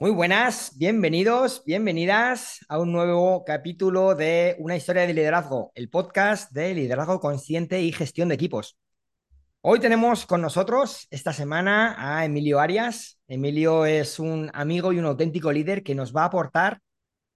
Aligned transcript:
Muy 0.00 0.12
buenas, 0.12 0.78
bienvenidos, 0.78 1.64
bienvenidas 1.66 2.64
a 2.68 2.78
un 2.78 2.92
nuevo 2.92 3.44
capítulo 3.44 4.14
de 4.14 4.54
Una 4.60 4.76
historia 4.76 5.04
de 5.04 5.12
liderazgo, 5.12 5.72
el 5.74 5.90
podcast 5.90 6.52
de 6.52 6.72
liderazgo 6.72 7.18
consciente 7.18 7.82
y 7.82 7.90
gestión 7.90 8.28
de 8.28 8.36
equipos. 8.36 8.78
Hoy 9.60 9.80
tenemos 9.80 10.24
con 10.24 10.40
nosotros 10.40 11.08
esta 11.10 11.32
semana 11.32 11.96
a 11.98 12.24
Emilio 12.24 12.60
Arias. 12.60 13.18
Emilio 13.26 13.86
es 13.86 14.20
un 14.20 14.52
amigo 14.54 14.92
y 14.92 15.00
un 15.00 15.04
auténtico 15.06 15.50
líder 15.50 15.82
que 15.82 15.96
nos 15.96 16.14
va 16.14 16.22
a 16.22 16.26
aportar 16.26 16.80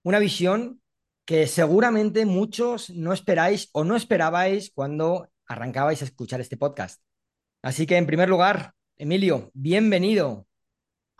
una 0.05 0.21
visión 0.21 0.81
que 1.25 1.49
seguramente 1.49 2.27
muchos 2.27 2.91
no 2.91 3.13
esperáis 3.13 3.71
o 3.73 3.83
no 3.83 3.97
esperabais 3.97 4.71
cuando 4.73 5.29
arrancabais 5.49 6.01
a 6.01 6.05
escuchar 6.05 6.41
este 6.41 6.57
podcast. 6.57 7.03
Así 7.61 7.87
que 7.87 7.97
en 7.97 8.07
primer 8.07 8.29
lugar, 8.29 8.75
Emilio, 8.97 9.51
bienvenido. 9.53 10.47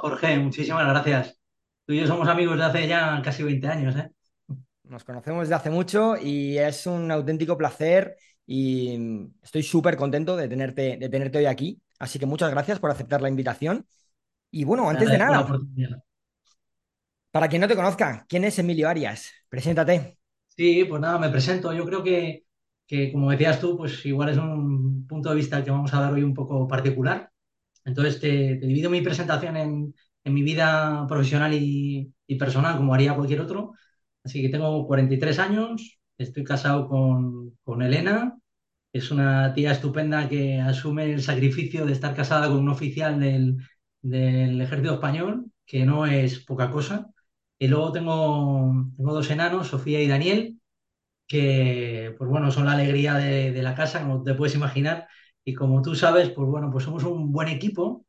Jorge, 0.03 0.37
muchísimas 0.37 0.89
gracias. 0.89 1.39
Tú 1.87 1.93
y 1.93 2.01
yo 2.01 2.09
somos 2.09 2.27
amigos 2.27 2.59
de 2.59 2.65
hace 2.65 2.89
ya 2.89 3.23
casi 3.23 3.45
20 3.45 3.69
años, 3.69 3.95
¿eh? 3.95 4.11
Nos 4.83 5.05
conocemos 5.05 5.43
desde 5.43 5.55
hace 5.55 5.71
mucho 5.71 6.17
y 6.17 6.59
es 6.59 6.87
un 6.87 7.09
auténtico 7.13 7.57
placer 7.57 8.17
y 8.45 8.99
estoy 9.41 9.63
súper 9.63 9.97
contento 9.97 10.37
de 10.37 10.49
tenerte, 10.49 10.97
de 10.97 11.09
tenerte 11.09 11.39
hoy 11.39 11.47
aquí. 11.47 11.81
Así 12.01 12.19
que 12.19 12.27
muchas 12.27 12.51
gracias 12.51 12.81
por 12.81 12.91
aceptar 12.91 13.23
la 13.23 13.29
invitación. 13.29 13.87
Y 14.51 14.65
bueno, 14.65 14.83
Te 14.83 14.91
antes 14.91 15.09
de 15.09 15.19
nada, 15.19 15.47
para 17.31 17.47
quien 17.47 17.63
no 17.63 17.69
te 17.69 17.77
conozca, 17.77 18.27
¿quién 18.29 18.43
es 18.43 18.59
Emilio 18.59 18.89
Arias? 18.89 19.31
Preséntate. 19.49 20.19
Sí, 20.49 20.85
pues 20.85 21.01
nada, 21.01 21.17
me 21.21 21.31
presento. 21.31 21.73
Yo 21.73 21.87
creo 21.87 22.03
que, 22.03 22.45
que, 22.89 23.13
como 23.13 23.31
decías 23.31 23.61
tú, 23.61 23.77
pues 23.77 24.05
igual 24.05 24.31
es 24.31 24.37
un 24.37 25.07
punto 25.07 25.31
de 25.31 25.37
vista 25.37 25.63
que 25.63 25.71
vamos 25.71 25.95
a 25.95 26.01
dar 26.01 26.13
hoy 26.13 26.25
un 26.25 26.35
poco 26.35 26.67
particular. 26.67 27.31
Entonces 27.85 28.21
te, 28.21 28.57
te 28.57 28.67
divido 28.67 28.91
mi 28.91 29.01
presentación 29.01 29.57
en, 29.57 29.95
en 30.25 30.35
mi 30.35 30.43
vida 30.43 31.07
profesional 31.09 31.55
y, 31.55 32.13
y 32.27 32.37
personal, 32.37 32.77
como 32.77 32.95
haría 32.95 33.15
cualquier 33.15 33.41
otro. 33.41 33.73
Así 34.25 34.41
que 34.43 34.49
tengo 34.49 34.87
43 34.87 35.39
años, 35.39 35.99
estoy 36.19 36.45
casado 36.45 36.89
con, 36.89 37.59
con 37.65 37.83
Elena, 37.83 38.39
es 38.93 39.11
una 39.11 39.55
tía 39.55 39.73
estupenda 39.73 40.29
que 40.29 40.61
asume 40.61 41.13
el 41.13 41.23
sacrificio 41.23 41.87
de 41.87 41.93
estar 41.93 42.15
casada 42.15 42.49
con 42.49 42.59
un 42.59 42.69
oficial 42.69 43.19
del, 43.21 43.57
del 44.03 44.61
ejército 44.61 44.95
español, 44.95 45.47
que 45.67 45.85
no 45.85 46.07
es 46.07 46.41
poca 46.45 46.71
cosa. 46.71 47.09
Y 47.59 47.69
luego 47.69 47.93
tengo, 47.93 48.73
tengo 48.97 49.15
dos 49.15 49.31
enanos, 49.31 49.69
Sofía 49.69 50.03
y 50.03 50.09
Daniel, 50.09 50.59
que 51.29 52.15
pues 52.19 52.29
bueno, 52.31 52.51
son 52.51 52.67
la 52.67 52.73
alegría 52.73 53.15
de, 53.15 53.53
de 53.53 53.63
la 53.63 53.75
casa, 53.75 54.01
como 54.03 54.23
te 54.23 54.35
puedes 54.35 54.55
imaginar. 54.55 55.09
Y 55.45 55.55
como 55.55 55.83
tú 55.83 55.95
sabes, 55.95 56.31
pues 56.31 56.49
bueno, 56.49 56.71
pues 56.71 56.85
somos 56.85 57.05
un 57.05 57.33
buen 57.33 57.49
equipo, 57.49 58.07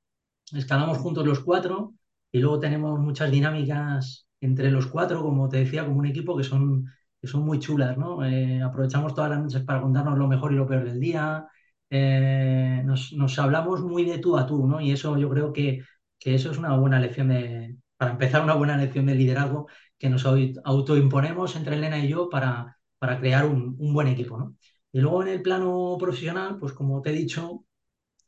escalamos 0.53 0.97
juntos 0.99 1.25
los 1.27 1.41
cuatro 1.41 1.93
y 2.33 2.39
luego 2.41 2.59
tenemos 2.59 2.99
muchas 2.99 3.31
dinámicas 3.31 4.27
entre 4.41 4.71
los 4.71 4.87
cuatro, 4.87 5.23
como 5.23 5.49
te 5.49 5.59
decía, 5.59 5.85
como 5.85 5.99
un 5.99 6.07
equipo 6.07 6.37
que 6.37 6.43
son, 6.45 6.87
que 7.21 7.27
son 7.27 7.45
muy 7.45 7.59
chulas, 7.59 7.97
¿no? 7.97 8.25
Eh, 8.25 8.61
aprovechamos 8.63 9.15
todas 9.15 9.31
las 9.31 9.41
noches 9.41 9.63
para 9.63 9.81
contarnos 9.81 10.19
lo 10.19 10.27
mejor 10.29 10.53
y 10.53 10.57
lo 10.57 10.67
peor 10.67 10.85
del 10.85 10.99
día. 11.01 11.47
Eh, 11.89 12.81
nos, 12.85 13.13
nos 13.13 13.37
hablamos 13.39 13.81
muy 13.81 14.03
de 14.05 14.17
tú 14.19 14.37
a 14.37 14.45
tú, 14.47 14.67
¿no? 14.67 14.81
Y 14.81 14.91
eso 14.91 15.17
yo 15.17 15.29
creo 15.29 15.53
que, 15.53 15.83
que 16.19 16.35
eso 16.35 16.51
es 16.51 16.57
una 16.57 16.75
buena 16.77 16.99
lección 16.99 17.29
de, 17.29 17.77
para 17.97 18.11
empezar, 18.11 18.43
una 18.43 18.55
buena 18.55 18.77
lección 18.77 19.05
de 19.05 19.15
liderazgo 19.15 19.67
que 19.97 20.09
nos 20.09 20.25
au- 20.25 20.59
autoimponemos 20.63 21.55
entre 21.55 21.75
Elena 21.75 21.99
y 21.99 22.09
yo 22.09 22.29
para, 22.29 22.77
para 22.99 23.19
crear 23.19 23.45
un, 23.45 23.75
un 23.79 23.93
buen 23.93 24.07
equipo, 24.07 24.37
¿no? 24.37 24.55
Y 24.91 24.99
luego 25.01 25.23
en 25.23 25.29
el 25.29 25.41
plano 25.41 25.97
profesional, 25.99 26.57
pues 26.59 26.73
como 26.73 27.01
te 27.01 27.09
he 27.11 27.13
dicho, 27.13 27.65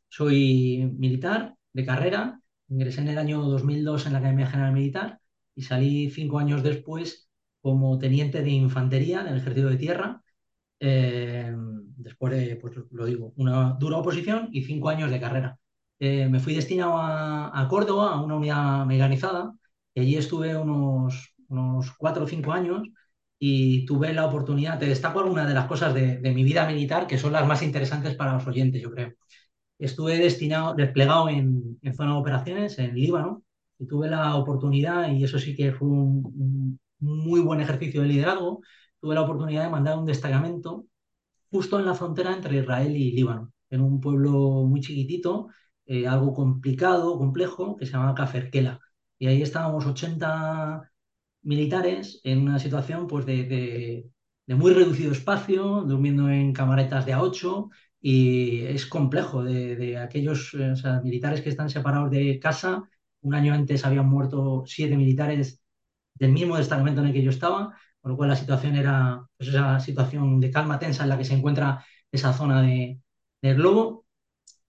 soy 0.08 0.92
militar 0.98 1.56
de 1.72 1.84
carrera, 1.86 2.40
ingresé 2.68 3.00
en 3.00 3.08
el 3.08 3.18
año 3.18 3.40
2002 3.42 4.06
en 4.06 4.12
la 4.12 4.18
Academia 4.18 4.46
General 4.46 4.72
Militar 4.72 5.20
y 5.54 5.62
salí 5.62 6.10
cinco 6.10 6.38
años 6.38 6.62
después 6.62 7.28
como 7.60 7.98
teniente 7.98 8.42
de 8.42 8.50
infantería 8.50 9.22
del 9.24 9.38
Ejército 9.38 9.68
de 9.68 9.76
Tierra. 9.76 10.22
eh, 10.80 11.54
después 11.96 12.32
de, 12.32 12.56
pues 12.56 12.74
lo 12.90 13.06
digo, 13.06 13.32
una 13.36 13.76
dura 13.78 13.98
oposición 13.98 14.48
y 14.52 14.62
cinco 14.64 14.88
años 14.90 15.10
de 15.10 15.20
carrera. 15.20 15.58
Eh, 15.98 16.28
me 16.28 16.40
fui 16.40 16.54
destinado 16.54 16.94
a, 16.98 17.66
Córdoba, 17.70 18.12
a 18.12 18.22
una 18.22 18.36
unidad 18.36 18.84
mecanizada, 18.86 19.54
y 19.94 20.00
allí 20.00 20.16
estuve 20.16 20.56
unos, 20.56 21.34
unos 21.48 21.92
cuatro 21.96 22.24
o 22.24 22.28
cinco 22.28 22.52
años 22.52 22.82
y 23.38 23.84
tuve 23.86 24.12
la 24.12 24.26
oportunidad, 24.26 24.78
te 24.78 24.86
destaco 24.86 25.20
algunas 25.20 25.48
de 25.48 25.54
las 25.54 25.66
cosas 25.66 25.94
de, 25.94 26.18
de 26.18 26.32
mi 26.32 26.44
vida 26.44 26.66
militar 26.66 27.06
que 27.06 27.18
son 27.18 27.32
las 27.32 27.46
más 27.46 27.62
interesantes 27.62 28.14
para 28.14 28.34
los 28.34 28.46
oyentes, 28.46 28.82
yo 28.82 28.90
creo. 28.90 29.12
Estuve 29.78 30.18
destinado, 30.18 30.74
desplegado 30.74 31.28
en, 31.28 31.78
zona 31.94 32.12
de 32.14 32.18
operaciones 32.18 32.78
en 32.78 32.94
Líbano 32.94 33.42
y 33.78 33.86
tuve 33.86 34.08
la 34.08 34.36
oportunidad, 34.36 35.10
y 35.12 35.24
eso 35.24 35.38
sí 35.38 35.54
que 35.54 35.72
fue 35.72 35.88
un, 35.88 36.78
muy 36.98 37.40
buen 37.40 37.60
ejercicio 37.60 38.02
de 38.02 38.08
liderazgo, 38.08 38.60
tuve 39.00 39.14
la 39.14 39.22
oportunidad 39.22 39.64
de 39.64 39.70
mandar 39.70 39.98
un 39.98 40.06
destacamento 40.06 40.86
justo 41.50 41.78
en 41.78 41.86
la 41.86 41.94
frontera 41.94 42.34
entre 42.34 42.58
Israel 42.58 42.96
y 42.96 43.12
Líbano, 43.12 43.52
en 43.70 43.80
un 43.80 44.00
pueblo 44.00 44.30
muy 44.64 44.80
chiquitito, 44.80 45.48
eh, 45.86 46.06
algo 46.06 46.32
complicado, 46.34 47.18
complejo, 47.18 47.76
que 47.76 47.86
se 47.86 47.92
llama 47.92 48.14
Caferquela. 48.14 48.80
Y 49.18 49.26
ahí 49.28 49.42
estábamos 49.42 49.86
80 49.86 50.90
militares 51.42 52.20
en 52.24 52.40
una 52.42 52.58
situación 52.58 53.06
pues, 53.06 53.26
de, 53.26 53.44
de- 53.44 54.54
muy 54.54 54.72
reducido 54.72 55.12
espacio, 55.12 55.82
durmiendo 55.82 56.28
en 56.30 56.52
camaretas 56.52 57.04
de 57.06 57.12
a 57.12 57.22
ocho 57.22 57.70
y 58.08 58.60
es 58.66 58.86
complejo 58.86 59.42
de, 59.42 59.98
aquellos 59.98 60.54
eh, 60.54 60.74
militares 61.02 61.40
que 61.40 61.48
están 61.48 61.68
separados 61.68 62.08
de 62.12 62.38
casa. 62.38 62.88
Un 63.22 63.34
año 63.34 63.52
antes 63.52 63.84
habían 63.84 64.06
muerto 64.08 64.62
siete 64.64 64.96
militares 64.96 65.60
del 66.14 66.30
mismo 66.30 66.56
destacamento 66.56 67.00
en 67.00 67.08
el 67.08 67.12
que 67.12 67.24
yo 67.24 67.30
estaba, 67.30 67.76
con 68.00 68.12
lo 68.12 68.16
cual 68.16 68.28
la 68.28 68.36
situación 68.36 68.76
era 68.76 69.26
pues, 69.36 69.50
esa 69.50 69.80
situación 69.80 70.38
de 70.38 70.52
calma 70.52 70.78
tensa 70.78 71.02
en 71.02 71.08
la 71.08 71.18
que 71.18 71.24
se 71.24 71.34
encuentra 71.34 71.84
esa 72.12 72.32
zona 72.32 72.62
de, 72.62 73.00
del 73.42 73.56
globo 73.56 74.06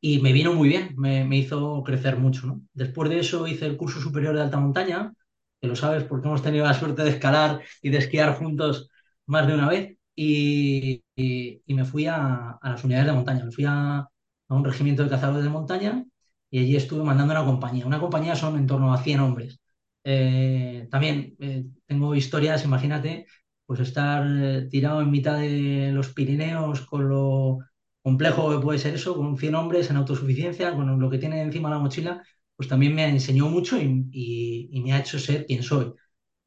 y 0.02 0.20
me 0.20 0.34
vino 0.34 0.54
muy 0.56 0.70
bien, 0.70 0.96
me, 0.98 1.24
me 1.24 1.38
hizo 1.38 1.84
crecer 1.84 2.18
mucho. 2.18 2.62
Después 2.74 3.08
de 3.12 3.20
eso 3.20 3.46
hice 3.48 3.68
el 3.68 3.78
curso 3.78 4.02
superior 4.02 4.34
de 4.36 4.42
alta 4.42 4.60
montaña, 4.60 5.14
que 5.62 5.68
lo 5.68 5.76
sabes 5.76 6.04
porque 6.06 6.28
hemos 6.28 6.42
tenido 6.42 6.66
la 6.66 6.74
suerte 6.74 7.04
de 7.04 7.12
escalar 7.12 7.62
y 7.84 7.92
de 7.92 8.00
esquiar 8.00 8.36
juntos 8.40 8.90
más 9.28 9.46
de 9.48 9.54
una 9.54 9.70
vez, 9.70 9.97
y, 10.18 11.04
y- 11.18 11.62
y 11.68 11.76
me 11.76 11.86
fui 11.86 12.08
a, 12.08 12.52
a 12.62 12.72
las 12.72 12.84
unidades 12.86 13.08
de 13.08 13.14
montaña, 13.14 13.46
me 13.46 13.52
fui 13.54 13.66
a, 13.68 14.00
a 14.00 14.10
un 14.56 14.66
regimiento 14.66 15.04
de 15.06 15.10
cazadores 15.12 15.46
de 15.46 15.50
montaña 15.52 16.06
y 16.52 16.60
allí 16.60 16.76
estuve 16.78 17.04
mandando 17.06 17.34
una 17.34 17.46
compañía. 17.46 17.86
Una 17.88 18.00
compañía 18.02 18.36
son 18.36 18.58
en 18.58 18.68
torno 18.68 18.94
a 18.94 19.04
100 19.04 19.20
hombres. 19.22 19.60
Eh, 20.04 20.88
también 20.92 21.36
eh, 21.40 21.66
tengo 21.86 22.16
historias, 22.16 22.64
imagínate, 22.66 23.26
pues 23.66 23.80
estar 23.82 24.26
eh, 24.28 24.68
tirado 24.72 25.02
en 25.02 25.12
mitad 25.12 25.38
de 25.40 25.92
los 25.94 26.14
Pirineos 26.14 26.82
con 26.82 27.10
lo 27.10 27.60
complejo 28.02 28.52
que 28.52 28.64
puede 28.64 28.80
ser 28.80 28.96
eso, 28.96 29.16
con 29.18 29.38
100 29.38 29.56
hombres 29.56 29.90
en 29.90 29.98
autosuficiencia, 29.98 30.74
con 30.76 31.00
lo 31.00 31.10
que 31.10 31.18
tiene 31.18 31.42
encima 31.42 31.70
la 31.70 31.80
mochila, 31.80 32.24
pues 32.56 32.70
también 32.70 32.96
me 32.96 33.08
enseñó 33.10 33.48
mucho 33.50 33.78
y, 33.82 34.08
y- 34.12 34.70
y 34.72 34.82
me 34.82 34.94
ha 34.94 35.00
hecho 35.00 35.20
ser 35.20 35.46
quien 35.46 35.62
soy. 35.64 35.94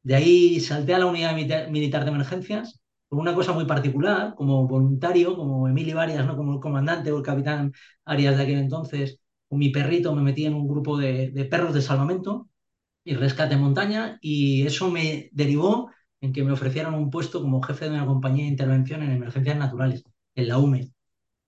De 0.03 0.15
ahí 0.15 0.61
salté 0.61 0.95
a 0.95 0.99
la 0.99 1.07
unidad 1.07 1.35
milita- 1.35 1.67
militar 1.69 2.05
de 2.05 2.11
emergencias 2.11 2.80
por 3.11 3.19
una 3.19 3.35
cosa 3.35 3.51
muy 3.53 3.65
particular, 3.65 4.35
como 4.35 4.67
voluntario, 4.67 5.35
como 5.35 5.67
Emilio 5.67 5.99
Arias, 5.99 6.25
no 6.25 6.37
como 6.37 6.53
el 6.53 6.59
comandante 6.61 7.11
o 7.11 7.17
el 7.17 7.23
capitán 7.23 7.73
Arias 8.05 8.37
de 8.37 8.43
aquel 8.43 8.59
entonces, 8.59 9.19
con 9.49 9.59
mi 9.59 9.69
perrito 9.69 10.15
me 10.15 10.21
metí 10.23 10.45
en 10.45 10.53
un 10.55 10.67
grupo 10.67 10.97
de, 10.97 11.31
de 11.31 11.45
perros 11.45 11.73
de 11.73 11.81
salvamento 11.81 12.47
y 13.03 13.15
rescate 13.15 13.55
en 13.55 13.61
montaña 13.61 14.17
y 14.21 14.65
eso 14.65 14.89
me 14.91 15.29
derivó 15.33 15.91
en 16.21 16.31
que 16.33 16.43
me 16.43 16.51
ofrecieron 16.53 16.93
un 16.95 17.09
puesto 17.09 17.41
como 17.41 17.61
jefe 17.61 17.85
de 17.85 17.91
una 17.95 18.05
compañía 18.05 18.45
de 18.45 18.51
intervención 18.51 19.03
en 19.03 19.11
emergencias 19.11 19.57
naturales, 19.57 20.03
en 20.35 20.47
la 20.47 20.57
UME. 20.59 20.91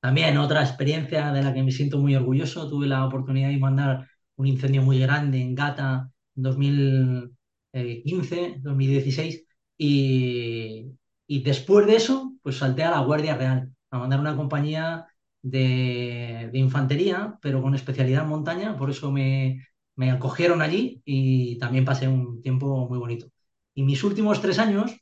También 0.01 0.37
otra 0.37 0.61
experiencia 0.63 1.31
de 1.31 1.43
la 1.43 1.53
que 1.53 1.63
me 1.63 1.71
siento 1.71 1.97
muy 1.99 2.15
orgulloso, 2.15 2.69
tuve 2.69 2.87
la 2.87 3.05
oportunidad 3.05 3.49
de 3.49 3.57
mandar 3.57 4.07
un 4.35 4.47
incendio 4.47 4.81
muy 4.81 4.99
grande 4.99 5.41
en 5.41 5.55
Gata 5.55 6.11
en 6.35 6.43
2015, 6.43 8.55
2016 8.59 9.45
y, 9.77 10.91
y 11.27 11.43
después 11.43 11.87
de 11.87 11.95
eso 11.95 12.33
pues 12.41 12.57
salté 12.57 12.83
a 12.83 12.91
la 12.91 13.01
Guardia 13.01 13.35
Real 13.37 13.71
a 13.91 13.97
mandar 13.99 14.19
una 14.19 14.35
compañía 14.35 15.07
de, 15.41 16.49
infantería 16.53 17.37
pero 17.41 17.61
con 17.61 17.75
especialidad 17.75 18.23
en 18.23 18.29
montaña, 18.29 18.77
por 18.77 18.89
eso 18.89 19.11
me, 19.11 19.65
me 19.95 20.11
acogieron 20.11 20.61
allí 20.61 21.01
y 21.05 21.57
también 21.59 21.85
pasé 21.85 22.07
un 22.07 22.41
tiempo 22.41 22.87
muy 22.89 22.99
bonito. 22.99 23.27
Y 23.75 23.83
mis 23.83 24.03
últimos 24.03 24.41
tres 24.41 24.59
años 24.59 24.95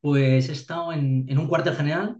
pues 0.00 0.48
he 0.48 0.52
estado 0.52 0.92
en, 0.92 1.24
en 1.28 1.38
un 1.38 1.48
cuartel 1.48 1.76
general 1.76 2.18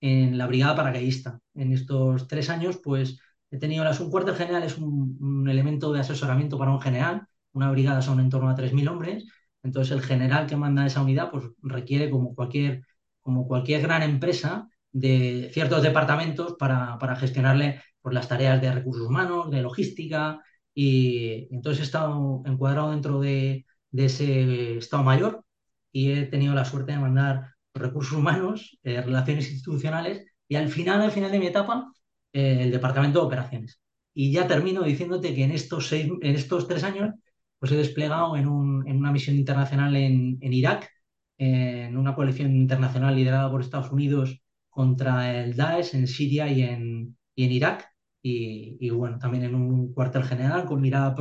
en 0.00 0.38
la 0.38 0.46
brigada 0.46 0.76
paracaidista. 0.76 1.40
En 1.54 1.72
estos 1.72 2.28
tres 2.28 2.50
años, 2.50 2.78
pues 2.82 3.20
he 3.50 3.58
tenido 3.58 3.84
las, 3.84 4.00
un 4.00 4.10
cuartel 4.10 4.34
general 4.36 4.62
es 4.62 4.78
un, 4.78 5.16
un 5.20 5.48
elemento 5.48 5.92
de 5.92 6.00
asesoramiento 6.00 6.58
para 6.58 6.72
un 6.72 6.80
general. 6.80 7.26
Una 7.52 7.70
brigada 7.70 8.02
son 8.02 8.20
en 8.20 8.30
torno 8.30 8.48
a 8.50 8.54
3.000 8.54 8.88
hombres. 8.88 9.24
Entonces 9.66 9.92
el 9.96 10.02
general 10.02 10.46
que 10.46 10.56
manda 10.56 10.86
esa 10.86 11.02
unidad, 11.02 11.30
pues 11.30 11.44
requiere 11.62 12.10
como 12.10 12.34
cualquier, 12.34 12.84
como 13.20 13.46
cualquier 13.48 13.82
gran 13.82 14.02
empresa 14.02 14.68
de 14.92 15.50
ciertos 15.52 15.82
departamentos 15.82 16.54
para, 16.58 16.98
para 16.98 17.16
gestionarle 17.16 17.82
pues, 18.00 18.14
las 18.14 18.28
tareas 18.28 18.60
de 18.62 18.72
recursos 18.72 19.06
humanos, 19.06 19.50
de 19.50 19.62
logística. 19.62 20.40
Y 20.74 21.48
entonces 21.54 21.80
he 21.80 21.84
estado 21.84 22.42
encuadrado 22.46 22.90
dentro 22.90 23.20
de 23.20 23.66
de 23.96 24.06
ese 24.06 24.76
Estado 24.78 25.02
Mayor 25.02 25.44
y 25.92 26.12
he 26.12 26.26
tenido 26.26 26.54
la 26.54 26.64
suerte 26.64 26.92
de 26.92 26.98
mandar 26.98 27.54
recursos 27.74 28.12
humanos, 28.12 28.78
eh, 28.82 29.00
relaciones 29.00 29.50
institucionales 29.50 30.24
y 30.48 30.56
al 30.56 30.68
final, 30.68 31.00
al 31.00 31.12
final 31.12 31.32
de 31.32 31.38
mi 31.38 31.46
etapa, 31.46 31.92
eh, 32.32 32.58
el 32.62 32.70
departamento 32.70 33.20
de 33.20 33.26
operaciones. 33.26 33.80
Y 34.14 34.32
ya 34.32 34.46
termino 34.46 34.82
diciéndote 34.82 35.34
que 35.34 35.44
en 35.44 35.52
estos, 35.52 35.88
seis, 35.88 36.10
en 36.22 36.34
estos 36.34 36.68
tres 36.68 36.84
años 36.84 37.14
pues 37.58 37.72
he 37.72 37.76
desplegado 37.76 38.36
en, 38.36 38.46
un, 38.48 38.86
en 38.88 38.96
una 38.98 39.12
misión 39.12 39.36
internacional 39.36 39.96
en, 39.96 40.38
en 40.40 40.52
Irak, 40.52 40.90
en 41.38 41.96
una 41.96 42.14
coalición 42.14 42.54
internacional 42.54 43.16
liderada 43.16 43.50
por 43.50 43.60
Estados 43.60 43.92
Unidos 43.92 44.40
contra 44.70 45.38
el 45.42 45.56
Daesh 45.56 45.94
en 45.94 46.06
Siria 46.06 46.48
y 46.50 46.62
en, 46.62 47.16
y 47.34 47.44
en 47.44 47.52
Irak. 47.52 47.88
Y, 48.22 48.76
y, 48.80 48.90
bueno, 48.90 49.18
también 49.18 49.44
en 49.44 49.54
un 49.54 49.92
cuartel 49.94 50.24
general 50.24 50.64
con 50.64 50.80
mirada 50.80 51.14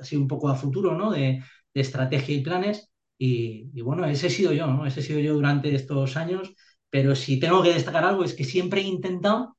así 0.00 0.16
un 0.16 0.28
poco 0.28 0.48
a 0.48 0.54
futuro, 0.56 0.96
¿no? 0.96 1.10
De, 1.10 1.42
de 1.74 1.80
estrategia 1.80 2.34
y 2.36 2.42
planes. 2.42 2.90
Y, 3.18 3.70
y, 3.74 3.80
bueno, 3.82 4.04
ese 4.06 4.28
he 4.28 4.30
sido 4.30 4.52
yo, 4.52 4.66
¿no? 4.66 4.86
Ese 4.86 5.00
he 5.00 5.02
sido 5.02 5.20
yo 5.20 5.34
durante 5.34 5.74
estos 5.74 6.16
años. 6.16 6.54
Pero 6.90 7.14
si 7.14 7.38
tengo 7.40 7.62
que 7.62 7.74
destacar 7.74 8.04
algo 8.04 8.24
es 8.24 8.34
que 8.34 8.44
siempre 8.44 8.80
he 8.80 8.84
intentado 8.84 9.56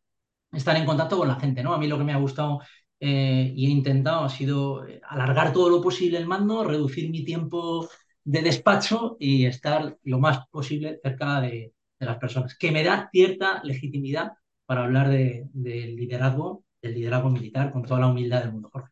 estar 0.52 0.76
en 0.78 0.86
contacto 0.86 1.18
con 1.18 1.28
la 1.28 1.40
gente, 1.40 1.64
¿no? 1.64 1.74
A 1.74 1.78
mí 1.78 1.88
lo 1.88 1.98
que 1.98 2.04
me 2.04 2.14
ha 2.14 2.18
gustado 2.18 2.62
eh, 3.00 3.52
y 3.56 3.68
he 3.68 3.70
intentado 3.70 4.24
ha 4.24 4.30
sido 4.30 4.86
alargar 5.04 5.54
todo 5.54 5.70
lo 5.70 5.82
posible 5.82 6.18
el 6.18 6.28
mando, 6.28 6.64
reducir 6.64 7.10
mi 7.10 7.24
tiempo 7.24 7.90
de 8.24 8.42
despacho 8.42 9.18
y 9.20 9.46
estar 9.46 9.98
lo 10.04 10.20
más 10.20 10.48
posible 10.50 11.00
cerca 11.04 11.42
de, 11.42 11.74
las 12.00 12.18
personas, 12.18 12.56
que 12.58 12.72
me 12.72 12.84
da 12.84 13.10
cierta 13.12 13.64
legitimidad 13.64 14.34
para 14.66 14.84
hablar 14.84 15.10
del 15.10 15.50
de 15.54 15.88
liderazgo, 15.88 16.64
del 16.82 16.94
liderazgo 16.94 17.30
militar 17.30 17.72
con 17.72 17.84
toda 17.84 18.02
la 18.02 18.08
humildad 18.08 18.44
del 18.44 18.52
mundo, 18.52 18.70
Jorge. 18.72 18.92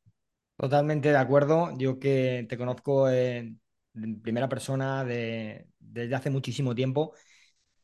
Totalmente 0.58 1.10
de 1.10 1.18
acuerdo. 1.18 1.78
Yo 1.78 2.00
que 2.00 2.46
te 2.48 2.58
conozco 2.58 3.10
en 3.10 3.60
primera 4.22 4.50
persona 4.50 5.04
de, 5.04 5.68
desde 5.80 6.16
hace 6.16 6.30
muchísimo 6.30 6.74
tiempo 6.74 7.14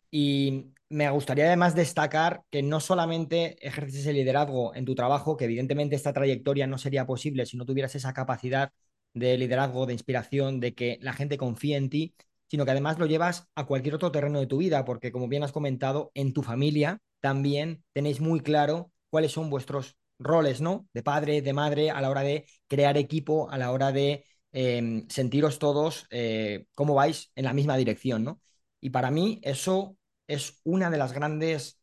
y 0.09 0.73
me 0.89 1.09
gustaría 1.11 1.45
además 1.45 1.75
destacar 1.75 2.43
que 2.49 2.63
no 2.63 2.79
solamente 2.79 3.57
ejerces 3.65 4.05
el 4.07 4.15
liderazgo 4.15 4.73
en 4.75 4.85
tu 4.85 4.95
trabajo, 4.95 5.37
que 5.37 5.45
evidentemente 5.45 5.95
esta 5.95 6.13
trayectoria 6.13 6.67
no 6.67 6.77
sería 6.77 7.05
posible 7.05 7.45
si 7.45 7.57
no 7.57 7.65
tuvieras 7.65 7.95
esa 7.95 8.13
capacidad 8.13 8.71
de 9.13 9.37
liderazgo, 9.37 9.85
de 9.85 9.93
inspiración, 9.93 10.59
de 10.59 10.73
que 10.73 10.97
la 11.01 11.13
gente 11.13 11.37
confíe 11.37 11.75
en 11.77 11.89
ti, 11.89 12.15
sino 12.47 12.65
que 12.65 12.71
además 12.71 12.97
lo 12.97 13.05
llevas 13.05 13.47
a 13.55 13.65
cualquier 13.65 13.95
otro 13.95 14.11
terreno 14.11 14.39
de 14.39 14.47
tu 14.47 14.57
vida, 14.57 14.83
porque 14.85 15.11
como 15.11 15.27
bien 15.27 15.43
has 15.43 15.51
comentado, 15.51 16.11
en 16.15 16.33
tu 16.33 16.41
familia 16.41 16.99
también 17.19 17.83
tenéis 17.93 18.19
muy 18.21 18.39
claro 18.39 18.91
cuáles 19.09 19.31
son 19.31 19.49
vuestros 19.49 19.97
roles, 20.17 20.61
¿no? 20.61 20.87
De 20.93 21.03
padre, 21.03 21.41
de 21.41 21.53
madre, 21.53 21.91
a 21.91 22.01
la 22.01 22.09
hora 22.09 22.21
de 22.21 22.45
crear 22.67 22.97
equipo, 22.97 23.49
a 23.51 23.57
la 23.57 23.71
hora 23.71 23.91
de 23.91 24.25
eh, 24.51 25.05
sentiros 25.09 25.59
todos 25.59 26.07
eh, 26.11 26.65
cómo 26.75 26.95
vais 26.95 27.31
en 27.35 27.45
la 27.45 27.53
misma 27.53 27.77
dirección, 27.77 28.23
¿no? 28.23 28.41
Y 28.81 28.89
para 28.91 29.11
mí 29.11 29.39
eso 29.43 29.97
es 30.29 30.61
una 30.63 30.89
de 30.91 30.97
las 30.99 31.13
grandes 31.13 31.81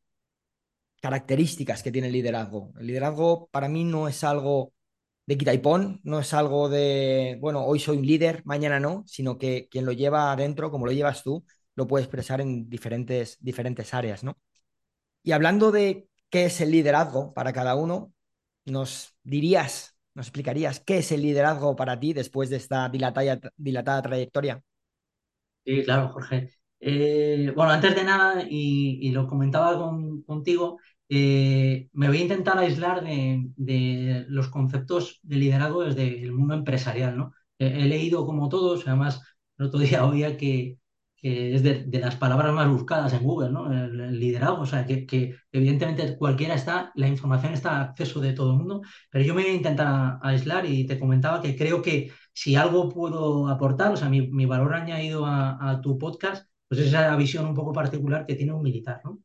características 1.01 1.83
que 1.83 1.93
tiene 1.93 2.09
el 2.09 2.13
liderazgo. 2.15 2.73
El 2.79 2.87
liderazgo 2.87 3.49
para 3.51 3.69
mí 3.69 3.85
no 3.85 4.09
es 4.09 4.25
algo 4.25 4.73
de 5.27 5.37
quita 5.39 5.55
y 5.55 5.59
pon, 5.59 6.01
no 6.05 6.21
es 6.21 6.33
algo 6.35 6.69
de, 6.69 7.39
bueno, 7.41 7.65
hoy 7.65 7.81
soy 7.81 7.99
un 7.99 8.07
líder, 8.07 8.43
mañana 8.45 8.81
no, 8.81 9.05
sino 9.07 9.39
que 9.39 9.69
quien 9.71 9.85
lo 9.87 9.93
lleva 9.93 10.33
adentro, 10.33 10.71
como 10.71 10.87
lo 10.87 10.93
llevas 10.93 11.23
tú, 11.23 11.45
lo 11.75 11.87
puede 11.87 12.05
expresar 12.05 12.41
en 12.41 12.69
diferentes, 12.71 13.37
diferentes 13.41 13.93
áreas, 13.95 14.25
¿no? 14.25 14.39
Y 15.23 15.33
hablando 15.33 15.73
de 15.73 16.09
qué 16.31 16.47
es 16.47 16.61
el 16.61 16.71
liderazgo 16.73 17.35
para 17.35 17.53
cada 17.53 17.77
uno, 17.77 18.13
nos 18.67 19.17
dirías, 19.25 19.97
nos 20.15 20.27
explicarías 20.29 20.81
qué 20.81 20.99
es 20.99 21.13
el 21.13 21.23
liderazgo 21.23 21.77
para 21.77 22.01
ti 22.01 22.13
después 22.15 22.51
de 22.51 22.57
esta 22.59 22.89
dilatada, 22.89 23.41
dilatada 23.57 24.03
trayectoria. 24.03 24.63
Sí, 25.65 25.83
claro, 25.85 26.09
Jorge. 26.13 26.56
Eh, 26.81 27.53
bueno, 27.55 27.73
antes 27.73 27.95
de 27.97 28.05
nada, 28.05 28.45
y, 28.49 29.11
lo 29.11 29.27
comentaba 29.27 29.79
con, 29.79 30.23
contigo, 30.23 30.79
eh, 31.09 31.89
me 31.93 32.09
voy 32.09 32.19
a 32.19 32.23
intentar 32.23 32.59
aislar 32.59 33.03
de, 33.05 33.47
de, 33.57 34.27
los 34.29 34.49
conceptos 34.49 35.21
de 35.23 35.37
liderazgo 35.37 35.85
desde 35.85 36.23
el 36.23 36.33
mundo 36.33 36.55
empresarial, 36.55 37.17
¿no? 37.17 37.33
He, 37.59 37.87
leído 37.87 38.27
como 38.27 38.49
todos, 38.49 38.87
además 38.87 39.23
el 39.59 39.67
otro 39.67 39.81
día 39.81 40.05
oía 40.07 40.37
que, 40.37 40.79
que 41.17 41.55
es 41.55 41.63
de, 41.63 41.85
de, 41.85 41.99
las 42.01 42.17
palabras 42.17 42.53
más 42.53 42.69
buscadas 42.69 43.13
en 43.15 43.23
Google, 43.23 43.51
¿no? 43.51 43.73
El, 43.73 44.19
liderazgo, 44.21 44.61
o 44.63 44.67
sea, 44.67 44.85
que, 44.87 45.07
que, 45.07 45.37
evidentemente 45.53 46.17
cualquiera 46.19 46.55
está, 46.55 46.93
la 46.95 47.09
información 47.09 47.53
está 47.55 47.79
a 47.79 47.83
acceso 47.83 48.21
de 48.21 48.33
todo 48.35 48.53
el 48.53 48.59
mundo, 48.59 48.83
pero 49.11 49.25
yo 49.25 49.35
me 49.35 49.43
voy 49.43 49.53
a 49.53 49.55
intentar 49.55 50.19
aislar 50.23 50.67
y 50.67 50.87
te 50.87 50.99
comentaba 50.99 51.41
que 51.41 51.57
creo 51.57 51.83
que 51.83 52.13
si 52.33 52.57
algo 52.57 52.89
puedo 52.91 53.49
aportar, 53.49 53.93
o 53.93 53.97
sea, 53.97 54.09
mi, 54.11 54.29
mi 54.29 54.47
valor 54.47 54.75
añadido 54.75 55.25
a 55.27 55.81
tu 55.83 55.99
podcast, 55.99 56.47
pues 56.69 56.81
esa 56.81 57.15
visión 57.17 57.47
un 57.47 57.55
poco 57.55 57.73
particular 57.73 58.27
que 58.27 58.35
tiene 58.35 58.53
un 58.53 58.63
militar, 58.63 59.01
¿no? 59.05 59.21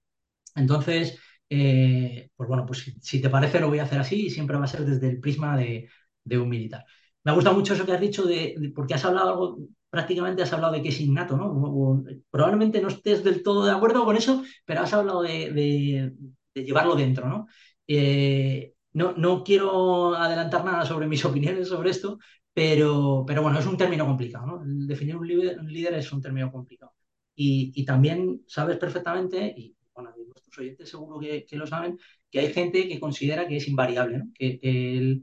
Entonces, 0.56 1.20
eh, 1.50 2.30
pues 2.36 2.48
bueno, 2.48 2.66
pues 2.66 2.94
si, 3.02 3.22
te 3.22 3.30
parece 3.30 3.60
lo 3.60 3.70
voy 3.70 3.80
a 3.80 3.84
hacer 3.84 4.00
así 4.00 4.28
y 4.28 4.30
siempre 4.30 4.58
va 4.58 4.66
a 4.66 4.68
ser 4.68 4.86
desde 4.86 5.10
el 5.10 5.20
prisma 5.20 5.58
de, 5.58 5.90
un 6.38 6.50
militar. 6.50 6.86
Me 7.24 7.34
gusta 7.34 7.52
mucho 7.54 7.74
eso 7.74 7.86
que 7.86 7.94
has 7.94 8.02
dicho, 8.02 8.24
de, 8.24 8.72
porque 8.76 8.94
has 8.94 9.06
hablado 9.06 9.30
algo, 9.30 9.60
prácticamente 9.90 10.44
has 10.44 10.54
hablado 10.54 10.74
de 10.74 10.82
que 10.82 10.90
es 10.90 11.02
innato, 11.02 11.38
¿no? 11.38 12.04
Probablemente 12.30 12.82
no 12.82 12.88
estés 12.88 13.24
del 13.24 13.44
todo 13.44 13.66
de 13.66 13.72
acuerdo 13.72 14.06
con 14.06 14.16
eso, 14.16 14.44
pero 14.66 14.82
has 14.82 14.94
hablado 14.94 15.22
de, 15.24 16.14
llevarlo 16.54 16.96
dentro, 16.96 17.28
¿no? 17.28 17.48
Eh, 17.88 18.74
no, 18.94 19.14
no 19.14 19.44
quiero 19.44 20.16
adelantar 20.16 20.64
nada 20.66 20.86
sobre 20.86 21.08
mis 21.08 21.24
opiniones 21.26 21.68
sobre 21.68 21.90
esto, 21.92 22.18
pero, 22.54 23.24
pero 23.28 23.42
bueno, 23.42 23.60
es 23.60 23.66
un 23.66 23.78
término 23.78 24.06
complicado, 24.06 24.46
¿no? 24.48 24.62
Definir 24.66 25.18
un 25.18 25.28
líder 25.28 25.94
es 25.96 26.12
un 26.14 26.22
término 26.22 26.52
complicado. 26.52 26.94
Y, 27.36 27.86
también 27.86 28.44
sabes 28.48 28.78
perfectamente, 28.78 29.54
y 29.58 29.76
bueno, 29.94 30.12
nuestros 30.16 30.58
oyentes 30.60 30.90
seguro 30.90 31.20
que, 31.20 31.46
lo 31.54 31.66
saben, 31.66 31.98
que 32.30 32.40
hay 32.40 32.54
gente 32.54 32.88
que 32.88 33.00
considera 33.00 33.48
que 33.48 33.58
es 33.58 33.68
invariable, 33.68 34.24
que, 34.34 35.22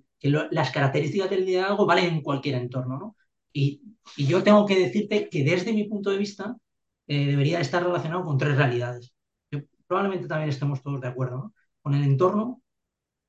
las 0.51 0.71
características 0.73 1.31
del 1.31 1.47
liderazgo 1.47 1.87
valen 1.87 2.15
en 2.15 2.23
cualquier 2.23 2.57
entorno. 2.57 2.99
¿no? 2.99 3.17
Y, 3.53 3.83
y, 4.17 4.27
yo 4.27 4.43
tengo 4.43 4.67
que 4.67 4.79
decirte 4.79 5.29
que 5.29 5.45
desde 5.45 5.73
mi 5.73 5.85
punto 5.85 6.11
de 6.11 6.19
vista 6.19 6.57
eh, 7.09 7.27
debería 7.27 7.61
estar 7.61 7.83
relacionado 7.83 8.25
con 8.25 8.39
tres 8.39 8.57
realidades. 8.57 9.15
Yo, 9.51 9.61
probablemente 9.87 10.29
también 10.29 10.51
estemos 10.51 10.83
todos 10.83 11.01
de 11.01 11.09
acuerdo, 11.09 11.37
¿no? 11.39 11.55
con 11.81 11.95
el 11.95 12.05
entorno, 12.05 12.63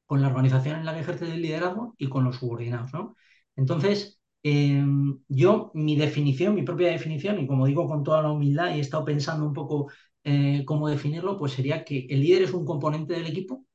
con 0.06 0.22
la 0.22 0.28
organización 0.28 0.80
en 0.80 0.86
la 0.86 0.94
que 0.94 1.02
ejerce 1.02 1.26
el 1.26 1.42
liderazgo 1.42 1.96
y 1.98 2.10
con 2.10 2.26
los 2.26 2.38
subordinados. 2.38 2.94
¿no? 2.94 3.16
Entonces, 3.56 4.19
eh, 4.44 4.84
yo, 5.28 5.72
mi 5.74 5.96
definición, 5.96 6.56
mi 6.56 6.64
propia 6.64 6.90
definición, 6.90 7.40
y 7.40 7.48
como 7.48 7.66
digo 7.66 7.88
con 7.88 8.04
toda 8.04 8.22
la 8.22 8.32
humildad 8.32 8.74
y 8.74 8.78
he 8.78 8.82
estado 8.82 9.06
pensando 9.06 9.46
un 9.46 9.54
poco 9.54 9.92
eh, 10.24 10.64
cómo 10.66 10.90
definirlo, 10.90 11.38
pues 11.38 11.54
sería 11.54 11.84
que 11.84 12.08
el 12.10 12.22
líder 12.22 12.44
es 12.44 12.54
un 12.54 12.66
componente 12.66 13.14
del 13.14 13.28
equipo, 13.28 13.66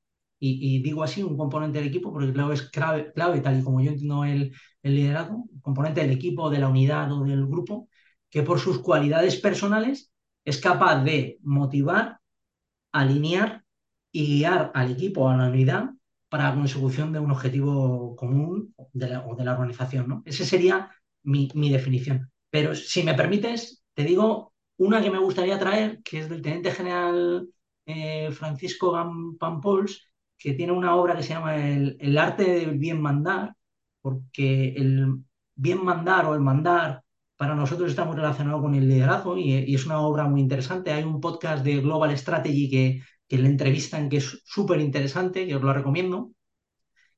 y, 0.47 0.83
digo 0.83 1.03
así, 1.03 1.23
un 1.23 1.39
componente 1.39 1.79
del 1.79 1.89
equipo, 1.89 2.13
porque 2.13 2.33
claro, 2.33 2.53
es 2.53 2.63
clave, 2.63 3.13
clave, 3.15 3.41
tal 3.41 3.59
y 3.61 3.63
como 3.65 3.81
yo 3.81 3.91
entiendo 3.91 4.25
el, 4.25 4.53
el 4.83 4.95
liderazgo, 4.95 5.37
un 5.51 5.61
componente 5.63 6.03
del 6.03 6.11
equipo, 6.11 6.51
de 6.51 6.59
la 6.59 6.69
unidad 6.69 7.11
o 7.13 7.25
del 7.25 7.47
grupo, 7.47 7.89
que 8.29 8.43
por 8.43 8.59
sus 8.61 8.81
cualidades 8.81 9.37
personales 9.37 10.13
es 10.45 10.61
capaz 10.61 11.03
de 11.03 11.39
motivar, 11.43 12.19
alinear 12.93 13.65
y 14.13 14.27
guiar 14.39 14.71
al 14.75 14.93
equipo, 14.93 15.29
a 15.29 15.37
la 15.37 15.49
unidad, 15.49 15.91
para 16.35 16.49
la 16.49 16.55
consecución 16.57 17.13
de 17.13 17.21
un 17.21 17.31
objetivo 17.31 18.17
común 18.17 18.75
de 18.93 19.09
la, 19.09 19.25
o 19.25 19.37
de 19.37 19.45
la 19.45 19.53
organización. 19.53 20.09
¿no? 20.09 20.23
Esa 20.27 20.45
sería 20.45 20.91
mi, 21.23 21.49
mi, 21.55 21.71
definición. 21.71 22.29
Pero 22.51 22.75
si 22.75 23.05
me 23.05 23.15
permites, 23.15 23.85
te 23.95 24.03
digo 24.03 24.53
una 24.77 25.01
que 25.01 25.13
me 25.13 25.21
gustaría 25.21 25.61
traer, 25.61 26.03
que 26.03 26.19
es 26.19 26.29
del 26.29 26.43
teniente 26.43 26.73
general 26.73 27.49
eh, 27.87 28.33
Francisco 28.33 28.93
Pampols, 29.39 30.11
que 30.37 30.55
tiene 30.55 30.73
una 30.73 30.97
obra 30.97 31.15
que 31.15 31.23
se 31.23 31.35
llama 31.35 31.55
El, 31.57 31.97
el 32.01 32.19
arte 32.19 32.43
del 32.43 32.79
bien 32.79 33.01
mandar, 33.01 33.55
porque 34.01 34.71
el 34.71 35.23
bien 35.55 35.85
mandar 35.85 36.27
o 36.27 36.35
el 36.35 36.41
mandar 36.41 37.05
para 37.37 37.55
nosotros 37.55 37.91
está 37.91 38.05
muy 38.05 38.17
relacionado 38.17 38.61
con 38.61 38.75
el 38.75 38.89
liderazgo 38.89 39.39
y, 39.39 39.53
y, 39.53 39.77
es 39.77 39.87
una 39.87 40.01
obra 40.01 40.25
muy 40.25 40.41
interesante. 40.41 40.91
Hay 40.91 41.05
un 41.05 41.21
podcast 41.21 41.65
de 41.65 41.81
Global 41.81 42.19
Strategy 42.19 42.69
que, 42.69 43.03
que 43.29 43.39
le 43.39 43.49
entrevistan 43.49 44.09
que 44.09 44.19
es 44.19 44.43
súper 44.45 44.81
interesante, 44.81 45.47
que 45.47 45.57
os 45.57 45.63
lo 45.63 45.73
recomiendo. 45.73 46.33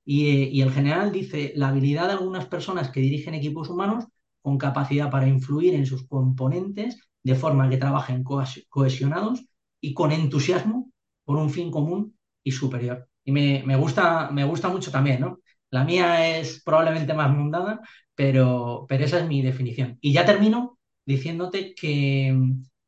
Y, 0.04 0.44
y, 0.56 0.62
el 0.62 0.72
general 0.72 1.12
dice, 1.12 1.52
la 1.56 1.68
habilidad 1.68 2.06
de 2.06 2.12
algunas 2.12 2.46
personas 2.46 2.90
que 2.90 3.00
dirigen 3.00 3.34
equipos 3.34 3.68
humanos 3.68 4.04
con 4.40 4.58
capacidad 4.58 5.10
para 5.10 5.26
influir 5.28 5.74
en 5.74 5.86
sus 5.86 6.06
componentes 6.06 7.00
de 7.24 7.34
forma 7.34 7.68
que 7.68 7.78
trabajen 7.78 8.22
cohesionados 8.68 9.44
y 9.80 9.94
con 9.94 10.12
entusiasmo 10.12 10.92
por 11.24 11.36
un 11.38 11.50
fin 11.50 11.70
común 11.72 12.16
y 12.44 12.52
superior. 12.52 13.08
Y 13.24 13.32
me, 13.32 13.64
me, 13.66 13.76
gusta, 13.76 14.30
me 14.30 14.44
gusta 14.44 14.68
mucho 14.68 14.92
también, 14.92 15.20
¿no? 15.20 15.40
La 15.70 15.84
mía 15.84 16.38
es 16.38 16.62
probablemente 16.64 17.12
más 17.14 17.30
mundana, 17.30 17.80
pero, 18.14 18.86
pero 18.88 19.04
esa 19.04 19.18
es 19.20 19.26
mi 19.28 19.42
definición. 19.42 19.98
Y 20.00 20.12
ya 20.12 20.24
termino 20.24 20.78
diciéndote 21.04 21.74
que, 21.74 22.36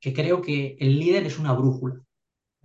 que 0.01 0.13
creo 0.15 0.41
que 0.41 0.77
el 0.79 0.99
líder 0.99 1.25
es 1.27 1.39
una 1.39 1.53
brújula. 1.53 2.01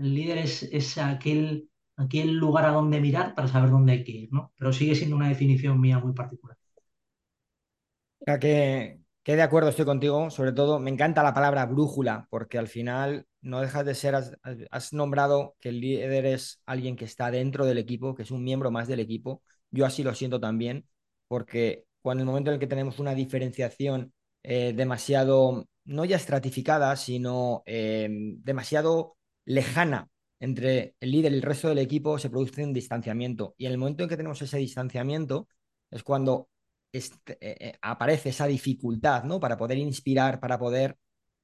El 0.04 0.16
líder 0.16 0.40
es, 0.40 0.64
es 0.64 0.98
aquel, 0.98 1.70
aquel 1.96 2.34
lugar 2.34 2.66
a 2.66 2.72
donde 2.72 3.00
mirar 3.00 3.34
para 3.34 3.48
saber 3.48 3.70
dónde 3.70 3.94
hay 3.94 4.04
que 4.04 4.12
ir, 4.12 4.34
¿no? 4.34 4.52
Pero 4.58 4.74
sigue 4.74 4.96
siendo 4.96 5.16
una 5.16 5.30
definición 5.30 5.80
mía 5.80 5.98
muy 5.98 6.12
particular. 6.12 6.58
Ya 8.28 8.38
que 8.38 9.00
Que 9.24 9.38
de 9.38 9.42
acuerdo 9.42 9.70
estoy 9.70 9.86
contigo, 9.86 10.30
sobre 10.30 10.52
todo 10.52 10.78
me 10.78 10.90
encanta 10.90 11.24
la 11.24 11.34
palabra 11.34 11.66
brújula, 11.68 12.28
porque 12.30 12.58
al 12.58 12.68
final 12.68 13.26
no 13.40 13.62
dejas 13.62 13.86
de 13.86 13.96
ser, 13.96 14.16
has, 14.72 14.92
nombrado 14.92 15.56
que 15.62 15.70
el 15.70 15.80
líder 15.80 16.26
es 16.26 16.62
alguien 16.66 16.98
que 16.98 17.06
está 17.06 17.32
dentro 17.32 17.66
del 17.66 17.78
equipo, 17.78 18.14
que 18.14 18.24
es 18.24 18.32
un 18.32 18.44
miembro 18.44 18.72
más 18.72 18.90
del 18.90 19.00
equipo. 19.00 19.42
Yo 19.72 19.86
así 19.86 20.04
lo 20.04 20.14
siento 20.16 20.42
también, 20.42 20.86
porque 21.30 21.86
cuando 22.02 22.24
el 22.24 22.28
momento 22.28 22.50
en 22.50 22.56
el 22.56 22.60
que 22.60 22.68
tenemos 22.68 23.00
una 23.00 23.16
diferenciación 23.16 24.14
eh, 24.44 24.74
demasiado, 24.76 25.66
no 25.86 26.04
ya 26.04 26.18
estratificada, 26.18 26.94
sino 26.98 27.64
eh, 27.66 28.10
demasiado 28.12 29.16
lejana 29.46 30.10
entre 30.40 30.96
el 31.00 31.12
líder 31.12 31.32
y 31.32 31.36
el 31.38 31.42
resto 31.42 31.70
del 31.70 31.80
equipo, 31.80 32.20
se 32.20 32.30
produce 32.30 32.64
un 32.64 32.74
distanciamiento. 32.74 33.56
Y 33.58 33.66
en 33.66 33.72
el 33.72 33.78
momento 33.78 34.04
en 34.04 34.10
que 34.10 34.18
tenemos 34.18 34.42
ese 34.42 34.58
distanciamiento 34.58 35.48
es 35.90 36.04
cuando 36.04 36.50
este, 36.92 37.38
eh, 37.40 37.78
aparece 37.82 38.30
esa 38.30 38.46
dificultad, 38.48 39.24
¿no? 39.24 39.40
Para 39.40 39.58
poder 39.58 39.78
inspirar, 39.78 40.40
para 40.40 40.60
poder 40.60 40.98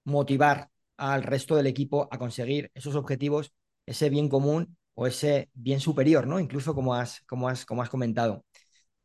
motivar 0.03 0.69
al 0.97 1.23
resto 1.23 1.55
del 1.55 1.67
equipo 1.67 2.07
a 2.11 2.17
conseguir 2.19 2.71
esos 2.73 2.95
objetivos, 2.95 3.53
ese 3.85 4.09
bien 4.09 4.29
común 4.29 4.77
o 4.95 5.07
ese 5.07 5.49
bien 5.53 5.79
superior, 5.79 6.27
¿no? 6.27 6.39
Incluso 6.39 6.75
como 6.75 6.93
has, 6.95 7.21
como 7.21 7.47
has, 7.49 7.65
como 7.65 7.81
has 7.81 7.89
comentado. 7.89 8.45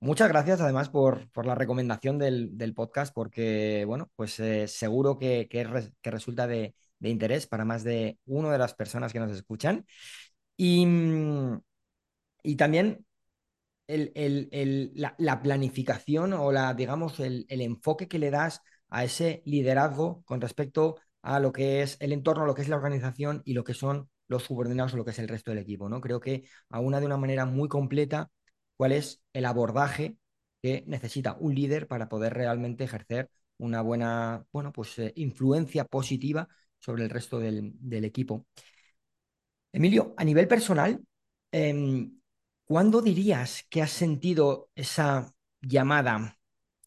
Muchas 0.01 0.29
gracias 0.29 0.61
además 0.61 0.91
por, 0.91 1.31
por 1.33 1.47
la 1.47 1.55
recomendación 1.55 2.19
del, 2.19 2.59
del, 2.59 2.75
podcast, 2.75 3.15
porque, 3.15 3.85
bueno, 3.87 4.11
pues 4.17 4.39
eh, 4.41 4.69
seguro 4.69 5.19
que, 5.19 5.49
que, 5.49 5.67
que 6.03 6.11
resulta 6.11 6.47
de, 6.47 6.75
de, 7.05 7.11
interés 7.11 7.47
para 7.47 7.65
más 7.65 7.85
de 7.85 8.19
una 8.27 8.51
de 8.51 8.59
las 8.59 8.75
personas 8.75 9.13
que 9.13 9.21
nos 9.21 9.33
escuchan. 9.33 9.87
Y, 10.57 10.87
y 12.43 12.57
también 12.57 13.05
el, 13.87 14.13
el, 14.15 14.49
el, 14.53 14.93
la, 14.95 15.15
la, 15.19 15.43
planificación 15.43 16.33
o 16.33 16.53
la, 16.53 16.75
digamos, 16.75 17.21
el, 17.21 17.47
enfoque 17.49 18.09
que 18.09 18.19
le 18.19 18.31
das 18.31 18.63
a 18.89 19.05
ese 19.05 19.43
liderazgo 19.47 20.23
con 20.25 20.41
respecto 20.41 20.97
a 21.23 21.41
lo 21.41 21.53
que 21.53 21.83
es 21.83 21.97
el 22.01 22.13
entorno, 22.13 22.47
lo 22.47 22.55
que 22.55 22.63
es 22.63 22.69
la 22.69 22.77
organización 22.77 23.43
y 23.45 23.55
lo 23.55 23.65
que 23.65 23.75
son 23.75 24.11
los 24.29 24.45
subordinados 24.45 24.95
o 24.95 24.97
lo 24.97 25.05
que 25.05 25.11
es 25.13 25.19
el 25.19 25.29
resto 25.29 25.51
del 25.51 25.61
equipo. 25.61 25.89
¿no? 25.89 26.01
Creo 26.01 26.21
que 26.21 26.45
aúna 26.71 27.01
de 27.01 27.07
una 27.07 27.17
manera 27.17 27.47
muy 27.47 27.69
completa 27.69 28.31
cuál 28.77 28.93
es 28.93 29.23
el 29.33 29.45
abordaje 29.47 30.17
que 30.63 30.85
necesita 30.87 31.37
un 31.39 31.55
líder 31.55 31.87
para 31.89 32.09
poder 32.09 32.35
realmente 32.35 32.85
ejercer 32.85 33.31
una 33.59 33.83
buena, 33.83 34.47
bueno, 34.53 34.73
pues 34.73 34.99
eh, 34.99 35.13
influencia 35.17 35.85
positiva 35.85 36.49
sobre 36.85 37.05
el 37.05 37.11
resto 37.11 37.39
del, 37.39 38.05
equipo. 38.05 38.47
Emilio, 39.73 40.15
a 40.19 40.25
nivel 40.25 40.47
personal, 40.47 41.01
eh, 41.51 42.09
¿cuándo 42.65 43.01
dirías 43.01 43.65
que 43.71 43.83
has 43.83 43.91
sentido 43.91 44.71
esa 44.75 45.33
llamada, 45.63 46.39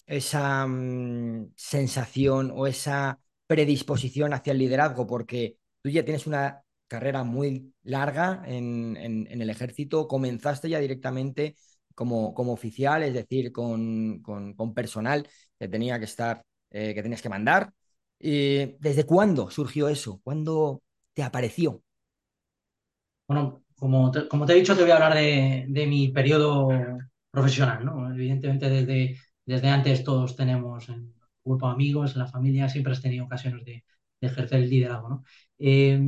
esa 0.06 0.68
mmm, 0.68 1.52
sensación 1.56 2.52
o 2.56 2.68
esa 2.68 3.20
predisposición 3.48 4.34
hacia 4.34 4.52
el 4.52 4.60
liderazgo? 4.60 5.08
Porque 5.08 5.58
tú 5.82 5.90
ya 5.90 6.06
tienes 6.06 6.28
una 6.28 6.64
carrera 6.88 7.24
muy 7.24 7.74
larga 7.84 8.44
en, 8.46 8.98
el 8.98 9.50
ejército, 9.50 10.08
comenzaste 10.08 10.70
ya 10.70 10.80
directamente 10.80 11.56
como, 11.96 12.34
como 12.36 12.54
oficial, 12.54 13.04
es 13.04 13.14
decir, 13.14 13.52
con, 13.52 14.22
con, 14.22 14.54
con, 14.54 14.74
personal 14.74 15.28
que 15.60 15.68
tenía 15.68 15.98
que 16.00 16.06
estar, 16.06 16.44
eh, 16.70 16.94
que 16.94 17.02
tenías 17.02 17.22
que 17.22 17.30
mandar. 17.30 17.74
¿Y 18.20 18.78
¿Desde 18.80 19.06
cuándo 19.06 19.50
surgió 19.52 19.90
eso? 19.90 20.20
¿Cuándo 20.24 20.82
te 21.14 21.24
apareció? 21.24 21.84
Bueno, 23.28 23.64
como 23.76 24.12
te, 24.12 24.28
he 24.54 24.56
dicho, 24.56 24.76
te 24.76 24.82
voy 24.82 24.92
a 24.92 24.96
hablar 24.96 25.16
de, 25.16 25.86
mi 25.88 26.10
periodo 26.10 26.70
profesional, 27.30 27.86
¿no? 27.86 28.12
Evidentemente, 28.12 28.70
desde, 28.70 29.18
desde 29.46 29.70
antes 29.70 30.04
todos 30.04 30.36
tenemos 30.36 30.90
en 30.90 31.14
grupo 31.44 31.68
de 31.68 31.74
amigos, 31.74 32.14
en 32.14 32.20
la 32.20 32.28
familia, 32.28 32.70
siempre 32.70 32.94
has 32.94 33.02
tenido 33.02 33.26
ocasiones 33.26 33.64
de, 33.66 33.84
ejercer 34.20 34.62
el 34.64 34.70
liderazgo, 34.70 35.10
¿no? 35.10 35.24
Eh, 35.60 36.00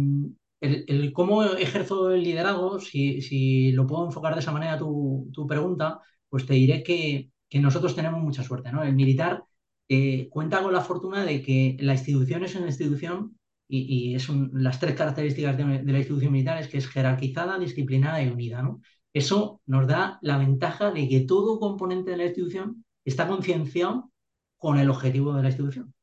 el, 0.62 1.14
cómo 1.14 1.44
ejerzo 1.44 2.12
el 2.12 2.24
liderazgo, 2.24 2.80
si, 2.80 3.22
si, 3.22 3.72
lo 3.72 3.86
puedo 3.88 4.06
enfocar 4.06 4.34
de 4.34 4.42
esa 4.42 4.52
manera 4.52 4.78
tu, 4.78 5.30
tu 5.34 5.48
pregunta, 5.48 6.00
pues 6.28 6.46
te 6.46 6.54
diré 6.54 6.84
que, 6.84 7.32
que, 7.48 7.60
nosotros 7.60 7.96
tenemos 7.96 8.22
mucha 8.22 8.44
suerte, 8.44 8.72
¿no? 8.72 8.84
El 8.84 8.96
militar 8.96 9.44
eh, 9.90 10.30
cuenta 10.30 10.62
con 10.62 10.72
la 10.72 10.82
fortuna 10.82 11.26
de 11.26 11.42
que 11.42 11.76
la 11.80 11.94
institución 11.94 12.44
es 12.44 12.56
una 12.56 12.68
institución 12.68 13.38
y, 13.68 14.12
y 14.12 14.16
es 14.16 14.30
las 14.54 14.80
tres 14.80 14.96
características 14.96 15.58
de, 15.58 15.84
la 15.84 15.98
institución 15.98 16.32
militar 16.32 16.62
es 16.62 16.68
que 16.68 16.78
es 16.78 16.88
jerarquizada, 16.88 17.60
disciplinada 17.60 18.22
y 18.22 18.30
unida, 18.30 18.62
¿no? 18.62 18.82
Eso 19.14 19.62
nos 19.66 19.88
da 19.88 20.20
la 20.22 20.38
ventaja 20.38 20.92
de 20.92 21.10
que 21.10 21.22
todo 21.22 21.60
componente 21.60 22.12
de 22.12 22.18
la 22.18 22.26
institución 22.26 22.86
está 23.04 23.28
concienciado 23.28 24.12
con 24.58 24.78
el 24.80 24.90
objetivo 24.90 25.34
de 25.34 25.42
la 25.44 25.50
institución. 25.50 25.94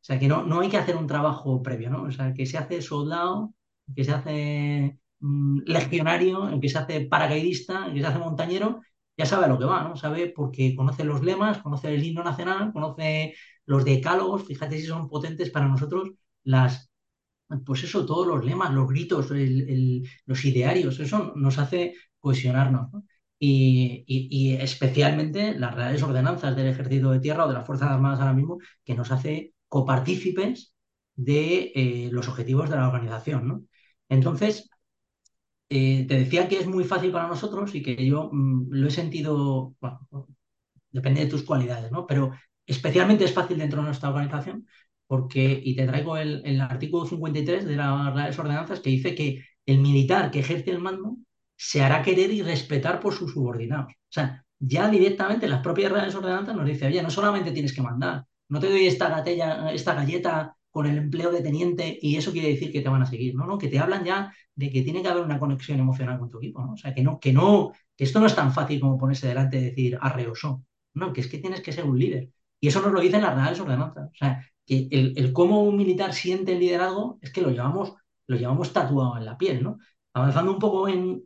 O 0.00 0.04
sea, 0.04 0.18
que 0.18 0.28
no, 0.28 0.44
no 0.44 0.60
hay 0.60 0.68
que 0.68 0.76
hacer 0.76 0.96
un 0.96 1.06
trabajo 1.06 1.62
previo, 1.62 1.90
¿no? 1.90 2.04
O 2.04 2.10
sea, 2.10 2.34
que 2.34 2.46
se 2.46 2.58
hace 2.58 2.82
soldado, 2.82 3.54
que 3.94 4.04
se 4.04 4.12
hace 4.12 4.98
mmm, 5.20 5.60
legionario, 5.66 6.58
que 6.60 6.68
se 6.68 6.78
hace 6.78 7.00
paracaidista, 7.02 7.90
que 7.92 8.00
se 8.00 8.06
hace 8.06 8.18
montañero, 8.18 8.80
ya 9.18 9.26
sabe 9.26 9.46
a 9.46 9.48
lo 9.48 9.58
que 9.58 9.64
va, 9.66 9.82
¿no? 9.82 9.96
Sabe 9.96 10.28
porque 10.34 10.74
conoce 10.76 11.04
los 11.04 11.22
lemas, 11.22 11.58
conoce 11.58 11.94
el 11.94 12.04
himno 12.04 12.22
nacional, 12.24 12.72
conoce 12.72 13.34
los 13.66 13.84
decálogos, 13.84 14.44
fíjate 14.44 14.78
si 14.78 14.86
son 14.86 15.08
potentes 15.08 15.50
para 15.50 15.68
nosotros 15.68 16.12
las, 16.44 16.90
pues 17.66 17.84
eso, 17.84 18.06
todos 18.06 18.26
los 18.26 18.44
lemas, 18.44 18.72
los 18.72 18.88
gritos, 18.88 19.30
los 20.26 20.44
idearios, 20.44 21.00
eso 21.00 21.32
nos 21.36 21.58
hace 21.58 21.94
cohesionarnos, 22.20 22.92
¿no? 22.92 23.04
Y, 23.40 24.04
y, 24.06 24.28
y, 24.30 24.54
especialmente 24.56 25.54
las 25.56 25.74
reales 25.74 26.02
ordenanzas 26.02 26.56
del 26.56 26.66
ejército 26.68 27.10
de 27.12 27.20
tierra 27.20 27.44
o 27.44 27.48
de 27.48 27.54
las 27.54 27.66
Fuerzas 27.66 27.90
Armadas 27.90 28.18
ahora 28.20 28.32
mismo, 28.32 28.58
que 28.84 28.94
nos 28.94 29.12
hace 29.12 29.54
copartícipes 29.68 30.74
de 31.14 31.72
eh, 31.74 32.08
los 32.12 32.28
objetivos 32.28 32.68
de 32.70 32.76
la 32.76 32.88
organización, 32.88 33.46
¿no? 33.48 33.64
Entonces, 34.08 34.68
eh, 35.68 36.06
te 36.06 36.14
decía 36.18 36.48
que 36.48 36.58
es 36.58 36.66
muy 36.66 36.84
fácil 36.84 37.12
para 37.12 37.28
nosotros 37.28 37.74
y 37.74 37.82
que 37.82 38.06
yo 38.06 38.30
mmm, 38.32 38.68
lo 38.70 38.88
he 38.88 38.90
sentido, 38.90 39.74
depende 40.90 41.24
de 41.24 41.30
tus 41.30 41.42
cualidades, 41.44 41.90
¿no? 41.92 42.06
Pero 42.06 42.32
especialmente 42.66 43.24
es 43.24 43.34
fácil 43.34 43.58
dentro 43.58 43.80
de 43.80 43.86
nuestra 43.86 44.10
organización 44.10 44.66
porque, 45.08 45.60
y 45.64 45.74
te 45.74 45.86
traigo 45.86 46.16
el, 46.18 46.60
artículo 46.60 47.06
53 47.06 47.64
de 47.64 47.76
las 47.76 48.14
reales 48.14 48.38
ordenanzas 48.38 48.80
que 48.80 48.90
dice 48.90 49.14
que 49.14 49.42
el 49.66 49.78
militar 49.78 50.30
que 50.30 50.40
ejerce 50.40 50.70
el 50.70 50.80
mando 50.80 51.16
se 51.56 51.82
hará 51.82 52.02
querer 52.02 52.30
y 52.30 52.42
respetar 52.42 53.00
por 53.00 53.14
sus 53.14 53.32
subordinados. 53.32 53.92
O 53.92 54.10
sea, 54.12 54.44
ya 54.58 54.88
directamente 54.90 55.48
las 55.48 55.62
propias 55.62 55.92
reales 55.92 56.14
ordenanzas 56.14 56.54
nos 56.54 56.66
dice, 56.66 56.86
oye, 56.86 57.02
no 57.02 57.10
solamente 57.10 57.52
tienes 57.52 57.74
que 57.74 57.82
mandar, 57.82 58.26
no 58.48 58.60
te 58.60 58.68
doy 58.68 58.86
esta, 58.86 59.08
gatella, 59.08 59.72
esta 59.72 59.94
galleta 59.94 60.56
con 60.78 60.86
el 60.86 60.96
empleo 60.96 61.32
de 61.32 61.42
teniente 61.42 61.98
y 62.00 62.14
eso 62.14 62.30
quiere 62.30 62.50
decir 62.50 62.70
que 62.70 62.80
te 62.80 62.88
van 62.88 63.02
a 63.02 63.06
seguir, 63.06 63.34
¿no? 63.34 63.46
no 63.46 63.58
que 63.58 63.66
te 63.66 63.80
hablan 63.80 64.04
ya 64.04 64.32
de 64.54 64.70
que 64.70 64.82
tiene 64.82 65.02
que 65.02 65.08
haber 65.08 65.24
una 65.24 65.40
conexión 65.40 65.80
emocional 65.80 66.20
con 66.20 66.30
tu 66.30 66.38
equipo, 66.38 66.64
¿no? 66.64 66.74
O 66.74 66.76
sea, 66.76 66.94
que 66.94 67.02
no, 67.02 67.18
que 67.18 67.32
no, 67.32 67.72
que 67.96 68.04
esto 68.04 68.20
no 68.20 68.26
es 68.26 68.36
tan 68.36 68.52
fácil 68.52 68.78
como 68.78 68.96
ponerse 68.96 69.26
delante 69.26 69.58
y 69.58 69.64
decir 69.64 69.98
arreoso, 70.00 70.62
no, 70.94 71.12
que 71.12 71.20
es 71.20 71.26
que 71.26 71.38
tienes 71.38 71.62
que 71.62 71.72
ser 71.72 71.84
un 71.84 71.98
líder. 71.98 72.30
Y 72.60 72.68
eso 72.68 72.80
nos 72.80 72.92
lo 72.92 73.00
dicen 73.00 73.22
las 73.22 73.34
reales 73.34 73.58
ordenanzas. 73.58 74.08
O 74.08 74.14
sea, 74.14 74.46
que 74.64 74.86
el, 74.92 75.32
cómo 75.32 75.64
un 75.64 75.76
militar 75.76 76.14
siente 76.14 76.52
el 76.52 76.60
liderazgo 76.60 77.18
es 77.22 77.32
que 77.32 77.42
lo 77.42 77.50
llevamos, 77.50 77.94
lo 78.28 78.36
llevamos 78.36 78.72
tatuado 78.72 79.16
en 79.18 79.24
la 79.24 79.36
piel, 79.36 79.64
¿no? 79.64 79.78
Avanzando 80.14 80.52
un 80.52 80.60
poco 80.60 80.86
en 80.86 81.24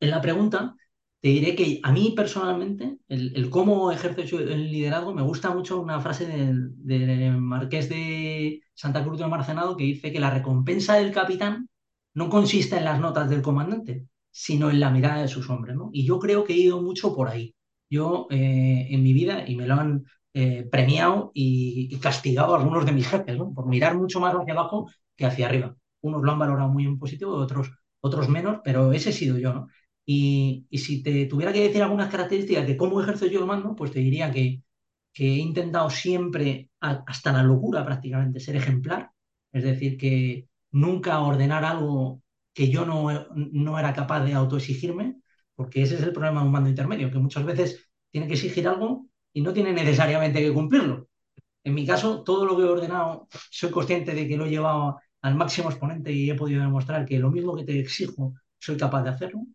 la 0.00 0.22
pregunta, 0.22 0.74
te 1.20 1.28
diré 1.28 1.54
que 1.54 1.80
a 1.82 1.92
mí 1.92 2.14
personalmente, 2.16 2.98
el, 3.08 3.36
el 3.36 3.50
cómo 3.50 3.92
ejerzo 3.92 4.38
el 4.38 4.70
liderazgo, 4.72 5.14
me 5.14 5.22
gusta 5.22 5.50
mucho 5.50 5.80
una 5.80 6.00
frase 6.00 6.26
del, 6.26 7.38
Marqués 7.38 7.88
de 7.90 8.62
Santa 8.74 9.04
Cruz 9.04 9.18
del 9.18 9.28
Marcenado 9.28 9.76
que 9.76 9.84
dice 9.84 10.12
que 10.12 10.20
la 10.20 10.30
recompensa 10.30 10.94
del 10.94 11.12
capitán 11.12 11.68
no 12.14 12.30
consiste 12.30 12.76
en 12.78 12.84
las 12.86 13.00
notas 13.00 13.28
del 13.28 13.42
comandante, 13.42 14.06
sino 14.30 14.70
en 14.70 14.80
la 14.80 14.90
mirada 14.90 15.20
de 15.20 15.28
sus 15.28 15.50
hombres. 15.50 15.76
Y 15.92 16.06
yo 16.06 16.18
creo 16.18 16.44
que 16.44 16.54
he 16.54 16.58
ido 16.58 16.80
mucho 16.82 17.14
por 17.14 17.28
ahí. 17.28 17.54
Yo 17.90 18.26
eh, 18.30 18.88
en 18.90 19.02
mi 19.02 19.12
vida, 19.12 19.44
y 19.46 19.56
me 19.56 19.66
lo 19.66 19.74
han 19.74 20.04
eh, 20.32 20.66
premiado 20.70 21.32
y, 21.34 21.88
y, 21.94 21.98
castigado 21.98 22.54
algunos 22.54 22.86
de 22.86 22.92
mis 22.92 23.08
jefes, 23.08 23.36
¿no? 23.36 23.52
por 23.52 23.66
mirar 23.66 23.96
mucho 23.96 24.20
más 24.20 24.34
hacia 24.34 24.54
abajo 24.54 24.90
que 25.16 25.26
hacia 25.26 25.46
arriba. 25.46 25.76
Unos 26.00 26.22
lo 26.22 26.32
han 26.32 26.38
valorado 26.38 26.70
muy 26.70 26.84
en 26.84 26.98
positivo, 26.98 27.34
otros, 27.34 27.70
otros 28.00 28.28
menos, 28.28 28.60
pero 28.64 28.92
ese 28.92 29.10
he 29.10 29.12
sido 29.12 29.38
yo. 29.38 29.52
¿no? 29.52 29.68
Y, 30.12 30.66
si 30.72 31.02
te 31.04 31.26
tuviera 31.26 31.52
que 31.52 31.62
decir 31.62 31.82
algunas 31.82 32.10
características 32.10 32.66
de 32.66 32.76
cómo 32.76 33.00
ejerzo 33.00 33.26
yo 33.26 33.38
el 33.40 33.46
mando, 33.46 33.76
pues 33.76 33.92
te 33.92 34.00
diría 34.00 34.32
que, 34.32 34.62
he 35.14 35.24
intentado 35.24 35.90
siempre, 35.90 36.70
hasta 36.80 37.32
la 37.32 37.42
locura 37.44 37.84
prácticamente, 37.84 38.40
ser 38.40 38.56
ejemplar. 38.56 39.12
Es 39.52 39.62
decir, 39.64 39.96
que 39.98 40.48
nunca 40.72 41.20
ordenar 41.20 41.64
algo 41.64 42.22
que 42.52 42.68
yo 42.70 42.84
no, 42.86 43.26
no 43.34 43.78
era 43.78 43.92
capaz 43.94 44.24
de 44.24 44.34
autoexigirme, 44.34 45.16
porque 45.54 45.82
ese 45.82 45.96
es 45.96 46.02
el 46.02 46.12
problema 46.12 46.40
de 46.40 46.46
un 46.46 46.52
mando 46.52 46.70
intermedio, 46.70 47.10
que 47.10 47.18
muchas 47.18 47.44
veces 47.44 47.88
tiene 48.10 48.26
que 48.26 48.34
exigir 48.34 48.66
algo 48.68 49.06
y 49.32 49.42
no 49.42 49.52
tiene 49.52 49.72
necesariamente 49.72 50.40
que 50.40 50.52
cumplirlo. 50.52 51.08
En 51.64 51.74
mi 51.74 51.86
caso, 51.86 52.24
todo 52.24 52.46
lo 52.46 52.56
que 52.56 52.64
he 52.64 52.66
ordenado, 52.66 53.28
soy 53.50 53.70
consciente 53.70 54.14
de 54.14 54.26
que 54.28 54.36
lo 54.36 54.46
he 54.46 54.50
llevado 54.50 54.98
al 55.22 55.36
máximo 55.36 55.70
exponente 55.70 56.12
y 56.12 56.30
he 56.30 56.34
podido 56.34 56.62
demostrar 56.62 57.06
que 57.06 57.18
lo 57.18 57.30
mismo 57.30 57.54
que 57.56 57.64
te 57.64 57.78
exijo, 57.78 58.34
soy 58.58 58.76
capaz 58.76 59.04
de 59.04 59.10
hacerlo. 59.10 59.46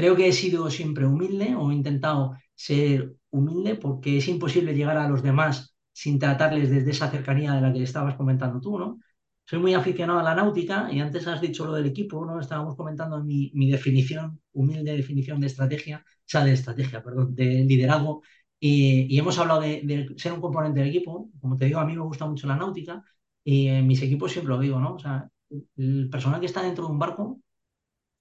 Creo 0.00 0.16
que 0.16 0.28
he 0.28 0.32
sido 0.32 0.70
siempre 0.70 1.04
humilde 1.06 1.54
o 1.54 1.70
he 1.70 1.74
intentado 1.74 2.38
ser 2.54 3.16
humilde 3.28 3.74
porque 3.76 4.16
es 4.16 4.28
imposible 4.28 4.72
llegar 4.74 4.96
a 4.96 5.06
los 5.06 5.22
demás 5.22 5.74
sin 5.92 6.18
tratarles 6.18 6.70
desde 6.70 6.90
esa 6.92 7.10
cercanía 7.10 7.52
de 7.52 7.60
la 7.60 7.70
que 7.70 7.82
estabas 7.82 8.14
comentando 8.16 8.62
tú, 8.62 8.78
¿no? 8.78 8.98
Soy 9.44 9.58
muy 9.58 9.74
aficionado 9.74 10.20
a 10.20 10.22
la 10.22 10.34
náutica 10.34 10.88
y 10.90 11.00
antes 11.00 11.26
has 11.26 11.42
dicho 11.42 11.66
lo 11.66 11.74
del 11.74 11.84
equipo, 11.84 12.24
¿no? 12.24 12.40
Estábamos 12.40 12.76
comentando 12.76 13.22
mi, 13.22 13.50
mi 13.52 13.70
definición, 13.70 14.40
humilde 14.54 14.96
definición 14.96 15.38
de 15.38 15.48
estrategia, 15.48 16.02
o 16.06 16.22
sea, 16.24 16.44
de 16.44 16.54
estrategia, 16.54 17.02
perdón, 17.02 17.34
de 17.34 17.64
liderazgo. 17.64 18.22
Y, 18.58 19.06
y 19.14 19.18
hemos 19.18 19.38
hablado 19.38 19.60
de, 19.60 19.82
de, 19.84 20.14
ser 20.16 20.32
un 20.32 20.40
componente 20.40 20.80
del 20.80 20.88
equipo. 20.88 21.28
Como 21.42 21.58
te 21.58 21.66
digo, 21.66 21.78
a 21.78 21.84
mí 21.84 21.94
me 21.94 22.02
gusta 22.02 22.24
mucho 22.26 22.46
la 22.46 22.56
náutica 22.56 23.04
y 23.44 23.68
en 23.68 23.86
mis 23.86 24.00
equipos 24.00 24.32
siempre 24.32 24.54
lo 24.54 24.60
digo, 24.60 24.80
¿no? 24.80 24.94
O 24.94 24.98
sea, 24.98 25.28
el 25.76 26.08
personal 26.10 26.40
que 26.40 26.46
está 26.46 26.62
dentro 26.62 26.86
de 26.86 26.92
un 26.92 26.98
barco, 26.98 27.38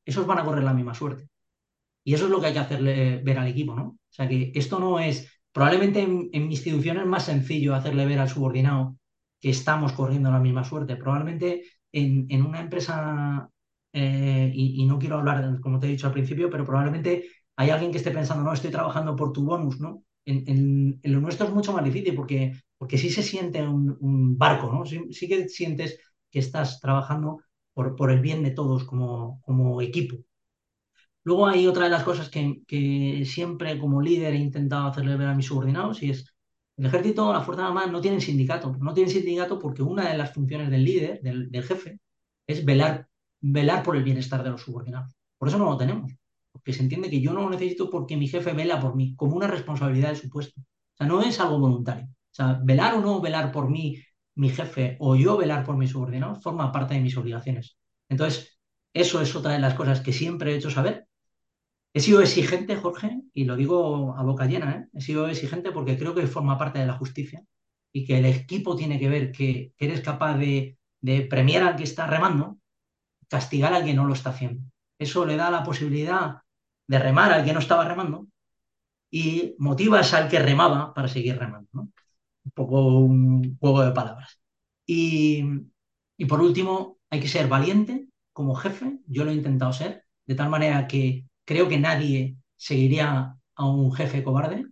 esos 0.06 0.28
van 0.28 0.40
a 0.40 0.44
correr 0.46 0.64
la 0.66 0.74
misma 0.74 0.94
suerte. 0.94 1.30
Y 2.10 2.14
eso 2.16 2.26
es 2.26 2.32
lo 2.32 2.40
que 2.42 2.48
hay 2.48 2.54
que 2.54 2.60
hacerle 2.60 3.18
ver 3.24 3.38
al 3.40 3.48
equipo, 3.48 3.76
¿no? 3.76 3.84
O 3.84 3.98
sea, 4.10 4.28
que 4.28 4.52
esto 4.56 4.80
no 4.80 5.00
es, 5.00 5.30
probablemente 5.52 6.02
en, 6.02 6.30
en 6.34 6.48
mi 6.48 6.54
institución 6.56 6.98
es 6.98 7.06
más 7.06 7.26
sencillo 7.26 7.76
hacerle 7.76 8.06
ver 8.06 8.20
al 8.20 8.30
subordinado 8.30 8.98
que 9.40 9.50
estamos 9.52 9.94
corriendo 9.94 10.32
la 10.32 10.40
misma 10.40 10.64
suerte. 10.64 10.96
Probablemente 10.96 11.64
en, 11.92 12.26
en 12.30 12.42
una 12.46 12.62
empresa, 12.62 13.50
eh, 13.94 14.52
y, 14.54 14.86
no 14.86 14.98
quiero 15.00 15.18
hablar, 15.20 15.60
como 15.62 15.80
te 15.80 15.86
he 15.88 15.92
dicho 15.92 16.08
al 16.08 16.14
principio, 16.14 16.50
pero 16.50 16.66
probablemente 16.66 17.28
hay 17.56 17.70
alguien 17.70 17.92
que 17.92 17.98
esté 18.00 18.12
pensando, 18.12 18.44
no, 18.44 18.54
estoy 18.54 18.72
trabajando 18.72 19.16
por 19.16 19.32
tu 19.32 19.44
bonus, 19.46 19.80
¿no? 19.80 20.04
En, 20.26 20.44
en, 20.48 21.00
en 21.04 21.14
lo 21.14 21.20
nuestro 21.22 21.48
es 21.48 21.54
mucho 21.54 21.74
más 21.74 21.84
difícil 21.84 22.16
porque, 22.16 22.54
porque 22.78 22.98
sí 22.98 23.10
se 23.10 23.24
siente 23.24 23.62
un, 23.68 23.98
un 24.00 24.38
barco, 24.38 24.72
¿no? 24.72 24.86
Sí, 24.86 25.02
sí, 25.12 25.28
que 25.28 25.48
sientes 25.50 26.00
que 26.32 26.40
estás 26.40 26.80
trabajando 26.80 27.42
por, 27.74 27.96
por 27.96 28.12
el 28.12 28.20
bien 28.20 28.44
de 28.44 28.52
todos 28.52 28.84
como, 28.86 29.42
como 29.44 29.82
equipo. 29.82 30.18
Luego 31.24 31.48
hay 31.48 31.68
otra 31.68 31.86
de 31.86 31.90
las 31.90 32.04
cosas 32.04 32.30
que, 32.30 33.24
siempre 33.26 33.78
como 33.78 34.02
líder 34.02 34.34
he 34.34 34.38
intentado 34.38 34.88
hacerle 34.88 35.18
ver 35.18 35.28
a 35.28 35.36
mis 35.36 35.46
subordinados 35.46 36.02
y 36.02 36.12
es 36.12 36.34
el 36.78 36.86
ejército, 36.86 37.34
la 37.34 37.42
Fuerza 37.42 37.68
Armada 37.68 37.88
no 37.88 38.00
tienen 38.00 38.22
sindicato. 38.22 38.76
No 38.80 38.94
tienen 38.94 39.12
sindicato 39.12 39.60
porque 39.60 39.84
una 39.84 40.10
de 40.10 40.18
las 40.18 40.34
funciones 40.34 40.70
del 40.70 40.86
líder, 40.86 41.22
del, 41.22 41.52
del 41.52 41.64
jefe, 41.64 42.00
es 42.48 42.64
velar, 42.64 43.10
velar 43.42 43.84
por 43.84 43.98
el 43.98 44.04
bienestar 44.04 44.44
de 44.44 44.52
los 44.52 44.62
subordinados. 44.62 45.14
Por 45.38 45.50
eso 45.50 45.58
no 45.58 45.66
lo 45.66 45.78
tenemos. 45.78 46.14
Porque 46.54 46.72
se 46.72 46.82
entiende 46.82 47.10
que 47.10 47.20
yo 47.20 47.34
no 47.34 47.42
lo 47.42 47.50
necesito 47.50 47.90
porque 47.90 48.16
mi 48.16 48.30
jefe 48.30 48.54
vela 48.54 48.80
por 48.80 48.96
mí, 48.96 49.14
como 49.18 49.36
una 49.36 49.48
responsabilidad 49.48 50.12
de 50.12 50.16
su 50.16 50.30
puesto. 50.30 50.62
O 50.62 50.98
sea, 50.98 51.06
no 51.06 51.22
es 51.22 51.38
algo 51.42 51.60
voluntario. 51.60 52.06
O 52.06 52.34
sea, 52.34 52.60
velar 52.64 52.96
o 52.96 53.02
no 53.02 53.20
velar 53.20 53.52
por 53.52 53.70
mí, 53.70 54.02
mi 54.36 54.50
jefe, 54.50 54.96
o 55.00 55.18
yo 55.18 55.36
velar 55.36 55.66
por 55.66 55.76
mis 55.76 55.92
subordinados, 55.92 56.42
forma 56.42 56.72
parte 56.72 56.94
de 56.94 57.02
mis 57.02 57.18
obligaciones. 57.18 57.78
Entonces, 58.08 58.58
eso 58.94 59.22
es 59.22 59.36
otra 59.36 59.52
de 59.52 59.60
las 59.60 59.74
cosas 59.74 60.00
que 60.00 60.14
siempre 60.14 60.54
he 60.54 60.58
hecho 60.58 60.72
saber 60.72 61.09
He 61.94 62.00
sido 62.02 62.22
exigente, 62.22 62.76
Jorge, 62.76 63.22
y 63.34 63.46
lo 63.46 63.56
digo 63.56 64.16
a 64.16 64.24
boca 64.24 64.46
llena, 64.46 64.72
¿eh? 64.72 64.88
he 64.94 65.02
sido 65.02 65.28
exigente 65.28 65.72
porque 65.72 65.98
creo 65.98 66.14
que 66.14 66.28
forma 66.28 66.58
parte 66.58 66.80
de 66.80 66.86
la 66.86 66.94
justicia 66.94 67.44
y 67.92 68.06
que 68.06 68.20
el 68.20 68.26
equipo 68.26 68.76
tiene 68.76 69.00
que 69.00 69.10
ver 69.10 69.32
que 69.32 69.74
eres 69.78 70.02
capaz 70.02 70.38
de, 70.38 70.78
premiar 71.30 71.64
al 71.64 71.76
que 71.76 71.84
está 71.84 72.06
remando, 72.06 72.60
castigar 73.28 73.74
al 73.74 73.86
que 73.86 73.94
no 73.94 74.06
lo 74.06 74.14
está 74.14 74.30
haciendo. 74.30 74.62
Eso 75.00 75.26
le 75.26 75.36
da 75.36 75.50
la 75.50 75.64
posibilidad 75.64 76.42
de 76.88 77.00
remar 77.00 77.32
al 77.32 77.46
que 77.46 77.54
no 77.54 77.60
estaba 77.60 77.88
remando 77.88 78.28
y 79.10 79.56
motivas 79.58 80.14
al 80.14 80.30
que 80.30 80.40
remaba 80.40 80.94
para 80.94 81.08
seguir 81.08 81.38
remando. 81.40 81.70
Un 81.74 82.52
poco 82.54 82.88
un 83.00 83.58
juego 83.60 83.82
de 83.82 83.92
palabras. 83.92 84.40
Y 84.86 85.44
por 86.28 86.42
último, 86.42 87.00
hay 87.10 87.20
que 87.20 87.28
ser 87.28 87.48
valiente 87.48 88.08
como 88.34 88.56
jefe, 88.56 89.00
yo 89.08 89.26
lo 89.26 89.32
he 89.32 89.36
intentado 89.36 89.74
ser, 89.74 90.06
de 90.26 90.36
tal 90.36 90.50
manera 90.50 90.88
que 90.88 91.29
Creo 91.50 91.68
que 91.68 91.80
nadie 91.80 92.38
seguiría 92.58 93.36
a 93.56 93.66
un 93.66 93.92
jefe 93.92 94.24
cobarde. 94.24 94.68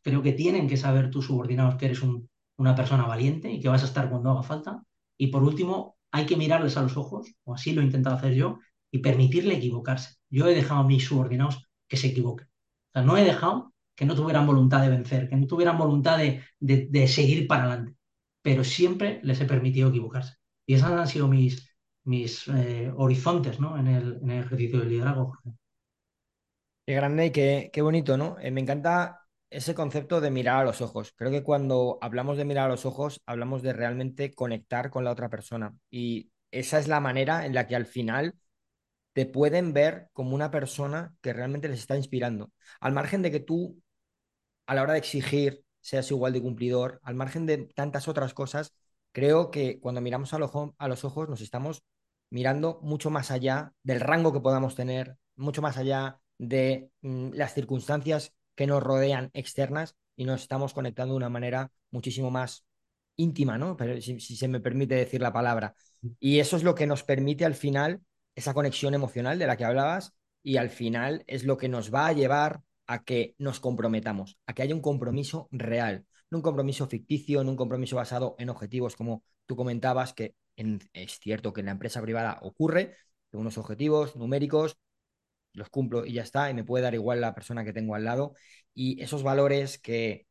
Creo 0.00 0.22
que 0.22 0.32
tienen 0.32 0.68
que 0.68 0.76
saber 0.76 1.10
tus 1.10 1.26
subordinados 1.26 1.74
que 1.74 1.86
eres 1.86 2.02
un, 2.02 2.30
una 2.56 2.76
persona 2.76 3.04
valiente 3.04 3.50
y 3.50 3.60
que 3.60 3.68
vas 3.68 3.82
a 3.82 3.86
estar 3.86 4.08
cuando 4.08 4.30
haga 4.30 4.44
falta. 4.44 4.84
Y 5.18 5.26
por 5.32 5.42
último, 5.42 5.96
hay 6.12 6.24
que 6.24 6.36
mirarles 6.36 6.76
a 6.76 6.82
los 6.82 6.96
ojos, 6.96 7.34
o 7.42 7.54
así 7.54 7.72
lo 7.72 7.80
he 7.82 7.84
intentado 7.84 8.14
hacer 8.14 8.32
yo, 8.34 8.60
y 8.92 8.98
permitirle 8.98 9.56
equivocarse. 9.56 10.14
Yo 10.30 10.46
he 10.46 10.54
dejado 10.54 10.82
a 10.82 10.86
mis 10.86 11.04
subordinados 11.04 11.64
que 11.88 11.96
se 11.96 12.10
equivoquen. 12.10 12.46
No 12.94 13.16
he 13.16 13.24
dejado 13.24 13.74
que 13.96 14.06
no 14.06 14.14
tuvieran 14.14 14.46
voluntad 14.46 14.82
de 14.82 14.90
vencer, 14.90 15.28
que 15.28 15.34
no 15.34 15.48
tuvieran 15.48 15.78
voluntad 15.78 16.16
de, 16.60 17.08
seguir 17.08 17.48
para 17.48 17.64
adelante, 17.64 17.96
pero 18.40 18.62
siempre 18.62 19.18
les 19.24 19.40
he 19.40 19.46
permitido 19.46 19.88
equivocarse. 19.88 20.34
Y 20.64 20.74
esos 20.74 20.90
han 20.92 21.08
sido 21.08 21.26
mis, 21.26 21.66
eh, 22.54 22.92
horizontes 22.96 23.58
en, 23.58 23.86
el, 23.88 24.20
en 24.22 24.30
el 24.30 24.44
ejercicio 24.44 24.78
del 24.78 24.90
liderazgo, 24.90 25.32
Jorge. 25.32 25.58
Qué 26.86 26.94
grande 26.94 27.26
y 27.26 27.30
qué, 27.32 27.70
qué 27.72 27.80
bonito, 27.82 28.16
¿no? 28.18 28.36
Eh, 28.40 28.50
me 28.50 28.60
encanta 28.60 29.22
ese 29.48 29.74
concepto 29.74 30.20
de 30.20 30.30
mirar 30.30 30.58
a 30.60 30.64
los 30.64 30.82
ojos. 30.82 31.12
Creo 31.16 31.30
que 31.30 31.42
cuando 31.42 31.98
hablamos 32.02 32.36
de 32.36 32.44
mirar 32.44 32.66
a 32.66 32.68
los 32.68 32.84
ojos, 32.84 33.22
hablamos 33.26 33.62
de 33.62 33.72
realmente 33.72 34.34
conectar 34.34 34.90
con 34.90 35.04
la 35.04 35.10
otra 35.12 35.30
persona. 35.30 35.74
Y 35.90 36.30
esa 36.50 36.78
es 36.78 36.86
la 36.88 37.00
manera 37.00 37.46
en 37.46 37.54
la 37.54 37.66
que 37.66 37.76
al 37.76 37.86
final 37.86 38.34
te 39.14 39.26
pueden 39.26 39.72
ver 39.74 40.10
como 40.12 40.34
una 40.36 40.50
persona 40.50 41.14
que 41.22 41.32
realmente 41.34 41.68
les 41.68 41.80
está 41.80 41.96
inspirando. 41.96 42.52
Al 42.80 42.92
margen 42.94 43.22
de 43.22 43.30
que 43.32 43.40
tú, 43.40 43.82
a 44.66 44.74
la 44.74 44.82
hora 44.82 44.92
de 44.94 44.98
exigir, 44.98 45.64
seas 45.80 46.10
igual 46.10 46.32
de 46.32 46.42
cumplidor, 46.42 47.00
al 47.02 47.14
margen 47.14 47.46
de 47.46 47.58
tantas 47.74 48.08
otras 48.08 48.34
cosas, 48.34 48.74
creo 49.12 49.50
que 49.50 49.80
cuando 49.80 50.00
miramos 50.00 50.32
a, 50.34 50.38
a 50.78 50.88
los 50.88 51.04
ojos 51.04 51.28
nos 51.28 51.40
estamos 51.40 51.82
mirando 52.30 52.80
mucho 52.82 53.10
más 53.10 53.30
allá 53.30 53.72
del 53.82 54.00
rango 54.00 54.32
que 54.32 54.40
podamos 54.40 54.74
tener, 54.74 55.16
mucho 55.36 55.62
más 55.62 55.76
allá 55.76 56.20
de 56.38 56.90
mm, 57.02 57.30
las 57.32 57.54
circunstancias 57.54 58.32
que 58.54 58.66
nos 58.66 58.82
rodean 58.82 59.30
externas 59.34 59.96
y 60.16 60.24
nos 60.24 60.42
estamos 60.42 60.74
conectando 60.74 61.14
de 61.14 61.18
una 61.18 61.28
manera 61.28 61.72
muchísimo 61.90 62.30
más 62.30 62.64
íntima, 63.16 63.58
¿no? 63.58 63.76
Pero 63.76 64.00
si, 64.00 64.20
si, 64.20 64.36
se 64.36 64.48
me 64.48 64.60
permite 64.60 64.94
decir 64.94 65.20
la 65.20 65.32
palabra. 65.32 65.74
Y 66.18 66.38
eso 66.38 66.56
es 66.56 66.62
lo 66.62 66.74
que 66.74 66.86
nos 66.86 67.02
permite 67.02 67.44
al 67.44 67.54
final 67.54 68.00
esa 68.34 68.54
conexión 68.54 68.94
emocional 68.94 69.38
de 69.38 69.46
la 69.46 69.56
que 69.56 69.64
hablabas 69.64 70.12
y 70.42 70.56
al 70.56 70.70
final 70.70 71.24
es 71.26 71.44
lo 71.44 71.56
que 71.56 71.68
nos 71.68 71.92
va 71.92 72.08
a 72.08 72.12
llevar 72.12 72.62
a 72.86 73.04
que 73.04 73.34
nos 73.38 73.60
comprometamos, 73.60 74.38
a 74.46 74.52
que 74.52 74.62
haya 74.62 74.74
un 74.74 74.82
compromiso 74.82 75.48
real, 75.50 76.04
no 76.30 76.38
un 76.38 76.42
compromiso 76.42 76.86
ficticio, 76.86 77.42
no 77.42 77.50
un 77.50 77.56
compromiso 77.56 77.96
basado 77.96 78.34
en 78.38 78.50
objetivos 78.50 78.96
como 78.96 79.22
tú 79.46 79.56
comentabas, 79.56 80.12
que 80.12 80.34
en, 80.56 80.80
es 80.92 81.18
cierto 81.18 81.52
que 81.52 81.60
en 81.60 81.66
la 81.66 81.72
empresa 81.72 82.02
privada 82.02 82.38
ocurre, 82.42 82.96
unos 83.32 83.58
objetivos 83.58 84.16
numéricos 84.16 84.76
los 85.54 85.70
cumplo 85.70 86.04
y 86.06 86.12
ya 86.14 86.22
está, 86.22 86.50
y 86.50 86.54
me 86.54 86.64
puede 86.64 86.84
dar 86.84 86.94
igual 86.94 87.20
la 87.20 87.34
persona 87.34 87.64
que 87.64 87.72
tengo 87.72 87.94
al 87.94 88.04
lado. 88.04 88.34
Y 88.74 89.00
esos 89.02 89.22
valores 89.22 89.78
que 89.78 90.26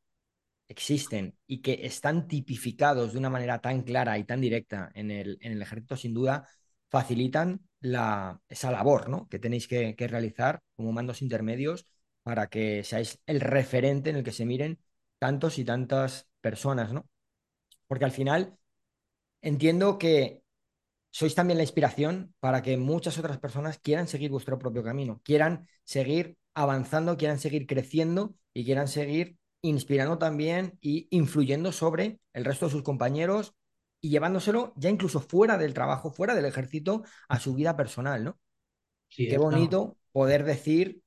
existen 0.68 1.38
y 1.48 1.62
que 1.62 1.86
están 1.86 2.28
tipificados 2.28 3.14
de 3.14 3.20
una 3.20 3.30
manera 3.30 3.60
tan 3.62 3.84
clara 3.84 4.18
y 4.18 4.24
tan 4.26 4.42
directa 4.42 4.92
en 4.96 5.12
el, 5.12 5.38
en 5.42 5.54
el 5.54 5.62
ejército, 5.62 5.96
sin 5.98 6.14
duda, 6.14 6.48
facilitan 6.90 7.62
la, 7.80 8.42
esa 8.50 8.72
labor 8.72 9.10
¿no? 9.10 9.28
que 9.30 9.40
tenéis 9.40 9.68
que, 9.68 9.96
que 9.96 10.08
realizar 10.08 10.62
como 10.76 10.92
mandos 10.92 11.22
intermedios 11.22 11.86
para 12.24 12.48
que 12.48 12.84
seáis 12.84 13.20
el 13.26 13.42
referente 13.42 14.10
en 14.10 14.18
el 14.18 14.24
que 14.24 14.32
se 14.32 14.46
miren 14.46 14.80
tantos 15.20 15.60
y 15.60 15.66
tantas 15.66 16.28
personas, 16.42 16.94
¿no? 16.94 17.08
Porque 17.88 18.06
al 18.06 18.12
final 18.12 18.58
entiendo 19.42 19.98
que 19.98 20.43
sois 21.14 21.36
también 21.36 21.58
la 21.58 21.64
inspiración 21.64 22.34
para 22.40 22.64
que 22.64 22.76
muchas 22.76 23.20
otras 23.20 23.38
personas 23.38 23.78
quieran 23.78 24.08
seguir 24.08 24.32
vuestro 24.32 24.58
propio 24.58 24.84
camino, 24.84 25.22
quieran 25.24 25.68
seguir 25.84 26.38
avanzando, 26.56 27.18
quieran 27.18 27.38
seguir 27.38 27.68
creciendo 27.68 28.34
y 28.52 28.66
quieran 28.66 28.88
seguir 28.88 29.38
inspirando 29.62 30.18
también 30.18 30.80
y 30.82 31.08
influyendo 31.12 31.72
sobre 31.72 32.20
el 32.34 32.44
resto 32.44 32.66
de 32.66 32.72
sus 32.72 32.82
compañeros 32.82 33.54
y 34.02 34.10
llevándoselo 34.10 34.74
ya 34.76 34.90
incluso 34.90 35.20
fuera 35.20 35.60
del 35.60 35.76
trabajo, 35.76 36.12
fuera 36.12 36.34
del 36.34 36.46
ejército, 36.46 37.04
a 37.30 37.40
su 37.40 37.54
vida 37.54 37.78
personal, 37.78 38.24
¿no? 38.24 38.40
Sí, 39.10 39.28
Qué 39.28 39.38
bonito 39.38 39.96
poder 40.12 40.44
decir, 40.44 41.04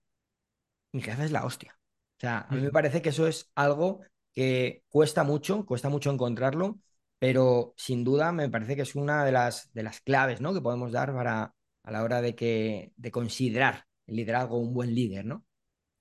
mi 0.92 1.02
jefe 1.02 1.24
es 1.24 1.32
la 1.32 1.44
hostia. 1.44 1.76
O 2.18 2.20
sea, 2.20 2.46
a 2.48 2.54
mí 2.54 2.60
me 2.62 2.70
parece 2.70 3.02
que 3.02 3.08
eso 3.08 3.26
es 3.26 3.50
algo 3.56 4.02
que 4.32 4.84
cuesta 4.88 5.24
mucho, 5.24 5.66
cuesta 5.66 5.88
mucho 5.88 6.12
encontrarlo 6.12 6.78
pero 7.18 7.74
sin 7.76 8.04
duda 8.04 8.32
me 8.32 8.48
parece 8.48 8.76
que 8.76 8.82
es 8.82 8.94
una 8.94 9.24
de 9.24 9.32
las, 9.32 9.72
de 9.72 9.82
las 9.82 10.00
claves 10.00 10.40
¿no? 10.40 10.52
que 10.52 10.60
podemos 10.60 10.92
dar 10.92 11.12
para, 11.14 11.54
a 11.82 11.90
la 11.90 12.02
hora 12.02 12.20
de, 12.20 12.34
que, 12.34 12.92
de 12.96 13.10
considerar 13.10 13.84
el 14.06 14.16
liderazgo 14.16 14.58
un 14.58 14.74
buen 14.74 14.94
líder, 14.94 15.24
¿no? 15.24 15.44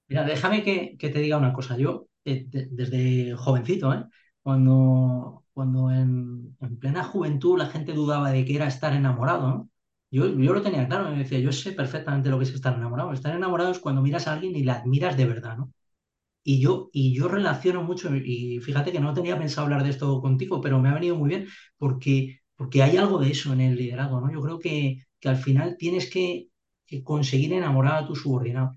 Mira, 0.07 0.23
déjame 0.23 0.63
que, 0.63 0.97
que 0.97 1.09
te 1.09 1.19
diga 1.19 1.37
una 1.37 1.53
cosa. 1.53 1.77
Yo, 1.77 2.07
eh, 2.25 2.45
de, 2.47 2.67
desde 2.69 3.35
jovencito, 3.35 3.93
¿eh? 3.93 4.05
cuando, 4.41 5.45
cuando 5.53 5.89
en, 5.89 6.55
en, 6.59 6.79
plena 6.79 7.03
juventud 7.03 7.57
la 7.57 7.67
gente 7.67 7.93
dudaba 7.93 8.31
de 8.31 8.45
qué 8.45 8.55
era 8.55 8.67
estar 8.67 8.93
enamorado, 8.93 9.69
yo, 10.11 10.27
yo 10.27 10.53
lo 10.53 10.61
tenía 10.61 10.87
claro, 10.87 11.09
me 11.09 11.17
decía, 11.17 11.39
yo 11.39 11.51
sé 11.51 11.71
perfectamente 11.71 12.29
lo 12.29 12.37
que 12.37 12.45
es 12.45 12.53
estar 12.53 12.75
enamorado. 12.75 13.11
Estar 13.13 13.35
enamorado 13.35 13.71
es 13.71 13.79
cuando 13.79 14.01
miras 14.01 14.27
a 14.27 14.33
alguien 14.33 14.55
y 14.55 14.63
la 14.63 14.75
admiras 14.75 15.17
de 15.17 15.25
verdad, 15.25 15.57
¿no? 15.57 15.71
Y 16.47 16.59
yo, 16.61 16.89
y 16.93 17.13
yo 17.15 17.27
relaciono 17.27 17.83
mucho, 17.83 18.15
y 18.15 18.59
fíjate 18.61 18.91
que 18.91 18.99
no 19.01 19.13
tenía 19.15 19.37
pensado 19.39 19.65
hablar 19.65 19.83
de 19.83 19.89
esto 19.91 20.21
contigo, 20.21 20.61
pero 20.61 20.79
me 20.79 20.89
ha 20.89 20.93
venido 20.93 21.15
muy 21.17 21.29
bien 21.29 21.47
porque, 21.77 22.41
porque 22.55 22.83
hay 22.83 22.97
algo 22.97 23.19
de 23.19 23.31
eso 23.31 23.51
en 23.53 23.61
el 23.61 23.75
liderazgo, 23.75 24.21
¿no? 24.21 24.31
Yo 24.31 24.41
creo 24.41 24.59
que, 24.59 24.99
que 25.19 25.29
al 25.29 25.37
final 25.37 25.75
tienes 25.77 26.09
que, 26.09 26.49
que 26.85 27.03
conseguir 27.03 27.53
enamorar 27.53 28.03
a 28.03 28.07
tu 28.07 28.15
subordinado. 28.15 28.73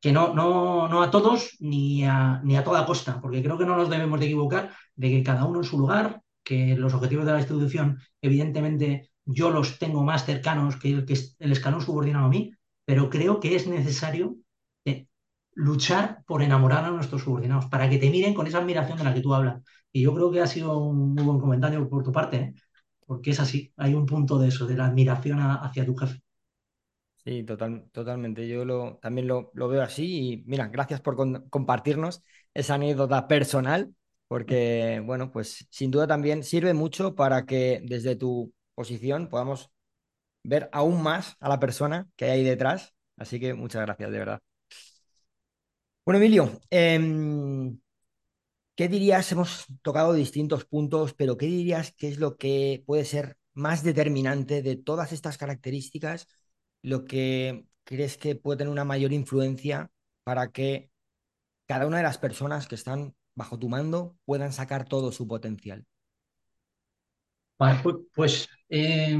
que 0.00 0.12
no, 0.12 0.34
no, 0.34 0.88
no 0.88 1.02
a 1.02 1.10
todos 1.10 1.56
ni 1.60 2.04
a, 2.04 2.40
ni 2.44 2.56
a 2.56 2.64
toda 2.64 2.86
costa, 2.86 3.20
porque 3.20 3.42
creo 3.42 3.58
que 3.58 3.66
no 3.66 3.76
nos 3.76 3.90
debemos 3.90 4.18
de 4.20 4.26
equivocar 4.26 4.72
de 4.96 5.10
que 5.10 5.22
cada 5.22 5.44
uno 5.44 5.60
en 5.60 5.64
su 5.64 5.78
lugar, 5.78 6.22
que 6.44 6.76
los 6.76 6.94
objetivos 6.94 7.24
de 7.26 7.32
la 7.32 7.38
institución, 7.38 7.98
evidentemente, 8.20 9.10
yo 9.24 9.50
los 9.50 9.78
tengo 9.78 10.02
más 10.04 10.24
cercanos 10.26 10.76
que 10.76 10.90
el, 10.90 11.04
que 11.06 11.16
el 11.38 11.52
escalón 11.52 11.80
subordinado 11.82 12.26
a 12.26 12.28
mí, 12.28 12.50
pero 12.84 13.08
creo 13.10 13.38
que 13.40 13.54
es 13.54 13.66
necesario 13.68 14.36
luchar 15.54 16.22
por 16.26 16.42
enamorar 16.42 16.84
a 16.84 16.90
nuestros 16.90 17.22
subordinados, 17.22 17.66
para 17.66 17.88
que 17.88 17.98
te 17.98 18.10
miren 18.10 18.34
con 18.34 18.46
esa 18.46 18.58
admiración 18.58 18.98
de 18.98 19.04
la 19.04 19.14
que 19.14 19.20
tú 19.20 19.34
hablas. 19.34 19.62
Y 19.92 20.02
yo 20.02 20.14
creo 20.14 20.30
que 20.30 20.40
ha 20.40 20.46
sido 20.46 20.78
un 20.78 21.14
muy 21.14 21.24
buen 21.24 21.40
comentario 21.40 21.88
por 21.88 22.02
tu 22.02 22.12
parte, 22.12 22.36
¿eh? 22.36 22.54
porque 23.06 23.30
es 23.30 23.40
así, 23.40 23.72
hay 23.76 23.94
un 23.94 24.06
punto 24.06 24.38
de 24.38 24.48
eso, 24.48 24.66
de 24.66 24.76
la 24.76 24.86
admiración 24.86 25.40
hacia 25.40 25.84
tu 25.84 25.94
jefe. 25.96 26.22
Sí, 27.24 27.44
total, 27.44 27.88
totalmente. 27.92 28.48
Yo 28.48 28.64
lo, 28.64 28.98
también 29.00 29.28
lo, 29.28 29.52
lo, 29.54 29.68
veo 29.68 29.82
así 29.82 30.32
y 30.32 30.44
mira, 30.46 30.66
gracias 30.68 31.00
por 31.00 31.16
compartirnos 31.50 32.22
esa 32.52 32.74
anécdota 32.74 33.28
personal, 33.28 33.94
porque 34.26 35.00
bueno, 35.04 35.30
pues 35.30 35.66
sin 35.70 35.92
duda 35.92 36.08
también 36.08 36.42
sirve 36.42 36.74
mucho 36.74 37.14
para 37.14 37.46
que 37.46 37.80
desde 37.84 38.16
tu 38.16 38.52
posición 38.74 39.28
podamos 39.28 39.70
ver 40.44 40.68
aún 40.72 41.02
más 41.02 41.36
a 41.40 41.48
la 41.48 41.60
persona 41.60 42.08
que 42.16 42.26
hay 42.26 42.30
ahí 42.40 42.44
detrás. 42.44 42.94
Así 43.16 43.40
que 43.40 43.54
muchas 43.54 43.82
gracias, 43.82 44.10
de 44.10 44.18
verdad. 44.18 44.40
Bueno, 46.04 46.18
Emilio, 46.18 46.60
eh, 46.70 46.98
¿qué 48.76 48.88
dirías? 48.88 49.30
Hemos 49.32 49.66
tocado 49.82 50.12
distintos 50.14 50.64
puntos, 50.64 51.14
pero 51.14 51.36
¿qué 51.36 51.46
dirías 51.46 51.92
que 51.92 52.08
es 52.08 52.18
lo 52.18 52.36
que 52.36 52.82
puede 52.86 53.04
ser 53.04 53.36
más 53.54 53.82
determinante 53.82 54.62
de 54.62 54.76
todas 54.76 55.12
estas 55.12 55.38
características? 55.38 56.28
Lo 56.82 57.04
que 57.04 57.66
crees 57.84 58.16
que 58.16 58.34
puede 58.36 58.58
tener 58.58 58.72
una 58.72 58.84
mayor 58.84 59.12
influencia 59.12 59.90
para 60.24 60.50
que 60.50 60.90
cada 61.66 61.86
una 61.86 61.98
de 61.98 62.04
las 62.04 62.18
personas 62.18 62.68
que 62.68 62.74
están 62.74 63.14
bajo 63.34 63.58
tu 63.58 63.68
mando 63.68 64.16
puedan 64.24 64.52
sacar 64.52 64.88
todo 64.88 65.12
su 65.12 65.26
potencial. 65.28 65.86
Pues, 67.56 67.96
pues 68.14 68.48
eh, 68.68 69.18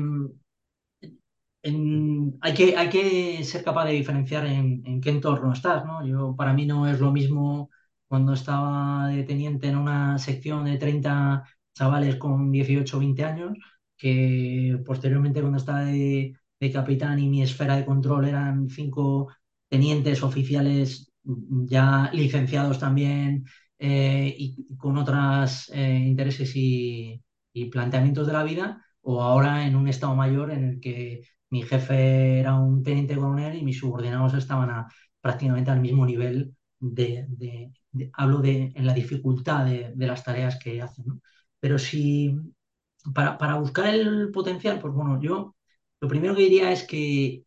hay, 1.62 2.54
que, 2.54 2.76
hay 2.76 2.88
que 2.88 3.44
ser 3.44 3.62
capaz 3.64 3.86
de 3.86 3.92
diferenciar 3.92 4.46
en, 4.46 4.82
en, 4.86 5.00
qué 5.00 5.10
entorno 5.10 5.52
estás, 5.52 5.84
¿no? 5.84 6.04
Yo, 6.06 6.34
para 6.36 6.52
mí 6.52 6.66
no 6.66 6.88
es 6.88 7.00
lo 7.00 7.12
mismo 7.12 7.70
cuando 8.08 8.32
estaba 8.34 9.08
de 9.08 9.22
teniente 9.24 9.68
en 9.68 9.76
una 9.76 10.18
sección 10.18 10.64
de 10.64 10.76
30 10.78 11.44
chavales 11.74 12.16
con 12.16 12.50
18 12.50 12.96
o 12.96 13.00
20 13.00 13.24
años, 13.24 13.58
que 13.96 14.78
posteriormente 14.84 15.40
cuando 15.40 15.58
estaba 15.58 15.84
de, 15.84 16.34
de 16.60 16.72
capitán 16.72 17.18
y 17.18 17.28
mi 17.28 17.42
esfera 17.42 17.76
de 17.76 17.84
control 17.84 18.26
eran 18.26 18.68
cinco 18.68 19.28
tenientes 19.68 20.22
oficiales 20.22 21.12
ya 21.24 22.10
licenciados 22.12 22.78
también 22.78 23.44
eh, 23.78 24.34
y 24.38 24.76
con 24.76 24.96
otros 24.98 25.70
eh, 25.74 25.98
intereses 26.06 26.54
y, 26.56 27.22
y, 27.52 27.66
planteamientos 27.66 28.26
de 28.26 28.32
la 28.32 28.44
vida, 28.44 28.84
o 29.00 29.22
ahora 29.22 29.66
en 29.66 29.76
un 29.76 29.88
estado 29.88 30.14
mayor 30.14 30.52
en 30.52 30.64
el 30.64 30.80
que 30.80 31.22
mi 31.52 31.62
jefe 31.62 32.40
era 32.40 32.54
un 32.56 32.82
teniente 32.82 33.16
coronel 33.16 33.56
y 33.56 33.64
mis 33.64 33.78
subordinados 33.78 34.34
estaban 34.34 34.70
a, 34.70 34.88
prácticamente 35.20 35.70
al 35.70 35.80
mismo 35.80 36.06
nivel 36.06 36.56
de, 36.80 37.26
hablo 38.14 38.38
de 38.38 38.72
en 38.74 38.86
la 38.86 38.94
dificultad 38.94 39.66
de, 39.66 40.06
las 40.06 40.24
tareas 40.24 40.58
que 40.58 40.80
hacen. 40.82 41.20
Pero 41.60 41.78
si 41.78 42.36
para, 43.14 43.38
para, 43.38 43.56
buscar 43.58 43.94
el 43.94 44.30
potencial, 44.32 44.80
pues 44.80 44.94
bueno, 44.94 45.20
yo 45.20 45.54
lo 46.00 46.08
primero 46.08 46.34
que 46.34 46.42
diría 46.42 46.72
es 46.72 46.84
que, 46.84 47.44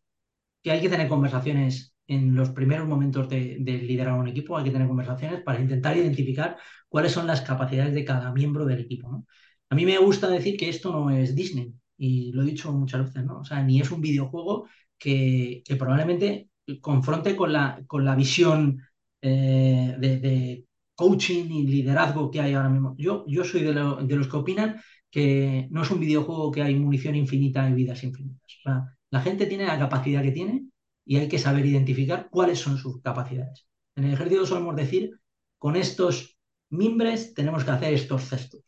hay 0.64 0.80
que 0.80 0.88
tener 0.88 1.08
conversaciones 1.08 1.94
en 2.08 2.34
los 2.34 2.50
primeros 2.50 2.86
momentos 2.88 3.28
de, 3.28 3.58
de, 3.60 3.78
liderar 3.78 4.14
un 4.14 4.28
equipo, 4.28 4.56
hay 4.56 4.64
que 4.64 4.70
tener 4.70 4.88
conversaciones 4.88 5.42
para 5.42 5.60
intentar 5.60 5.96
identificar 5.96 6.56
cuáles 6.88 7.12
son 7.12 7.26
las 7.26 7.42
capacidades 7.42 7.94
de 7.94 8.04
cada 8.04 8.32
miembro 8.32 8.64
del 8.66 8.80
equipo. 8.80 9.26
A 9.70 9.74
mí 9.74 9.84
me 9.86 9.98
gusta 9.98 10.28
decir 10.28 10.56
que 10.56 10.68
esto 10.68 10.92
no 10.92 11.10
es 11.10 11.34
Disney, 11.34 11.74
y 11.98 12.32
lo 12.32 12.42
he 12.42 12.46
dicho 12.46 12.72
muchas 12.72 13.04
veces, 13.06 13.24
¿no? 13.24 13.40
O 13.40 13.44
sea, 13.44 13.62
ni 13.62 13.80
es 13.80 13.90
un 13.90 14.00
videojuego 14.00 14.68
que, 14.98 15.62
que 15.64 15.76
probablemente 15.76 16.50
confronte 16.80 17.36
con 17.36 17.52
la, 17.52 17.82
con 17.86 18.04
la 18.04 18.14
visión 18.14 18.82
eh, 19.20 19.94
de, 19.98 20.64
coaching 20.94 21.44
y 21.50 21.66
liderazgo 21.66 22.30
que 22.30 22.40
hay 22.40 22.54
ahora 22.54 22.70
mismo. 22.70 22.94
Yo, 22.96 23.24
yo 23.28 23.44
soy 23.44 23.62
de, 23.62 23.74
de, 23.74 24.16
los 24.16 24.28
que 24.28 24.36
opinan 24.36 24.80
que 25.10 25.68
no 25.70 25.82
es 25.82 25.90
un 25.90 26.00
videojuego 26.00 26.50
que 26.50 26.62
hay 26.62 26.74
munición 26.74 27.14
infinita 27.14 27.68
y 27.68 27.74
vidas 27.74 28.02
infinitas. 28.02 28.50
O 28.60 28.62
sea, 28.62 28.96
la 29.10 29.20
gente 29.20 29.46
tiene 29.46 29.66
la 29.66 29.78
capacidad 29.78 30.22
que 30.22 30.32
tiene 30.32 30.66
y 31.04 31.16
hay 31.16 31.28
que 31.28 31.38
saber 31.38 31.66
identificar 31.66 32.28
cuáles 32.30 32.58
son 32.60 32.78
sus 32.78 33.02
capacidades. 33.02 33.66
En 33.94 34.04
el 34.04 34.14
ejército 34.14 34.46
solemos 34.46 34.74
decir, 34.74 35.18
con 35.58 35.76
estos 35.76 36.38
mimbres 36.70 37.34
tenemos 37.34 37.64
que 37.64 37.70
hacer 37.70 37.94
estos 37.94 38.24
cestos. 38.24 38.62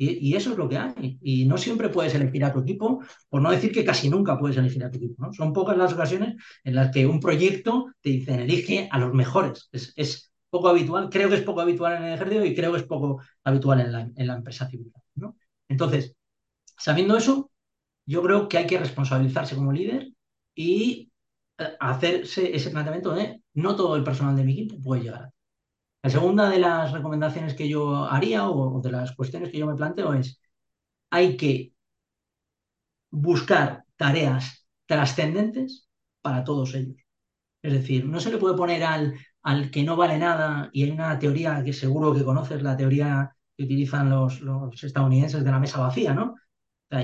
Y, 0.00 0.36
eso 0.36 0.52
es 0.52 0.56
lo 0.56 0.68
que 0.68 0.78
hay. 0.78 1.18
Y 1.20 1.44
no 1.46 1.58
siempre 1.58 1.88
puedes 1.88 2.14
elegir 2.14 2.44
a 2.44 2.52
tu 2.52 2.60
equipo, 2.60 3.02
por 3.28 3.42
no 3.42 3.50
decir 3.50 3.72
que 3.72 3.84
casi 3.84 4.08
nunca 4.08 4.38
puedes 4.38 4.56
elegir 4.56 4.84
a 4.84 4.90
tu 4.90 4.98
equipo. 4.98 5.32
Son 5.32 5.52
pocas 5.52 5.76
las 5.76 5.92
ocasiones 5.92 6.36
en 6.62 6.76
las 6.76 6.92
que 6.92 7.04
un 7.04 7.18
proyecto 7.18 7.92
te 8.00 8.10
dicen 8.10 8.38
elige 8.38 8.88
a 8.92 8.98
los 8.98 9.12
mejores. 9.12 9.68
Es, 9.72 10.32
poco 10.50 10.68
habitual, 10.68 11.10
creo 11.10 11.28
que 11.28 11.34
es 11.34 11.42
poco 11.42 11.60
habitual 11.60 11.96
en 11.96 12.04
el 12.04 12.14
ejército 12.14 12.42
y 12.42 12.54
creo 12.54 12.72
que 12.72 12.78
es 12.78 12.84
poco 12.84 13.20
habitual 13.44 13.80
en 13.80 14.26
la, 14.26 14.34
empresa 14.34 14.66
civil. 14.66 14.90
Entonces, 15.68 16.14
sabiendo 16.78 17.18
eso, 17.18 17.50
yo 18.06 18.22
creo 18.22 18.48
que 18.48 18.56
hay 18.56 18.66
que 18.66 18.78
responsabilizarse 18.78 19.56
como 19.56 19.72
líder 19.72 20.10
y 20.54 21.12
eh, 21.58 21.76
hacerse 21.80 22.56
ese 22.56 22.70
planteamiento 22.70 23.14
de 23.14 23.42
no 23.52 23.76
todo 23.76 23.96
el 23.96 24.04
personal 24.04 24.36
de 24.36 24.44
mi 24.44 24.52
equipo 24.52 24.80
puede 24.80 25.02
llegar 25.02 25.24
a 25.24 25.32
la 26.08 26.12
segunda 26.12 26.48
de 26.48 26.58
las 26.58 26.92
recomendaciones 26.92 27.54
que 27.54 27.68
yo 27.68 28.04
haría 28.06 28.48
o 28.48 28.80
de 28.80 28.90
las 28.90 29.12
cuestiones 29.14 29.50
que 29.50 29.58
yo 29.58 29.66
me 29.66 29.76
planteo 29.76 30.14
es, 30.14 30.40
hay 31.10 31.36
que 31.36 31.74
buscar 33.10 33.84
tareas 33.96 34.66
trascendentes 34.86 35.88
para 36.22 36.44
todos 36.44 36.74
ellos. 36.74 36.96
Es 37.62 37.72
decir, 37.74 38.06
no 38.06 38.20
se 38.20 38.30
le 38.30 38.38
puede 38.38 38.56
poner 38.56 38.84
al, 38.84 39.14
al 39.42 39.70
que 39.70 39.82
no 39.84 39.96
vale 39.96 40.18
nada, 40.18 40.70
y 40.72 40.84
hay 40.84 40.90
una 40.92 41.18
teoría 41.18 41.62
que 41.64 41.72
seguro 41.74 42.14
que 42.14 42.24
conoces, 42.24 42.62
la 42.62 42.76
teoría 42.76 43.36
que 43.56 43.64
utilizan 43.64 44.10
los, 44.10 44.40
los 44.40 44.82
estadounidenses 44.84 45.44
de 45.44 45.50
la 45.50 45.60
mesa 45.60 45.80
vacía, 45.80 46.14
¿no? 46.14 46.36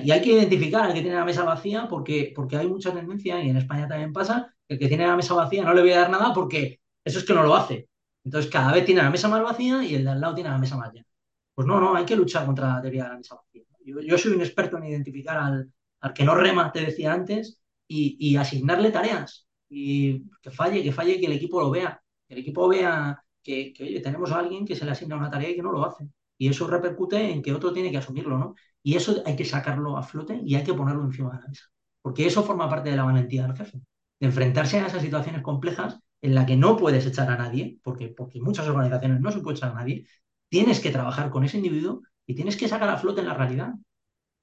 Y 0.04 0.10
hay 0.12 0.22
que 0.22 0.32
identificar 0.32 0.84
al 0.84 0.94
que 0.94 1.02
tiene 1.02 1.16
la 1.16 1.26
mesa 1.26 1.44
vacía 1.44 1.88
porque, 1.88 2.32
porque 2.34 2.56
hay 2.56 2.68
mucha 2.68 2.94
tendencia, 2.94 3.42
y 3.42 3.50
en 3.50 3.58
España 3.58 3.88
también 3.88 4.12
pasa, 4.12 4.54
que 4.66 4.74
el 4.74 4.80
que 4.80 4.88
tiene 4.88 5.06
la 5.06 5.16
mesa 5.16 5.34
vacía 5.34 5.64
no 5.64 5.74
le 5.74 5.82
voy 5.82 5.92
a 5.92 6.00
dar 6.00 6.10
nada 6.10 6.32
porque 6.34 6.80
eso 7.04 7.18
es 7.18 7.24
que 7.26 7.34
no 7.34 7.42
lo 7.42 7.54
hace. 7.54 7.88
Entonces 8.24 8.50
cada 8.50 8.72
vez 8.72 8.84
tiene 8.84 9.02
la 9.02 9.10
mesa 9.10 9.28
más 9.28 9.42
vacía 9.42 9.84
y 9.84 9.94
el 9.94 10.04
de 10.04 10.10
al 10.10 10.20
lado 10.20 10.34
tiene 10.34 10.50
la 10.50 10.58
mesa 10.58 10.76
más 10.76 10.92
llena. 10.92 11.06
Pues 11.54 11.66
no, 11.68 11.80
no, 11.80 11.94
hay 11.94 12.04
que 12.04 12.16
luchar 12.16 12.46
contra 12.46 12.74
la 12.74 12.82
teoría 12.82 13.04
de 13.04 13.10
la 13.10 13.16
mesa 13.18 13.36
vacía. 13.36 13.62
Yo, 13.84 14.18
soy 14.18 14.32
un 14.32 14.40
experto 14.40 14.78
en 14.78 14.84
identificar 14.84 15.36
al, 15.36 16.14
que 16.14 16.24
no 16.24 16.34
rema, 16.34 16.72
te 16.72 16.80
decía 16.80 17.12
antes, 17.12 17.60
y, 17.86 18.16
y, 18.18 18.36
asignarle 18.36 18.90
tareas. 18.90 19.46
Y 19.68 20.24
que 20.40 20.50
falle, 20.50 20.82
que 20.82 20.92
falle, 20.92 21.20
que 21.20 21.26
el 21.26 21.32
equipo 21.32 21.60
lo 21.60 21.70
vea. 21.70 22.02
Que 22.26 22.34
el 22.34 22.40
equipo 22.40 22.66
vea 22.68 23.22
que, 23.42 23.72
que, 23.74 23.84
oye, 23.84 24.00
tenemos 24.00 24.32
a 24.32 24.38
alguien 24.38 24.64
que 24.64 24.74
se 24.74 24.84
le 24.84 24.92
asigna 24.92 25.16
una 25.16 25.30
tarea 25.30 25.50
y 25.50 25.56
que 25.56 25.62
no 25.62 25.72
lo 25.72 25.84
hace. 25.84 26.08
Y 26.38 26.48
eso 26.48 26.66
repercute 26.66 27.30
en 27.30 27.42
que 27.42 27.52
otro 27.52 27.72
tiene 27.72 27.90
que 27.90 27.98
asumirlo, 27.98 28.38
¿no? 28.38 28.54
Y 28.82 28.96
eso 28.96 29.22
hay 29.24 29.36
que 29.36 29.44
sacarlo 29.44 29.96
a 29.96 30.02
flote 30.02 30.40
y 30.44 30.54
hay 30.54 30.64
que 30.64 30.74
ponerlo 30.74 31.04
encima 31.04 31.32
de 31.34 31.42
la 31.42 31.48
mesa. 31.48 31.64
Porque 32.02 32.26
eso 32.26 32.42
forma 32.42 32.68
parte 32.68 32.90
de 32.90 32.96
la 32.96 33.04
valentía 33.04 33.46
del 33.46 33.56
jefe. 33.56 33.80
De 34.20 34.26
enfrentarse 34.26 34.78
a 34.78 34.86
esas 34.86 35.02
situaciones 35.02 35.42
complejas 35.42 35.98
en 36.24 36.34
la 36.34 36.46
que 36.46 36.56
no 36.56 36.78
puedes 36.78 37.04
echar 37.04 37.30
a 37.30 37.36
nadie, 37.36 37.78
porque, 37.82 38.08
porque 38.08 38.40
muchas 38.40 38.66
organizaciones 38.66 39.20
no 39.20 39.30
se 39.30 39.40
puede 39.40 39.58
echar 39.58 39.72
a 39.72 39.74
nadie, 39.74 40.06
tienes 40.48 40.80
que 40.80 40.90
trabajar 40.90 41.30
con 41.30 41.44
ese 41.44 41.58
individuo 41.58 42.00
y 42.24 42.34
tienes 42.34 42.56
que 42.56 42.66
sacar 42.66 42.88
a 42.88 42.96
flote 42.96 43.20
en 43.20 43.26
la 43.26 43.34
realidad. 43.34 43.74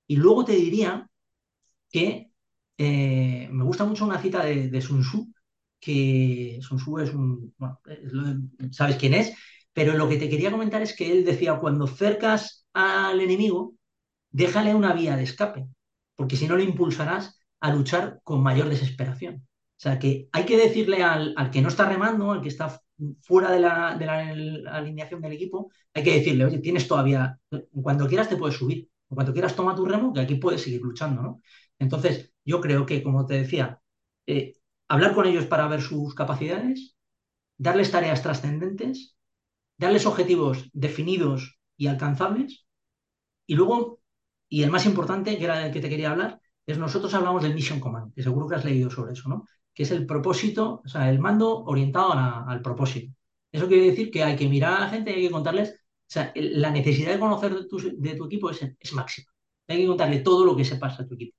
Y 0.06 0.18
luego 0.18 0.46
te 0.46 0.52
diría 0.52 1.10
que 1.92 2.32
eh, 2.78 3.50
me 3.52 3.64
gusta 3.64 3.86
mucho 3.86 4.06
una 4.06 4.22
cita 4.22 4.46
de, 4.46 4.80
Sun 4.80 5.02
Tzu, 5.02 5.34
que 5.80 6.60
Sun 6.62 6.78
Tzu 6.78 7.00
es 7.00 7.14
un, 7.16 7.56
sabes 8.70 8.98
quién 8.98 9.16
es, 9.16 9.34
pero 9.74 9.98
lo 9.98 10.08
que 10.08 10.18
te 10.18 10.30
quería 10.30 10.52
comentar 10.52 10.84
es 10.84 10.96
que 10.96 11.12
él 11.12 11.26
decía, 11.26 11.58
cuando 11.58 11.88
cercas 11.88 12.68
al 12.74 13.22
enemigo, 13.22 13.74
déjale 14.30 14.76
una 14.76 14.94
vía 14.94 15.18
de 15.18 15.24
escape, 15.24 15.68
porque 16.16 16.38
si 16.38 16.48
no 16.48 16.56
le 16.58 16.64
impulsarás 16.64 17.40
a 17.60 17.74
luchar 17.74 18.20
con 18.24 18.44
mayor 18.44 18.70
desesperación. 18.70 19.48
O 19.82 19.84
sea, 19.84 19.98
que 19.98 20.30
hay 20.32 20.46
que 20.46 20.58
decirle 20.58 21.02
al, 21.02 21.34
al, 21.36 21.50
que 21.50 21.60
no 21.60 21.70
está 21.70 21.90
remando, 21.90 22.32
al 22.32 22.42
que 22.44 22.50
está 22.50 22.80
fuera 23.24 23.52
de 23.52 23.60
la, 23.60 23.98
de 23.98 24.06
la, 24.06 24.78
alineación 24.78 25.22
del 25.22 25.32
equipo, 25.32 25.72
hay 25.92 26.04
que 26.04 26.14
decirle, 26.20 26.46
oye, 26.46 26.60
tienes 26.60 26.88
todavía, 26.88 27.40
cuando 27.82 28.08
quieras 28.08 28.30
te 28.30 28.38
puedes 28.38 28.58
subir, 28.58 28.88
cuando 29.08 29.34
quieras 29.34 29.56
toma 29.56 29.76
tu 29.76 29.84
remo, 29.86 30.14
que 30.14 30.20
aquí 30.20 30.36
puedes 30.36 30.62
seguir 30.62 30.82
luchando, 30.82 31.24
¿no? 31.24 31.42
Entonces, 31.80 32.32
yo 32.46 32.62
creo 32.62 32.86
que, 32.86 33.02
como 33.02 33.26
te 33.26 33.34
decía, 33.42 33.82
eh, 34.28 34.54
hablar 34.88 35.16
con 35.16 35.26
ellos 35.26 35.48
para 35.48 35.68
ver 35.68 35.82
sus 35.82 36.14
capacidades, 36.14 36.96
darles 37.58 37.90
tareas 37.90 38.22
trascendentes, 38.22 39.16
darles 39.80 40.06
objetivos 40.06 40.70
definidos 40.74 41.58
y 41.76 41.88
alcanzables, 41.88 42.68
y 43.48 43.56
luego, 43.56 44.00
y 44.48 44.62
el 44.62 44.70
más 44.70 44.86
importante, 44.86 45.40
que 45.40 45.44
era 45.44 45.66
el 45.66 45.74
que 45.74 45.82
te 45.82 45.90
quería 45.90 46.12
hablar, 46.12 46.40
es 46.68 46.78
nosotros 46.78 47.12
hablamos 47.16 47.42
del 47.42 47.56
Mission 47.56 47.80
Command, 47.80 48.14
que 48.14 48.22
seguro 48.22 48.48
que 48.48 48.56
has 48.56 48.66
leído 48.66 48.92
sobre 48.92 49.14
eso, 49.14 49.28
¿no? 49.28 49.48
Que 49.74 49.84
es 49.84 49.92
el 49.92 50.06
propósito, 50.06 50.82
o 50.86 50.88
sea, 50.88 51.10
el 51.10 51.20
mando 51.20 51.64
orientado 51.66 52.14
al 52.14 52.62
propósito. 52.62 53.14
Eso 53.52 53.68
quiere 53.68 53.88
decir 53.88 54.12
que 54.12 54.24
hay 54.24 54.36
que 54.36 54.48
mirar 54.50 54.74
a 54.76 54.80
la 54.82 54.90
gente 54.90 55.12
hay 55.14 55.24
que 55.24 55.32
contarles, 55.32 55.72
o 55.72 55.76
sea, 56.08 56.32
la 56.36 56.72
necesidad 56.72 57.14
de 57.14 57.20
conocer 57.20 57.54
de 57.56 57.68
tu, 57.68 57.78
de 57.98 58.16
tu 58.16 58.26
equipo 58.26 58.50
es, 58.50 58.62
es 58.80 58.94
máxima. 58.94 59.32
Hay 59.68 59.78
que 59.82 59.88
contarle 59.88 60.20
todo 60.20 60.46
lo 60.46 60.56
que 60.56 60.66
se 60.66 60.78
pasa 60.78 61.04
a 61.04 61.08
tu 61.08 61.16
equipo. 61.16 61.38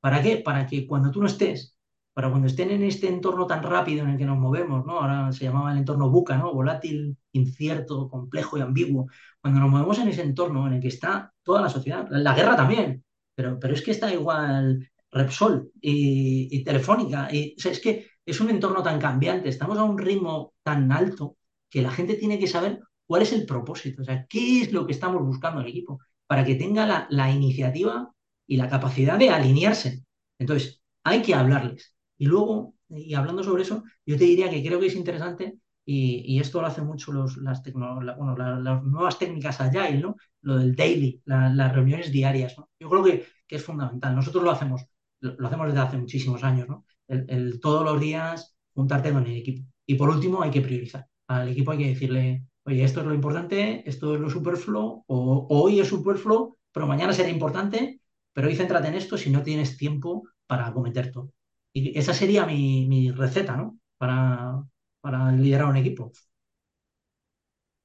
¿Para 0.00 0.22
qué? 0.22 0.38
Para 0.38 0.66
que 0.66 0.86
cuando 0.86 1.10
tú 1.10 1.20
no 1.20 1.26
estés, 1.28 1.76
para 2.12 2.28
cuando 2.28 2.46
estén 2.46 2.70
en 2.70 2.82
este 2.82 3.08
entorno 3.08 3.46
tan 3.46 3.62
rápido 3.62 4.04
en 4.04 4.10
el 4.10 4.18
que 4.18 4.24
nos 4.26 4.38
movemos, 4.38 4.84
¿no? 4.84 5.00
Ahora 5.00 5.32
se 5.32 5.44
llamaba 5.44 5.72
el 5.72 5.78
entorno 5.78 6.10
buca, 6.10 6.36
¿no? 6.36 6.52
Volátil, 6.52 7.16
incierto, 7.32 8.08
complejo 8.08 8.58
y 8.58 8.60
ambiguo. 8.60 9.08
Cuando 9.40 9.60
nos 9.60 9.70
movemos 9.70 9.98
en 9.98 10.08
ese 10.08 10.22
entorno 10.22 10.66
en 10.66 10.74
el 10.74 10.80
que 10.80 10.88
está 10.88 11.32
toda 11.42 11.62
la 11.62 11.68
sociedad, 11.68 12.06
la 12.10 12.34
guerra 12.34 12.56
también, 12.56 13.04
pero, 13.34 13.58
pero 13.58 13.74
es 13.74 13.82
que 13.82 13.92
está 13.92 14.12
igual 14.12 14.90
Repsol 15.12 15.70
y, 15.80 16.64
Telefónica. 16.64 17.28
Y, 17.32 17.54
es 17.62 17.80
que 17.80 18.08
es 18.24 18.40
un 18.40 18.50
entorno 18.50 18.82
tan 18.82 19.00
cambiante, 19.00 19.48
estamos 19.48 19.78
a 19.78 19.84
un 19.84 19.98
ritmo 19.98 20.54
tan 20.62 20.90
alto 20.90 21.36
que 21.68 21.82
la 21.82 21.90
gente 21.90 22.14
tiene 22.14 22.38
que 22.38 22.46
saber 22.46 22.80
cuál 23.06 23.22
es 23.22 23.32
el 23.32 23.46
propósito, 23.46 24.02
o 24.02 24.04
sea, 24.04 24.26
qué 24.26 24.62
es 24.62 24.72
lo 24.72 24.86
que 24.86 24.92
estamos 24.92 25.22
buscando 25.22 25.60
el 25.60 25.68
equipo, 25.68 26.00
para 26.26 26.44
que 26.44 26.54
tenga 26.54 27.06
la, 27.10 27.30
iniciativa 27.30 28.10
y 28.46 28.56
la 28.56 28.68
capacidad 28.68 29.18
de 29.18 29.30
alinearse. 29.30 30.04
Entonces, 30.38 30.80
hay 31.04 31.22
que 31.22 31.34
hablarles. 31.34 31.94
Y 32.16 32.26
luego, 32.26 32.74
y 32.88 33.14
hablando 33.14 33.42
sobre 33.42 33.62
eso, 33.64 33.84
yo 34.06 34.16
te 34.16 34.24
diría 34.24 34.50
que 34.50 34.64
creo 34.64 34.80
que 34.80 34.86
es 34.86 34.94
interesante, 34.94 35.58
y, 35.84 36.38
esto 36.40 36.60
lo 36.60 36.68
hacen 36.68 36.86
mucho 36.86 37.12
los, 37.12 37.36
las, 37.38 37.62
las 37.66 38.82
nuevas 38.84 39.18
técnicas 39.18 39.60
Agile, 39.60 39.98
¿no? 39.98 40.16
Lo 40.42 40.56
del 40.56 40.76
daily, 40.76 41.20
las 41.24 41.74
reuniones 41.74 42.12
diarias. 42.12 42.54
Yo 42.78 42.88
creo 42.88 43.02
que, 43.04 43.26
es 43.48 43.62
fundamental. 43.62 44.14
Nosotros 44.14 44.42
lo 44.44 44.50
hacemos, 44.50 44.86
lo, 45.22 45.46
hacemos 45.46 45.68
desde 45.68 45.80
hace 45.80 45.96
muchísimos 45.96 46.44
años, 46.44 46.68
¿no? 46.68 46.84
El, 47.08 47.60
todos 47.60 47.84
los 47.84 48.00
días 48.00 48.56
juntarte 48.74 49.12
con 49.12 49.26
el 49.26 49.36
equipo. 49.36 49.66
Y 49.86 49.94
por 49.94 50.08
último, 50.08 50.42
hay 50.42 50.50
que 50.50 50.60
priorizar. 50.60 51.06
Al 51.28 51.48
equipo 51.48 51.72
hay 51.72 51.78
que 51.78 51.88
decirle, 51.88 52.46
oye, 52.64 52.84
esto 52.84 53.00
es 53.00 53.06
lo 53.06 53.14
importante, 53.14 53.88
esto 53.88 54.14
es 54.14 54.20
lo 54.20 54.30
superfluo, 54.30 55.04
o, 55.06 55.46
hoy 55.50 55.80
es 55.80 55.88
superfluo, 55.88 56.58
pero 56.72 56.86
mañana 56.86 57.12
será 57.12 57.28
importante, 57.28 58.00
pero 58.32 58.48
hoy 58.48 58.56
céntrate 58.56 58.88
en 58.88 58.94
esto 58.94 59.16
si 59.18 59.30
no 59.30 59.42
tienes 59.42 59.76
tiempo 59.76 60.28
para 60.46 60.72
cometer 60.72 61.12
todo. 61.12 61.32
Y 61.72 61.98
esa 61.98 62.12
sería 62.12 62.46
mi, 62.46 63.10
receta, 63.10 63.56
¿no? 63.56 63.78
Para, 63.98 64.62
para, 65.00 65.32
liderar 65.32 65.68
un 65.68 65.76
equipo. 65.76 66.12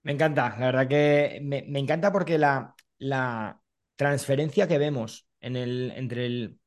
Me 0.04 0.14
encanta, 0.14 0.56
la 0.58 0.66
verdad 0.68 0.88
que 0.88 1.40
me, 1.44 1.80
encanta 1.80 2.12
porque 2.12 2.38
la, 2.38 2.76
la, 2.98 3.62
transferencia 3.96 4.68
que 4.68 4.78
vemos 4.78 5.28
en 5.42 5.56
el, 5.56 5.92
entre 5.96 6.28
el 6.28 6.60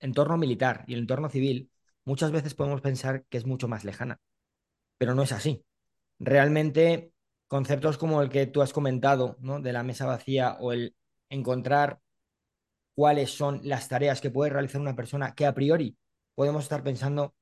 entorno 0.00 0.36
militar 0.36 0.84
y 0.86 0.94
el 0.94 1.00
entorno 1.00 1.28
civil, 1.28 1.70
muchas 2.04 2.32
veces 2.32 2.54
podemos 2.54 2.80
pensar 2.80 3.24
que 3.28 3.38
es 3.38 3.46
mucho 3.46 3.68
más 3.68 3.84
lejana, 3.84 4.20
pero 4.98 5.14
no 5.14 5.22
es 5.22 5.32
así. 5.32 5.64
Realmente, 6.18 7.12
conceptos 7.46 7.98
como 7.98 8.22
el 8.22 8.28
que 8.30 8.46
tú 8.46 8.62
has 8.62 8.72
comentado, 8.72 9.36
¿no? 9.40 9.60
De 9.60 9.72
la 9.72 9.82
mesa 9.82 10.06
vacía 10.06 10.56
o 10.60 10.72
el 10.72 10.96
encontrar 11.30 12.00
cuáles 12.94 13.30
son 13.30 13.60
las 13.62 13.88
tareas 13.88 14.20
que 14.20 14.30
puede 14.30 14.50
realizar 14.50 14.80
una 14.80 14.96
persona 14.96 15.34
que 15.34 15.46
a 15.46 15.54
priori 15.54 15.96
podemos 16.34 16.64
estar 16.64 16.82
pensando 16.82 17.34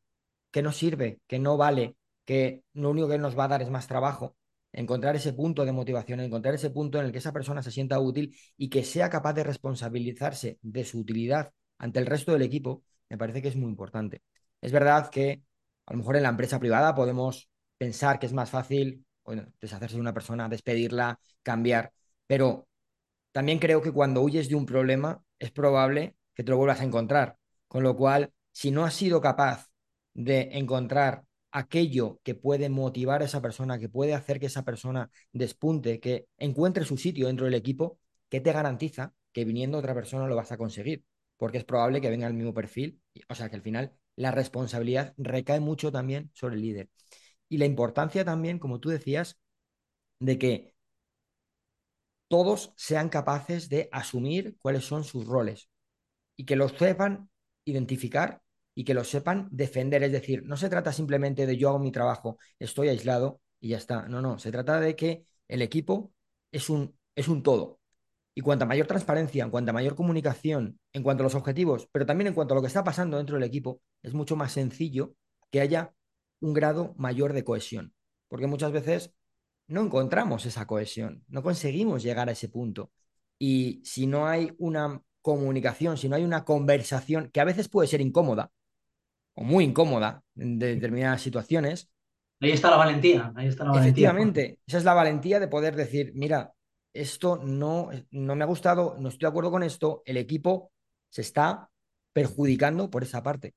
que 0.51 0.63
no 0.63 0.73
sirve, 0.73 1.21
que 1.27 1.39
no 1.39 1.57
vale, 1.57 1.97
que 2.25 2.65
lo 2.75 2.91
único 2.91 3.09
que 3.09 3.19
nos 3.19 3.39
va 3.39 3.45
a 3.45 3.49
dar 3.49 3.63
es 3.63 3.71
más 3.71 3.87
trabajo. 3.87 4.37
Encontrar 4.73 5.17
ese 5.17 5.33
punto 5.33 5.65
de 5.65 5.73
motivación, 5.73 6.21
encontrar 6.21 6.55
ese 6.55 6.71
punto 6.71 6.99
en 6.99 7.07
el 7.07 7.13
que 7.13 7.19
esa 7.19 7.33
persona 7.33 7.63
se 7.63 7.71
sienta 7.71 8.01
útil 8.01 8.37
y 8.59 8.69
que 8.69 8.85
sea 8.85 9.09
capaz 9.09 9.33
de 9.33 9.45
responsabilizarse 9.45 10.59
de 10.61 10.85
su 10.85 10.99
utilidad 10.99 11.53
ante 11.79 11.99
el 11.99 12.07
resto 12.07 12.33
del 12.33 12.43
equipo, 12.43 12.83
me 13.09 13.19
parece 13.19 13.43
que 13.43 13.49
es 13.49 13.57
muy 13.57 13.69
importante. 13.71 14.23
Es 14.61 14.73
verdad 14.73 15.11
que 15.11 15.43
a 15.87 15.93
lo 15.93 15.99
mejor 15.99 16.17
en 16.17 16.25
la 16.25 16.29
empresa 16.31 16.59
privada 16.59 16.95
podemos 16.95 17.49
pensar 17.79 18.19
que 18.19 18.27
es 18.27 18.33
más 18.33 18.51
fácil 18.51 19.05
deshacerse 19.61 19.97
de 19.97 20.01
una 20.01 20.15
persona, 20.15 20.49
despedirla, 20.49 21.19
cambiar, 21.43 21.93
pero 22.27 22.69
también 23.33 23.59
creo 23.59 23.83
que 23.83 23.93
cuando 23.93 24.23
huyes 24.23 24.49
de 24.49 24.55
un 24.55 24.67
problema 24.67 25.23
es 25.39 25.51
probable 25.51 26.17
que 26.35 26.43
te 26.45 26.51
lo 26.51 26.57
vuelvas 26.57 26.81
a 26.81 26.85
encontrar. 26.85 27.37
Con 27.69 27.83
lo 27.83 27.97
cual, 27.97 28.33
si 28.53 28.71
no 28.71 28.85
has 28.85 28.95
sido 28.95 29.21
capaz 29.21 29.69
de 30.15 30.51
encontrar 30.53 31.25
aquello 31.51 32.21
que 32.23 32.35
puede 32.35 32.69
motivar 32.69 33.23
a 33.23 33.25
esa 33.27 33.43
persona, 33.43 33.79
que 33.79 33.89
puede 33.89 34.15
hacer 34.15 34.41
que 34.41 34.47
esa 34.47 34.65
persona 34.65 35.11
despunte, 35.33 36.01
que 36.01 36.27
encuentre 36.39 36.85
su 36.85 36.97
sitio 36.97 37.27
dentro 37.27 37.47
del 37.47 37.55
equipo, 37.55 37.99
¿qué 38.29 38.41
te 38.41 38.53
garantiza 38.53 39.13
que 39.33 39.45
viniendo 39.45 39.79
otra 39.79 39.95
persona 39.95 40.27
lo 40.27 40.37
vas 40.37 40.53
a 40.53 40.57
conseguir? 40.57 41.05
Porque 41.37 41.59
es 41.59 41.65
probable 41.65 42.01
que 42.01 42.11
venga 42.11 42.27
el 42.27 42.35
mismo 42.35 42.55
perfil, 42.55 43.01
o 43.29 43.35
sea 43.35 43.49
que 43.51 43.57
al 43.57 43.63
final 43.63 43.93
la 44.17 44.31
responsabilidad 44.31 45.15
recae 45.19 45.61
mucho 45.61 45.93
también 45.93 46.31
sobre 46.35 46.57
el 46.57 46.63
líder. 46.63 46.91
Y 47.49 47.59
la 47.59 47.67
importancia 47.67 48.25
también, 48.25 48.59
como 48.59 48.81
tú 48.81 48.91
decías, 48.91 49.39
de 50.21 50.39
que 50.39 50.75
todos 52.29 52.73
sean 52.77 53.09
capaces 53.09 53.69
de 53.69 53.89
asumir 53.93 54.57
cuáles 54.61 54.85
son 54.85 55.05
sus 55.05 55.27
roles 55.27 55.69
y 56.37 56.47
que 56.47 56.57
los 56.57 56.73
sepan 56.73 57.31
identificar 57.65 58.43
y 58.75 58.85
que 58.85 58.95
lo 58.95 59.05
sepan 59.05 59.49
defender. 59.53 60.03
Es 60.05 60.13
decir, 60.13 60.45
no 60.45 60.57
se 60.57 60.71
trata 60.71 60.93
simplemente 60.93 61.47
de 61.47 61.57
yo 61.57 61.71
hago 61.71 61.79
mi 61.81 61.93
trabajo, 61.93 62.39
estoy 62.59 62.89
aislado 62.89 63.41
y 63.61 63.71
ya 63.71 63.79
está. 63.79 64.09
No, 64.09 64.23
no, 64.23 64.39
se 64.39 64.53
trata 64.53 64.81
de 64.81 64.97
que 64.97 65.27
el 65.49 65.63
equipo 65.63 66.13
es 66.53 66.71
un, 66.71 66.99
es 67.17 67.29
un 67.29 67.43
todo. 67.43 67.81
Y 68.39 68.43
cuanta 68.43 68.67
mayor 68.67 68.87
transparencia, 68.87 69.43
en 69.43 69.51
cuanta 69.51 69.73
mayor 69.73 69.95
comunicación, 69.95 70.79
en 70.93 71.03
cuanto 71.03 71.23
a 71.23 71.25
los 71.25 71.35
objetivos, 71.35 71.89
pero 71.91 72.05
también 72.05 72.29
en 72.29 72.35
cuanto 72.35 72.53
a 72.53 72.57
lo 72.57 72.61
que 72.61 72.69
está 72.69 72.85
pasando 72.85 73.17
dentro 73.17 73.37
del 73.37 73.45
equipo, 73.45 73.81
es 74.03 74.13
mucho 74.13 74.37
más 74.37 74.53
sencillo 74.53 75.15
que 75.51 75.63
haya 75.63 75.95
un 76.41 76.53
grado 76.53 76.95
mayor 76.99 77.33
de 77.33 77.45
cohesión. 77.45 77.95
Porque 78.29 78.47
muchas 78.47 78.73
veces 78.73 79.15
no 79.69 79.81
encontramos 79.81 80.45
esa 80.45 80.67
cohesión, 80.67 81.25
no 81.29 81.43
conseguimos 81.43 82.03
llegar 82.03 82.29
a 82.29 82.33
ese 82.33 82.51
punto. 82.51 82.93
Y 83.39 83.81
si 83.85 84.07
no 84.07 84.27
hay 84.27 84.53
una 84.59 85.01
comunicación, 85.23 85.97
si 85.97 86.11
no 86.11 86.17
hay 86.17 86.25
una 86.25 86.45
conversación 86.45 87.31
que 87.33 87.41
a 87.41 87.45
veces 87.45 87.71
puede 87.71 87.89
ser 87.89 88.03
incómoda 88.03 88.51
o 89.35 89.45
muy 89.45 89.65
incómoda 89.65 90.23
en 90.37 90.59
determinadas 90.59 91.23
situaciones. 91.23 91.91
Ahí 92.41 92.53
está 92.53 92.69
la 92.69 92.77
valentía, 92.77 93.33
ahí 93.35 93.47
está 93.47 93.65
la 93.65 93.71
valentía. 93.71 93.91
Efectivamente, 93.91 94.59
esa 94.67 94.77
es 94.77 94.85
la 94.85 94.93
valentía 94.93 95.41
de 95.41 95.49
poder 95.49 95.75
decir, 95.75 96.13
mira, 96.15 96.53
esto 97.01 97.37
no, 97.37 97.91
no 98.11 98.37
me 98.37 98.45
ha 98.45 98.47
gustado, 98.47 98.97
no 98.99 99.09
estoy 99.09 99.27
de 99.27 99.31
acuerdo 99.31 99.51
con 99.51 99.63
esto, 99.63 100.03
el 100.07 100.17
equipo 100.17 100.73
se 101.11 101.23
está 101.23 101.71
perjudicando 102.13 102.91
por 102.91 103.03
esa 103.03 103.23
parte. 103.23 103.55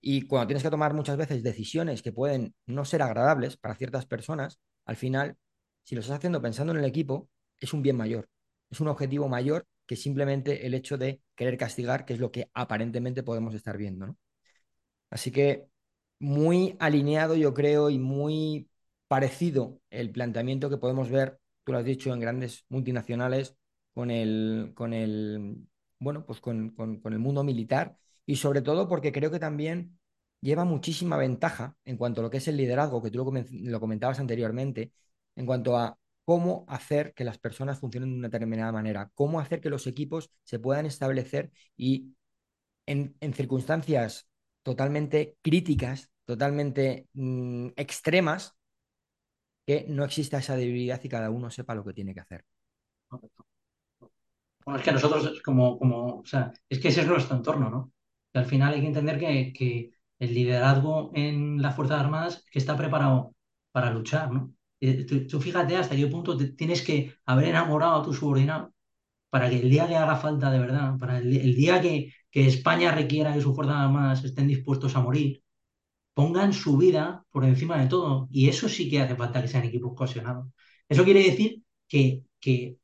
Y 0.00 0.22
cuando 0.22 0.48
tienes 0.48 0.62
que 0.62 0.70
tomar 0.70 0.94
muchas 0.94 1.16
veces 1.16 1.42
decisiones 1.42 2.02
que 2.02 2.12
pueden 2.12 2.54
no 2.66 2.84
ser 2.84 3.02
agradables 3.02 3.56
para 3.56 3.74
ciertas 3.74 4.06
personas, 4.06 4.60
al 4.84 4.96
final, 4.96 5.36
si 5.84 5.94
lo 5.94 6.00
estás 6.00 6.18
haciendo 6.18 6.40
pensando 6.40 6.72
en 6.72 6.78
el 6.78 6.84
equipo, 6.84 7.28
es 7.58 7.72
un 7.72 7.82
bien 7.82 7.96
mayor, 7.96 8.28
es 8.70 8.80
un 8.80 8.88
objetivo 8.88 9.28
mayor 9.28 9.66
que 9.86 9.96
simplemente 9.96 10.66
el 10.66 10.74
hecho 10.74 10.98
de 10.98 11.20
querer 11.34 11.56
castigar, 11.56 12.04
que 12.04 12.12
es 12.12 12.20
lo 12.20 12.30
que 12.30 12.50
aparentemente 12.54 13.22
podemos 13.22 13.54
estar 13.54 13.76
viendo. 13.76 14.16
Así 15.10 15.30
que 15.30 15.66
muy 16.18 16.76
alineado, 16.78 17.34
yo 17.36 17.54
creo, 17.54 17.90
y 17.90 17.98
muy 17.98 18.68
parecido 19.08 19.80
el 19.90 20.10
planteamiento 20.10 20.68
que 20.70 20.76
podemos 20.76 21.10
ver, 21.10 21.40
tú 21.68 21.72
lo 21.72 21.78
has 21.78 21.84
dicho, 21.84 22.12
en 22.12 22.20
grandes 22.20 22.64
multinacionales 22.70 23.54
con 23.92 24.10
el, 24.10 24.72
con 24.74 24.94
el, 24.94 25.66
bueno, 25.98 26.24
pues 26.24 26.40
con, 26.40 26.70
con 26.70 27.12
el 27.12 27.18
mundo 27.18 27.44
militar 27.44 27.96
y 28.24 28.36
sobre 28.36 28.62
todo 28.62 28.88
porque 28.88 29.12
creo 29.12 29.30
que 29.30 29.38
también 29.38 29.98
lleva 30.40 30.64
muchísima 30.64 31.16
ventaja 31.16 31.76
en 31.84 31.96
cuanto 31.96 32.20
a 32.20 32.24
lo 32.24 32.30
que 32.30 32.38
es 32.38 32.48
el 32.48 32.56
liderazgo, 32.56 33.02
que 33.02 33.10
tú 33.10 33.18
lo 33.18 33.80
comentabas 33.80 34.20
anteriormente, 34.20 34.92
en 35.36 35.46
cuanto 35.46 35.76
a 35.76 35.98
cómo 36.24 36.64
hacer 36.68 37.14
que 37.14 37.24
las 37.24 37.38
personas 37.38 37.78
funcionen 37.78 38.10
de 38.12 38.18
una 38.18 38.28
determinada 38.28 38.72
manera, 38.72 39.10
cómo 39.14 39.40
hacer 39.40 39.60
que 39.60 39.70
los 39.70 39.86
equipos 39.86 40.30
se 40.44 40.58
puedan 40.58 40.86
establecer 40.86 41.50
y 41.76 42.14
en, 42.86 43.14
circunstancias 43.34 44.28
totalmente 44.62 45.36
críticas, 45.42 46.10
totalmente 46.24 47.08
mm, 47.12 47.68
extremas, 47.76 48.57
que 49.68 49.84
no 49.86 50.02
exista 50.02 50.38
esa 50.38 50.56
debilidad 50.56 50.98
y 51.04 51.10
cada 51.10 51.28
uno 51.28 51.50
sepa 51.50 51.74
lo 51.74 51.84
que 51.84 51.92
tiene 51.92 52.14
que 52.14 52.20
hacer. 52.20 52.42
Bueno, 53.10 54.78
es 54.78 54.82
que 54.82 54.92
nosotros, 54.92 55.42
como, 55.42 55.78
como, 55.78 56.20
o 56.20 56.24
sea, 56.24 56.50
es 56.70 56.80
que 56.80 56.88
ese 56.88 57.02
es 57.02 57.06
nuestro 57.06 57.36
entorno, 57.36 57.68
¿no? 57.68 57.92
al 58.32 58.46
final 58.46 58.72
hay 58.72 58.80
que 58.80 58.86
entender 58.86 59.18
que, 59.18 59.90
el 60.20 60.34
liderazgo 60.34 61.12
en 61.14 61.62
las 61.62 61.76
Fuerzas 61.76 62.00
Armadas 62.00 62.44
que 62.50 62.58
está 62.58 62.76
preparado 62.76 63.34
para 63.70 63.92
luchar, 63.92 64.32
¿no? 64.32 64.52
Eh, 64.80 65.04
tú, 65.04 65.40
fíjate 65.40 65.76
hasta 65.76 65.94
qué 65.94 66.06
punto 66.08 66.36
tienes 66.56 66.82
que 66.82 67.14
haber 67.24 67.48
enamorado 67.48 68.00
a 68.00 68.02
tu 68.02 68.12
subordinado 68.12 68.74
para 69.30 69.50
que 69.50 69.60
el 69.60 69.70
día 69.70 69.86
que 69.86 69.96
haga 69.96 70.16
falta 70.16 70.50
de 70.50 70.58
verdad, 70.60 70.98
para 70.98 71.18
el, 71.18 71.54
día 71.54 71.80
que, 71.80 72.12
España 72.32 72.92
requiera 72.92 73.34
que 73.34 73.40
sus 73.42 73.54
fuerzas 73.54 73.76
armadas 73.76 74.24
estén 74.24 74.48
dispuestos 74.48 74.96
a 74.96 75.00
morir, 75.00 75.42
pongan 76.18 76.52
su 76.52 76.76
vida 76.76 77.24
por 77.30 77.44
encima 77.44 77.78
de 77.78 77.86
todo. 77.86 78.28
Y 78.32 78.48
eso 78.48 78.68
sí 78.68 78.90
que 78.90 79.00
hace 79.00 79.14
falta 79.14 79.40
que 79.40 79.46
sean 79.46 79.62
equipos 79.64 79.92
cohesionados. 79.94 80.48
Eso 80.88 81.04
quiere 81.04 81.22
decir 81.22 81.62
que, 81.88 82.24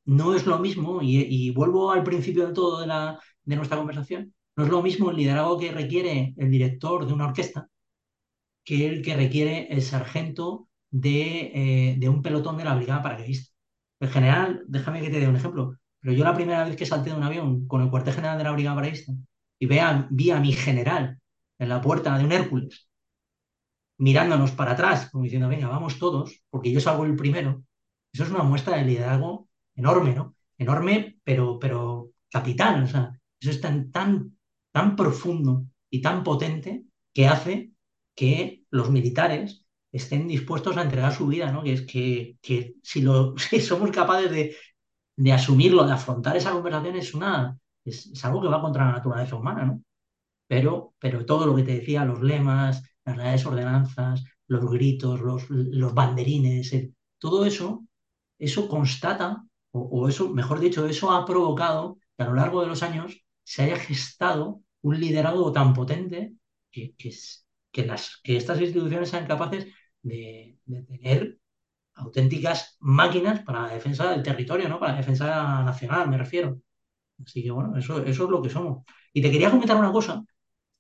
no 0.04 0.34
es 0.36 0.46
lo 0.46 0.60
mismo, 0.60 1.00
y, 1.02 1.50
vuelvo 1.50 1.90
al 1.90 2.04
principio 2.04 2.46
de 2.46 2.52
todo 2.54 2.80
de, 2.80 2.86
la, 2.86 3.20
de 3.42 3.56
nuestra 3.56 3.76
conversación, 3.76 4.32
no 4.56 4.64
es 4.64 4.70
lo 4.70 4.82
mismo 4.82 5.10
el 5.10 5.16
liderazgo 5.16 5.58
que 5.58 5.72
requiere 5.72 6.34
el 6.36 6.48
director 6.48 7.06
de 7.06 7.12
una 7.12 7.26
orquesta 7.26 7.68
que 8.64 8.86
el 8.86 9.02
que 9.02 9.16
requiere 9.16 9.66
el 9.70 9.82
sargento 9.82 10.68
de, 10.90 11.50
eh, 11.54 11.96
de 11.98 12.08
un 12.08 12.22
pelotón 12.22 12.56
de 12.56 12.64
la 12.64 12.76
brigada 12.76 13.02
paracaidista. 13.02 13.52
En 14.00 14.10
general, 14.10 14.62
déjame 14.68 15.00
que 15.02 15.10
te 15.10 15.18
dé 15.20 15.28
un 15.28 15.36
ejemplo, 15.36 15.76
pero 16.00 16.14
yo 16.14 16.22
la 16.24 16.34
primera 16.34 16.64
vez 16.64 16.76
que 16.76 16.86
salté 16.86 17.10
de 17.10 17.16
un 17.16 17.24
avión 17.24 17.66
con 17.66 17.82
el 17.82 17.90
cuartel 17.90 18.14
general 18.14 18.38
de 18.38 18.44
la 18.44 18.52
brigada 18.52 18.76
paracaidista 18.76 19.12
y 19.58 19.66
vea, 19.66 20.06
vi 20.10 20.30
a 20.30 20.40
mi 20.40 20.52
general 20.52 21.18
en 21.58 21.68
la 21.68 21.80
puerta 21.80 22.16
de 22.16 22.24
un 22.24 22.32
Hércules 22.32 22.88
mirándonos 23.98 24.52
para 24.52 24.72
atrás, 24.72 25.10
como 25.10 25.24
diciendo, 25.24 25.48
venga, 25.48 25.68
vamos 25.68 25.98
todos, 25.98 26.42
porque 26.50 26.72
yo 26.72 26.80
salgo 26.80 27.04
el 27.04 27.16
primero, 27.16 27.62
eso 28.12 28.24
es 28.24 28.30
una 28.30 28.42
muestra 28.42 28.76
de 28.76 28.84
liderazgo 28.84 29.48
enorme, 29.74 30.14
¿no? 30.14 30.36
Enorme, 30.58 31.18
pero, 31.24 31.58
pero 31.58 32.10
capital, 32.30 32.84
o 32.84 32.86
sea, 32.86 33.20
eso 33.40 33.50
es 33.50 33.60
tan, 33.60 33.90
tan, 33.90 34.36
tan 34.72 34.96
profundo 34.96 35.66
y 35.90 36.00
tan 36.00 36.22
potente 36.22 36.84
que 37.12 37.26
hace 37.26 37.72
que 38.14 38.64
los 38.70 38.90
militares 38.90 39.66
estén 39.92 40.26
dispuestos 40.28 40.76
a 40.76 40.82
entregar 40.82 41.12
su 41.12 41.26
vida, 41.26 41.52
¿no? 41.52 41.62
Que 41.62 41.72
es 41.72 41.82
que, 41.82 42.38
que 42.40 42.74
si, 42.82 43.02
lo, 43.02 43.36
si 43.38 43.60
somos 43.60 43.90
capaces 43.90 44.30
de, 44.30 44.56
de 45.16 45.32
asumirlo, 45.32 45.84
de 45.84 45.92
afrontar 45.92 46.36
esa 46.36 46.52
conversación, 46.52 46.96
es, 46.96 47.14
una, 47.14 47.58
es, 47.84 48.06
es, 48.06 48.24
algo 48.24 48.42
que 48.42 48.48
va 48.48 48.60
contra 48.60 48.86
la 48.86 48.92
naturaleza 48.92 49.36
humana, 49.36 49.64
¿no? 49.64 49.82
Pero, 50.46 50.94
pero 50.98 51.24
todo 51.24 51.46
lo 51.46 51.56
que 51.56 51.62
te 51.62 51.78
decía, 51.78 52.04
los 52.04 52.22
lemas, 52.22 52.82
las 53.04 53.16
reales 53.16 53.46
ordenanzas, 53.46 54.24
los 54.46 54.70
gritos, 54.70 55.20
los, 55.20 55.48
los 55.50 55.94
banderines, 55.94 56.72
todo 57.18 57.44
eso, 57.46 57.86
eso 58.38 58.68
constata, 58.68 59.44
o, 59.72 59.80
o, 59.80 60.08
eso, 60.08 60.30
mejor 60.30 60.60
dicho, 60.60 60.86
eso 60.86 61.10
ha 61.12 61.24
provocado 61.24 61.98
que 62.16 62.22
a 62.22 62.26
lo 62.26 62.34
largo 62.34 62.60
de 62.62 62.68
los 62.68 62.82
años 62.82 63.24
se 63.42 63.62
haya 63.62 63.76
gestado 63.76 64.62
un 64.82 65.00
liderazgo 65.00 65.52
tan 65.52 65.72
potente 65.74 66.34
que, 66.70 66.94
que, 66.96 67.10
que, 67.72 67.86
las, 67.86 68.20
que 68.22 68.36
estas 68.36 68.60
instituciones 68.60 69.08
sean 69.10 69.26
capaces 69.26 69.66
de, 70.02 70.58
de, 70.64 70.82
tener 70.82 71.38
auténticas 71.94 72.76
máquinas 72.80 73.42
para 73.42 73.62
la 73.62 73.74
defensa 73.74 74.10
del 74.10 74.22
territorio, 74.22 74.68
¿no? 74.68 74.78
Para 74.78 74.92
la 74.92 74.98
defensa 74.98 75.62
nacional, 75.62 76.08
me 76.08 76.18
refiero. 76.18 76.60
Así 77.24 77.42
que 77.42 77.50
bueno, 77.50 77.76
eso, 77.78 78.02
eso 78.04 78.24
es 78.24 78.30
lo 78.30 78.42
que 78.42 78.50
somos. 78.50 78.84
Y 79.12 79.22
te 79.22 79.30
quería 79.30 79.50
comentar 79.50 79.76
una 79.76 79.92
cosa. 79.92 80.24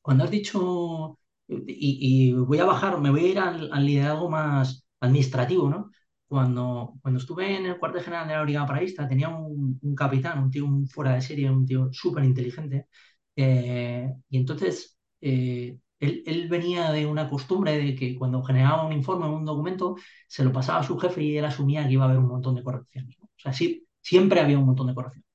Cuando 0.02 0.24
has 0.24 0.30
dicho 0.30 1.18
y, 1.48 2.28
y, 2.30 2.32
voy 2.32 2.58
a 2.58 2.64
bajar, 2.64 3.00
me 3.00 3.10
voy 3.10 3.24
a 3.26 3.28
ir 3.28 3.38
al, 3.38 3.70
al, 3.72 3.86
liderazgo 3.86 4.30
más 4.30 4.86
administrativo, 5.00 5.68
¿no? 5.68 5.90
Cuando, 6.26 6.94
cuando 7.02 7.20
estuve 7.20 7.56
en 7.56 7.66
el 7.66 7.78
cuartel 7.78 8.02
general 8.02 8.28
de 8.28 8.34
la 8.34 8.42
Brigada 8.42 8.66
Paraísta, 8.66 9.08
tenía 9.08 9.28
un, 9.28 9.78
un, 9.80 9.94
capitán, 9.94 10.42
un 10.42 10.50
tío 10.50 10.64
un 10.64 10.88
fuera 10.88 11.14
de 11.14 11.20
serie, 11.20 11.50
un 11.50 11.66
tío 11.66 11.90
súper 11.92 12.24
inteligente, 12.24 12.88
eh, 13.36 14.10
y 14.28 14.36
entonces 14.36 14.98
eh, 15.20 15.78
él, 16.00 16.22
él, 16.26 16.48
venía 16.48 16.90
de 16.92 17.06
una 17.06 17.28
costumbre 17.28 17.76
de 17.78 17.94
que 17.94 18.16
cuando 18.16 18.42
generaba 18.42 18.86
un 18.86 18.92
informe 18.92 19.26
o 19.26 19.36
un 19.36 19.44
documento, 19.44 19.96
se 20.28 20.44
lo 20.44 20.52
pasaba 20.52 20.80
a 20.80 20.82
su 20.82 20.98
jefe 20.98 21.22
y 21.22 21.36
él 21.38 21.44
asumía 21.44 21.86
que 21.86 21.92
iba 21.94 22.04
a 22.04 22.06
haber 22.08 22.18
un 22.18 22.28
montón 22.28 22.54
de 22.54 22.62
correcciones. 22.62 23.16
¿no? 23.18 23.26
O 23.26 23.38
sea, 23.38 23.52
sí, 23.52 23.86
siempre 24.00 24.40
había 24.40 24.58
un 24.58 24.66
montón 24.66 24.86
de 24.88 24.94
correcciones. 24.94 25.28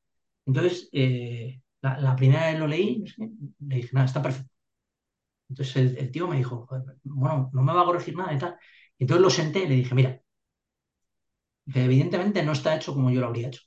Entonces, 0.46 0.90
eh, 0.94 1.62
la, 1.82 2.00
la, 2.00 2.16
primera 2.16 2.48
vez 2.52 2.60
lo 2.60 2.68
leí, 2.68 3.04
le 3.60 3.76
dije, 3.78 3.90
nada, 3.94 4.06
está 4.08 4.22
perfecto 4.22 4.59
entonces 5.50 5.76
el, 5.98 6.12
tío 6.12 6.28
me 6.28 6.38
dijo, 6.38 6.68
bueno, 7.04 7.50
no 7.54 7.64
me 7.64 7.74
va 7.74 7.82
a 7.82 7.86
corregir 7.86 8.16
nada 8.16 8.34
y 8.34 8.38
tal. 8.38 8.58
Entonces 9.00 9.22
lo 9.22 9.30
senté 9.30 9.64
y 9.64 9.68
le 9.68 9.76
dije, 9.76 9.96
mira, 9.96 10.22
evidentemente 11.74 12.44
no 12.44 12.52
está 12.52 12.76
hecho 12.76 12.94
como 12.94 13.10
yo 13.12 13.22
lo 13.22 13.28
habría 13.28 13.48
hecho. 13.48 13.64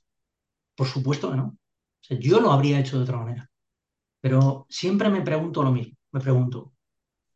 Por 0.75 0.87
supuesto 0.87 1.31
que 1.31 1.37
no. 1.37 1.57
Yo 2.09 2.39
lo 2.39 2.51
habría 2.51 2.79
hecho 2.79 2.97
de 2.97 3.03
otra 3.03 3.17
manera. 3.17 3.49
Pero 4.21 4.65
siempre 4.69 5.09
me 5.09 5.21
pregunto 5.21 5.63
lo 5.63 5.71
mismo. 5.71 5.97
Me 6.11 6.21
pregunto, 6.21 6.73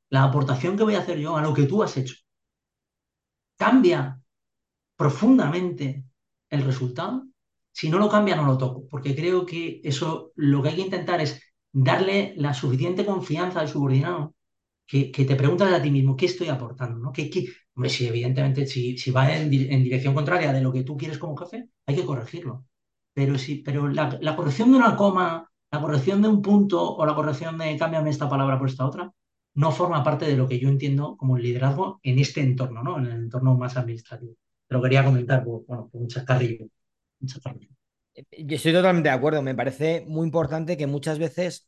la 0.10 0.24
aportación 0.24 0.78
que 0.78 0.84
voy 0.84 0.96
a 0.96 1.00
hacer 1.00 1.18
yo 1.20 1.36
a 1.36 1.42
lo 1.42 1.54
que 1.54 1.66
tú 1.66 1.84
has 1.84 1.98
hecho, 1.98 2.16
¿cambia 3.58 4.22
profundamente 4.96 6.06
el 6.50 6.64
resultado? 6.64 7.26
Si 7.72 7.90
no 7.90 7.98
lo 8.00 8.10
cambia, 8.10 8.36
no 8.36 8.46
lo 8.46 8.58
toco, 8.58 8.88
porque 8.88 9.16
creo 9.16 9.46
que 9.46 9.82
eso 9.84 10.32
lo 10.36 10.62
que 10.62 10.70
hay 10.70 10.76
que 10.76 10.82
intentar 10.82 11.22
es 11.22 11.42
darle 11.72 12.34
la 12.38 12.54
suficiente 12.54 13.06
confianza 13.06 13.60
al 13.60 13.68
subordinado 13.68 14.37
que, 14.88 15.12
te 15.12 15.36
preguntas 15.36 15.73
a 15.73 15.82
ti 15.82 15.91
mismo, 15.91 16.15
¿qué 16.15 16.28
estoy 16.28 16.47
aportando? 16.47 16.97
¿no? 17.00 17.12
¿Qué, 17.12 17.30
qué? 17.30 17.45
Hombre, 17.76 17.89
si 17.89 18.08
evidentemente, 18.08 18.65
si, 18.65 18.97
si 18.97 19.12
va 19.12 19.36
en, 19.36 19.50
dirección 19.50 20.13
contraria 20.13 20.54
de 20.54 20.62
lo 20.62 20.71
que 20.71 20.84
tú 20.84 20.97
quieres 20.97 21.17
como 21.17 21.36
jefe, 21.36 21.69
hay 21.86 21.95
que 21.95 22.06
corregirlo. 22.06 22.65
Pero, 23.13 23.38
sí, 23.38 23.62
pero 23.65 23.88
la, 23.89 24.17
la, 24.21 24.36
corrección 24.36 24.71
de 24.71 24.78
una 24.78 24.95
coma, 24.95 25.50
la 25.71 25.82
corrección 25.82 26.21
de 26.21 26.30
un 26.30 26.41
punto 26.41 26.95
o 26.95 27.06
la 27.06 27.15
corrección 27.15 27.58
de 27.58 27.78
cámbiame 27.78 28.10
esta 28.10 28.30
palabra 28.30 28.58
por 28.58 28.69
esta 28.69 28.86
otra, 28.86 29.12
no 29.56 29.71
forma 29.71 30.04
parte 30.04 30.26
de 30.26 30.38
lo 30.38 30.47
que 30.47 30.60
yo 30.60 30.69
entiendo 30.69 31.17
como 31.17 31.36
el 31.36 31.43
liderazgo 31.43 32.00
en 32.04 32.19
este 32.19 32.41
entorno, 32.41 32.84
¿no? 32.84 33.00
En 33.00 33.08
el 33.08 33.23
entorno 33.23 33.58
más 33.58 33.76
administrativo. 33.76 34.36
Te 34.67 34.76
lo 34.76 34.82
quería 34.82 35.04
comentar, 35.04 35.43
por, 35.43 35.65
bueno, 35.65 35.89
por 35.91 36.02
un 36.02 36.08
chascarrillo. 36.08 36.65
Un. 37.19 37.67
Yo 38.38 38.56
estoy 38.56 38.73
totalmente 38.73 39.10
de 39.10 39.15
acuerdo. 39.15 39.41
Me 39.41 39.56
parece 39.56 40.06
muy 40.08 40.26
importante 40.26 40.78
que 40.78 40.88
muchas 40.88 41.17
veces 41.19 41.67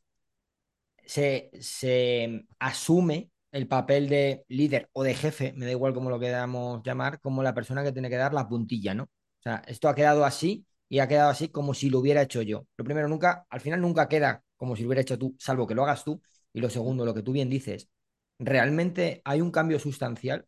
se, 1.09 1.49
se, 1.59 2.45
asume 2.59 3.31
el 3.51 3.67
papel 3.67 4.09
de 4.09 4.45
líder 4.47 4.89
o 4.93 5.01
de 5.03 5.15
jefe, 5.15 5.53
me 5.55 5.65
da 5.65 5.71
igual 5.71 5.93
cómo 5.93 6.11
lo 6.11 6.19
queramos 6.19 6.83
llamar, 6.83 7.19
como 7.19 7.41
la 7.41 7.55
persona 7.55 7.83
que 7.83 7.91
tiene 7.91 8.09
que 8.09 8.15
dar 8.15 8.31
la 8.31 8.47
puntilla, 8.47 8.93
¿no? 8.93 9.05
O 9.05 9.41
sea, 9.41 9.63
esto 9.67 9.89
ha 9.89 9.95
quedado 9.95 10.23
así 10.23 10.67
y 10.87 10.99
ha 10.99 11.07
quedado 11.07 11.31
así 11.31 11.49
como 11.49 11.73
si 11.73 11.89
lo 11.89 11.97
hubiera 11.99 12.21
hecho 12.21 12.43
yo. 12.43 12.67
Lo 12.77 12.85
primero, 12.85 13.07
nunca, 13.07 13.47
al 13.49 13.59
final 13.59 13.81
nunca 13.81 14.07
queda 14.07 14.43
como 14.55 14.75
si 14.75 14.83
lo 14.83 14.89
hubiera 14.89 15.01
hecho 15.01 15.17
tú, 15.17 15.35
salvo 15.39 15.65
que 15.65 15.73
lo 15.73 15.83
hagas 15.83 16.03
tú. 16.03 16.21
Y 16.53 16.61
lo 16.61 16.69
segundo, 16.69 17.05
lo 17.05 17.13
que 17.15 17.23
tú 17.23 17.31
bien 17.31 17.49
dices, 17.49 17.89
realmente 18.37 19.21
hay 19.25 19.41
un 19.41 19.51
cambio 19.51 19.79
sustancial 19.79 20.45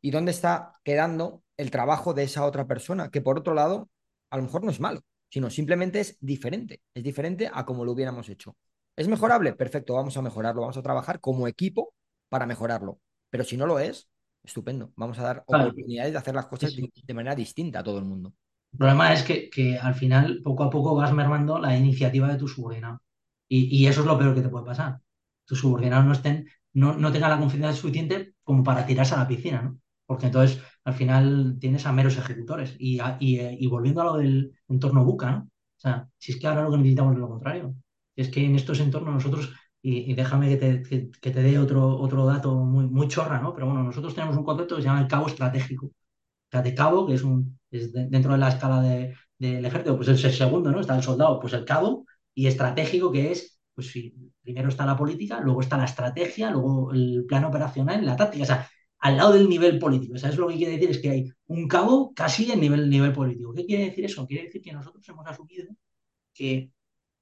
y 0.00 0.12
dónde 0.12 0.30
está 0.32 0.72
quedando 0.84 1.42
el 1.56 1.70
trabajo 1.72 2.14
de 2.14 2.24
esa 2.24 2.44
otra 2.44 2.66
persona, 2.68 3.10
que 3.10 3.22
por 3.22 3.38
otro 3.38 3.54
lado, 3.54 3.90
a 4.30 4.36
lo 4.36 4.44
mejor 4.44 4.64
no 4.64 4.70
es 4.70 4.80
malo, 4.80 5.00
sino 5.30 5.50
simplemente 5.50 6.00
es 6.00 6.16
diferente, 6.20 6.80
es 6.94 7.02
diferente 7.02 7.50
a 7.52 7.64
como 7.66 7.84
lo 7.84 7.92
hubiéramos 7.92 8.28
hecho. 8.28 8.56
¿Es 8.96 9.08
mejorable? 9.08 9.52
Perfecto, 9.52 9.94
vamos 9.94 10.16
a 10.16 10.22
mejorarlo, 10.22 10.62
vamos 10.62 10.78
a 10.78 10.82
trabajar 10.82 11.20
como 11.20 11.46
equipo 11.46 11.92
para 12.30 12.46
mejorarlo. 12.46 12.98
Pero 13.28 13.44
si 13.44 13.56
no 13.56 13.66
lo 13.66 13.78
es, 13.78 14.08
estupendo, 14.42 14.92
vamos 14.96 15.18
a 15.18 15.22
dar 15.22 15.44
claro. 15.46 15.64
oportunidades 15.64 16.12
de 16.12 16.18
hacer 16.18 16.34
las 16.34 16.46
cosas 16.46 16.74
de, 16.74 16.90
de, 16.94 17.14
manera 17.14 17.34
distinta 17.34 17.80
a 17.80 17.84
todo 17.84 17.98
el 17.98 18.06
mundo. 18.06 18.32
El 18.72 18.78
problema 18.78 19.12
es 19.12 19.22
que, 19.22 19.50
que, 19.50 19.78
al 19.78 19.94
final, 19.94 20.40
poco 20.42 20.64
a 20.64 20.70
poco, 20.70 20.94
vas 20.94 21.12
mermando 21.12 21.58
la 21.58 21.76
iniciativa 21.76 22.28
de 22.28 22.38
tu 22.38 22.48
subordinado. 22.48 23.02
Y, 23.48 23.76
y 23.76 23.86
eso 23.86 24.00
es 24.00 24.06
lo 24.06 24.18
peor 24.18 24.34
que 24.34 24.40
te 24.40 24.48
puede 24.48 24.64
pasar. 24.64 24.98
Tus 25.44 25.60
subordinados 25.60 26.06
no, 26.06 26.12
estén, 26.12 26.48
no, 26.72 26.96
no 26.96 27.12
tengan 27.12 27.30
la 27.30 27.38
confianza 27.38 27.74
suficiente 27.74 28.34
como 28.42 28.64
para 28.64 28.86
tirarse 28.86 29.14
a 29.14 29.18
la 29.18 29.28
piscina, 29.28 29.62
¿no? 29.62 29.78
Porque 30.06 30.26
entonces, 30.26 30.62
al 30.84 30.94
final, 30.94 31.58
tienes 31.60 31.84
a 31.84 31.92
meros 31.92 32.16
ejecutores. 32.16 32.74
Y, 32.78 32.98
y, 33.20 33.40
y 33.40 33.66
volviendo 33.66 34.00
a 34.00 34.04
lo 34.04 34.16
del 34.16 34.52
entorno 34.68 35.04
buca, 35.04 35.30
¿no? 35.32 35.38
O 35.38 35.78
sea, 35.78 36.08
si 36.16 36.32
es 36.32 36.38
que 36.38 36.46
ahora 36.46 36.62
lo 36.62 36.70
que 36.70 36.78
necesitamos 36.78 37.12
es 37.12 37.18
lo 37.18 37.28
contrario 37.28 37.74
es 38.16 38.30
que 38.30 38.44
en 38.44 38.56
estos 38.56 38.80
entornos 38.80 39.14
nosotros, 39.14 39.52
y, 39.82 40.14
déjame 40.14 40.48
que 40.48 40.56
te, 40.56 41.10
que, 41.20 41.30
te, 41.30 41.42
dé 41.42 41.58
otro, 41.58 41.96
otro 41.98 42.26
dato 42.26 42.54
muy, 42.54 42.86
muy 42.86 43.08
chorra, 43.08 43.40
¿no? 43.40 43.54
Pero 43.54 43.66
bueno, 43.66 43.82
nosotros 43.84 44.14
tenemos 44.14 44.36
un 44.36 44.44
concepto 44.44 44.76
que 44.76 44.82
se 44.82 44.88
llama 44.88 45.00
el 45.02 45.08
cabo 45.08 45.28
estratégico. 45.28 45.92
O 46.52 46.62
de 46.62 46.74
cabo, 46.74 47.06
que 47.06 47.14
es, 47.14 47.22
un, 47.22 47.58
dentro 47.70 48.32
de 48.32 48.38
la 48.38 48.48
escala 48.48 48.80
del 48.80 49.14
de, 49.38 49.60
de 49.60 49.68
ejército, 49.68 49.96
pues 49.96 50.08
es 50.08 50.24
el 50.24 50.32
segundo, 50.32 50.70
¿no? 50.72 50.80
Está 50.80 50.96
el 50.96 51.02
soldado, 51.02 51.38
pues 51.40 51.52
el 51.52 51.64
cabo, 51.64 52.06
y 52.34 52.46
estratégico, 52.46 53.12
que 53.12 53.32
es, 53.32 53.60
pues 53.74 53.88
sí, 53.88 54.14
primero 54.42 54.68
está 54.68 54.86
la 54.86 54.96
política, 54.96 55.40
luego 55.40 55.60
está 55.60 55.76
la 55.76 55.84
estrategia, 55.84 56.50
luego 56.50 56.92
el 56.92 57.24
plan 57.28 57.44
operacional, 57.44 58.04
la 58.04 58.16
táctica, 58.16 58.44
o 58.44 58.46
sea, 58.46 58.68
al 59.00 59.16
lado 59.16 59.32
del 59.34 59.48
nivel 59.48 59.78
político. 59.78 60.16
¿Sabes 60.18 60.36
lo 60.36 60.48
que 60.48 60.56
quiere 60.56 60.72
decir? 60.72 60.90
Es 60.90 60.98
que 60.98 61.10
hay 61.10 61.32
un 61.46 61.68
cabo 61.68 62.12
casi 62.14 62.50
en 62.50 62.60
nivel, 62.60 62.88
nivel 62.88 63.12
político. 63.12 63.52
¿Qué 63.54 63.66
quiere 63.66 63.86
decir 63.86 64.04
eso? 64.04 64.26
Quiere 64.26 64.44
decir 64.44 64.62
que 64.62 64.72
nosotros 64.72 65.06
hemos 65.08 65.26
asumido 65.26 65.68
que 66.34 66.70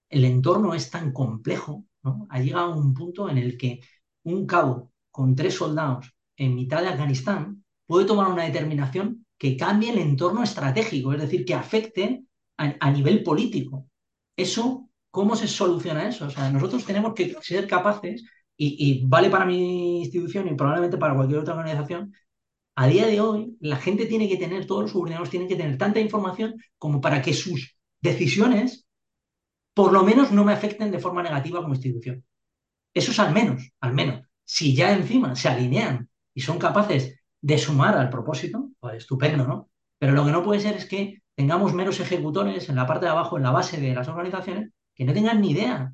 el 0.09 0.25
entorno 0.25 0.75
es 0.75 0.91
tan 0.91 1.13
complejo, 1.13 1.85
¿no? 2.03 2.27
Ha 2.31 2.41
llegado 2.41 2.73
a 2.73 2.77
un 2.77 2.95
punto 2.95 3.29
en 3.29 3.39
el 3.39 3.57
que 3.57 3.81
un 4.25 4.47
cabo 4.47 4.93
con 5.11 5.35
tres 5.35 5.55
soldados 5.55 6.13
en 6.37 6.55
mitad 6.55 6.83
de 6.83 6.89
Afganistán 6.89 7.65
puede 7.87 8.07
tomar 8.07 8.31
una 8.31 8.45
determinación 8.45 9.27
que 9.39 9.57
cambie 9.57 9.91
el 9.91 9.99
entorno 9.99 10.43
estratégico, 10.43 11.13
es 11.13 11.21
decir, 11.21 11.45
que 11.45 11.55
afecte 11.55 12.25
a, 12.57 12.91
nivel 12.91 13.23
político. 13.23 13.89
Eso, 14.37 14.89
¿cómo 15.11 15.37
se 15.37 15.49
soluciona 15.49 16.09
eso? 16.09 16.27
O 16.27 16.31
sea, 16.31 16.51
nosotros 16.51 16.85
tenemos 16.85 17.15
que 17.15 17.37
ser 17.43 17.67
capaces, 17.67 18.25
y, 18.57 18.77
y 18.79 19.07
vale 19.07 19.31
para 19.31 19.45
mi 19.45 20.01
institución 20.01 20.47
y 20.49 20.55
probablemente 20.55 20.97
para 20.97 21.15
cualquier 21.15 21.41
otra 21.41 21.55
organización, 21.55 22.13
a 22.77 22.87
día 22.87 23.07
de 23.07 23.21
hoy 23.21 23.57
la 23.61 23.77
gente 23.77 24.07
tiene 24.07 24.29
que 24.29 24.37
tener, 24.37 24.67
todos 24.67 24.83
los 24.83 24.91
subordinados 24.93 25.31
tienen 25.31 25.49
que 25.49 25.57
tener 25.57 25.79
tanta 25.79 26.01
información 26.01 26.55
como 26.79 27.01
para 27.01 27.23
que 27.23 27.33
sus 27.33 27.77
decisiones 28.01 28.84
por 29.75 29.93
lo 29.93 30.03
menos 30.05 30.33
no 30.33 30.45
me 30.45 30.53
afecten 30.53 30.91
de 30.91 30.99
forma 30.99 31.23
negativa 31.23 31.61
como 31.61 31.75
institución. 31.75 32.25
Eso 32.95 33.11
es 33.11 33.19
al 33.19 33.33
menos, 33.33 33.73
al 33.81 33.95
menos. 33.95 34.23
Si 34.45 34.75
ya 34.75 34.93
encima 34.93 35.37
se 35.37 35.49
alinean 35.49 36.09
y 36.35 36.41
son 36.43 36.59
capaces 36.59 37.21
de 37.41 37.59
sumar 37.59 37.97
al 37.97 38.11
propósito, 38.11 38.71
pues 38.81 38.97
estupendo, 38.99 39.47
¿no? 39.47 39.71
Pero 39.99 40.13
lo 40.13 40.25
que 40.25 40.33
no 40.33 40.45
puede 40.45 40.61
ser 40.61 40.77
es 40.77 40.87
que 40.87 41.23
tengamos 41.35 41.75
meros 41.75 42.01
ejecutores 42.01 42.69
en 42.69 42.77
la 42.77 42.87
parte 42.87 43.07
de 43.07 43.13
abajo, 43.13 43.37
en 43.37 43.43
la 43.43 43.51
base 43.51 43.81
de 43.81 43.95
las 43.95 44.09
organizaciones, 44.09 44.71
que 44.95 45.05
no 45.05 45.13
tengan 45.13 45.41
ni 45.41 45.51
idea 45.51 45.93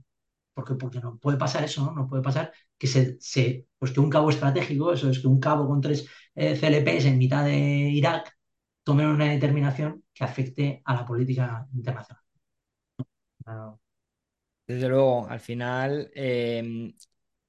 porque, 0.55 0.75
porque 0.75 1.01
no 1.01 1.19
puede 1.19 1.39
pasar 1.39 1.65
eso, 1.65 1.85
¿no? 1.85 1.93
No 1.93 2.09
puede 2.09 2.23
pasar 2.23 2.53
que, 2.79 2.87
se, 2.87 3.67
pues 3.79 3.93
que 3.93 4.01
un 4.01 4.11
cabo 4.11 4.31
estratégico, 4.31 4.93
eso 4.93 5.11
es 5.11 5.21
que 5.21 5.29
un 5.29 5.41
cabo 5.41 5.67
con 5.67 5.81
tres 5.81 6.07
eh, 6.35 6.59
CLPs 6.59 7.07
en 7.07 7.19
mitad 7.19 7.45
de 7.45 7.57
Irak 7.57 8.37
tome 8.83 9.07
una 9.07 9.27
determinación 9.27 10.05
que 10.13 10.25
afecte 10.25 10.83
a 10.85 10.95
la 10.95 11.07
política 11.07 11.67
internacional. 11.75 12.23
Desde 14.67 14.89
luego, 14.89 15.29
al 15.29 15.41
final 15.41 16.11
eh, 16.15 16.93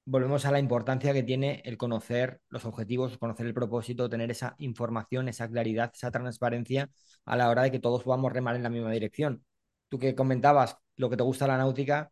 volvemos 0.04 0.44
a 0.44 0.50
la 0.50 0.58
importancia 0.58 1.12
que 1.12 1.22
tiene 1.22 1.62
el 1.64 1.76
conocer 1.76 2.40
los 2.48 2.64
objetivos, 2.64 3.18
conocer 3.18 3.46
el 3.46 3.54
propósito, 3.54 4.08
tener 4.08 4.30
esa 4.30 4.54
información, 4.58 5.28
esa 5.28 5.48
claridad, 5.48 5.92
esa 5.94 6.10
transparencia 6.10 6.90
a 7.24 7.36
la 7.36 7.48
hora 7.48 7.62
de 7.62 7.70
que 7.70 7.78
todos 7.78 8.02
podamos 8.02 8.32
remar 8.32 8.56
en 8.56 8.62
la 8.62 8.70
misma 8.70 8.90
dirección. 8.90 9.44
Tú 9.88 9.98
que 9.98 10.14
comentabas 10.14 10.76
lo 10.96 11.10
que 11.10 11.16
te 11.16 11.22
gusta 11.22 11.46
la 11.46 11.58
náutica, 11.58 12.10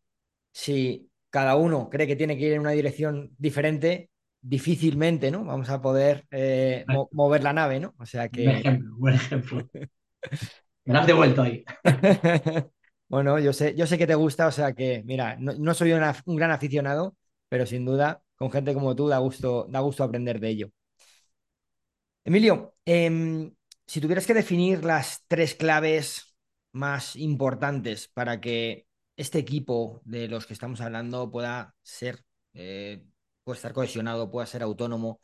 si 0.52 1.10
cada 1.30 1.56
uno 1.56 1.88
cree 1.90 2.06
que 2.06 2.16
tiene 2.16 2.36
que 2.36 2.46
ir 2.46 2.52
en 2.52 2.60
una 2.60 2.70
dirección 2.70 3.30
diferente, 3.38 4.10
difícilmente, 4.40 5.30
¿no? 5.30 5.44
Vamos 5.44 5.68
a 5.70 5.80
poder 5.80 6.26
eh, 6.30 6.84
mo 6.88 7.08
mover 7.12 7.42
la 7.42 7.52
nave, 7.52 7.80
¿no? 7.80 7.94
O 7.98 8.06
sea 8.06 8.28
que... 8.28 8.44
Buen 8.44 8.56
ejemplo, 8.56 8.96
buen 8.96 9.14
ejemplo. 9.14 9.68
Me 10.84 10.98
has 10.98 11.06
devuelto 11.06 11.42
ahí. 11.42 11.64
bueno, 13.10 13.38
yo 13.40 13.52
sé, 13.52 13.74
yo 13.76 13.86
sé 13.86 13.98
que 13.98 14.06
te 14.06 14.14
gusta, 14.14 14.46
o 14.46 14.52
sea 14.52 14.72
que, 14.74 15.02
mira, 15.04 15.36
no, 15.38 15.74
soy 15.74 15.92
un 15.92 16.36
gran 16.36 16.52
aficionado, 16.52 17.16
pero 17.48 17.66
sin 17.66 17.84
duda, 17.84 18.22
con 18.36 18.52
gente 18.52 18.72
como 18.74 18.94
tú, 18.96 19.08
da 19.08 19.18
gusto, 19.18 19.66
da 19.68 19.80
gusto 19.80 20.04
aprender 20.04 20.40
de 20.40 20.48
ello. 20.50 20.70
Emilio, 22.24 22.74
eh, 22.84 23.50
si 23.86 24.00
tuvieras 24.00 24.26
que 24.26 24.34
definir 24.34 24.84
las 24.84 25.24
tres 25.26 25.54
claves 25.54 26.36
más 26.72 27.16
importantes 27.16 28.08
para 28.08 28.40
que 28.40 28.86
este 29.16 29.38
equipo 29.38 30.00
de 30.04 30.28
los 30.28 30.46
que 30.46 30.52
estamos 30.52 30.80
hablando 30.80 31.30
pueda 31.30 31.74
ser, 31.82 32.22
eh, 32.54 33.02
pueda 33.42 33.56
estar 33.56 33.72
cohesionado, 33.72 34.30
pueda 34.30 34.46
ser 34.46 34.62
autónomo. 34.62 35.20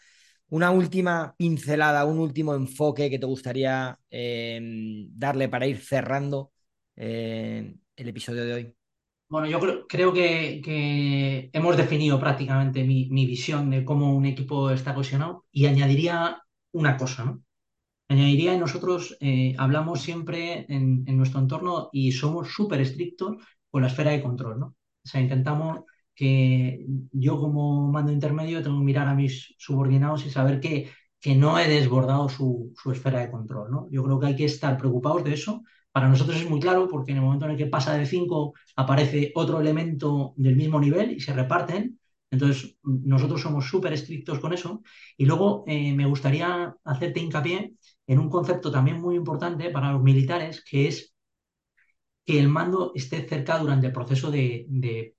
Una 0.49 0.71
última 0.71 1.35
pincelada, 1.39 2.05
un 2.05 2.19
último 2.19 2.55
enfoque 2.55 3.11
que 3.11 3.19
te 3.19 3.27
gustaría 3.27 3.99
eh, 4.11 4.61
darle 5.11 5.49
para 5.49 5.67
ir 5.67 5.79
cerrando 5.81 6.53
eh, 6.97 7.77
el 7.97 8.09
episodio 8.09 8.45
de 8.45 8.53
hoy. 8.53 8.75
Bueno, 9.29 9.49
yo 9.49 9.59
creo, 9.89 10.13
que, 10.13 10.61
que, 10.65 11.51
hemos 11.53 11.77
definido 11.77 12.21
prácticamente 12.21 12.85
mi, 12.85 13.27
visión 13.27 13.71
de 13.71 13.85
cómo 13.85 14.15
un 14.15 14.25
equipo 14.25 14.71
está 14.71 14.95
cohesionado 14.95 15.45
y 15.51 15.67
añadiría 15.67 16.43
una 16.73 16.97
cosa, 16.97 17.25
¿no? 17.25 17.43
Añadiría, 18.09 18.55
y 18.55 18.59
nosotros 18.59 19.17
eh, 19.21 19.55
hablamos 19.59 20.01
siempre 20.03 20.67
en, 20.69 21.05
en, 21.07 21.17
nuestro 21.17 21.41
entorno 21.41 21.91
y 21.93 22.13
somos 22.13 22.53
súper 22.53 22.81
estrictos 22.81 23.37
con 23.71 23.83
la 23.83 23.89
esfera 23.89 24.13
de 24.13 24.23
control, 24.23 24.61
¿no? 24.61 24.67
O 24.67 25.09
sea, 25.09 25.21
intentamos 25.21 25.81
que 26.15 26.87
yo 27.13 27.39
como 27.39 27.91
mando 27.93 28.11
intermedio 28.13 28.63
tengo 28.63 28.79
que 28.79 28.85
mirar 28.85 29.07
a 29.09 29.15
mis 29.15 29.55
subordinados 29.59 30.25
y 30.27 30.31
saber 30.31 30.61
que, 30.61 30.91
que 31.27 31.35
no 31.35 31.59
he 31.59 31.67
desbordado 31.67 32.29
su, 32.29 32.73
esfera 32.93 33.19
de 33.19 33.33
control, 33.33 33.69
¿no? 33.69 33.89
Yo 33.91 34.05
creo 34.05 34.21
que 34.21 34.27
hay 34.29 34.37
que 34.37 34.45
estar 34.45 34.79
preocupados 34.79 35.25
de 35.25 35.35
eso. 35.35 35.65
Para 35.91 36.09
nosotros 36.09 36.37
es 36.37 36.49
muy 36.49 36.61
claro 36.61 36.87
porque 36.89 37.11
en 37.11 37.17
el 37.17 37.25
momento 37.25 37.47
en 37.47 37.51
el 37.51 37.57
que 37.57 37.67
pasa 37.67 37.99
de 37.99 38.07
5 38.07 38.55
aparece 38.77 39.33
otro 39.35 39.61
elemento 39.61 40.35
del 40.37 40.55
mismo 40.55 40.79
nivel 40.79 41.11
y 41.11 41.19
se 41.21 41.33
reparten. 41.33 41.99
Entonces, 42.31 42.77
nosotros 42.85 43.41
somos 43.41 43.67
súper 43.67 43.93
estrictos 43.93 44.39
con 44.39 44.53
eso. 44.53 44.83
Y 45.17 45.27
luego 45.27 45.65
eh, 45.67 45.93
me 45.95 46.07
gustaría 46.07 46.73
hacerte 46.85 47.19
hincapié 47.19 47.75
en 48.07 48.19
un 48.21 48.31
concepto 48.31 48.71
también 48.71 49.01
muy 49.01 49.17
importante 49.17 49.71
para 49.71 49.91
los 49.91 50.05
militares, 50.05 50.63
que 50.63 50.87
es 50.87 51.13
que 52.25 52.39
el 52.39 52.49
mando 52.49 52.93
esté 52.95 53.27
cerca 53.29 53.59
durante 53.59 53.89
el 53.89 53.93
proceso 53.93 54.31
de, 54.31 54.65
de, 54.69 55.17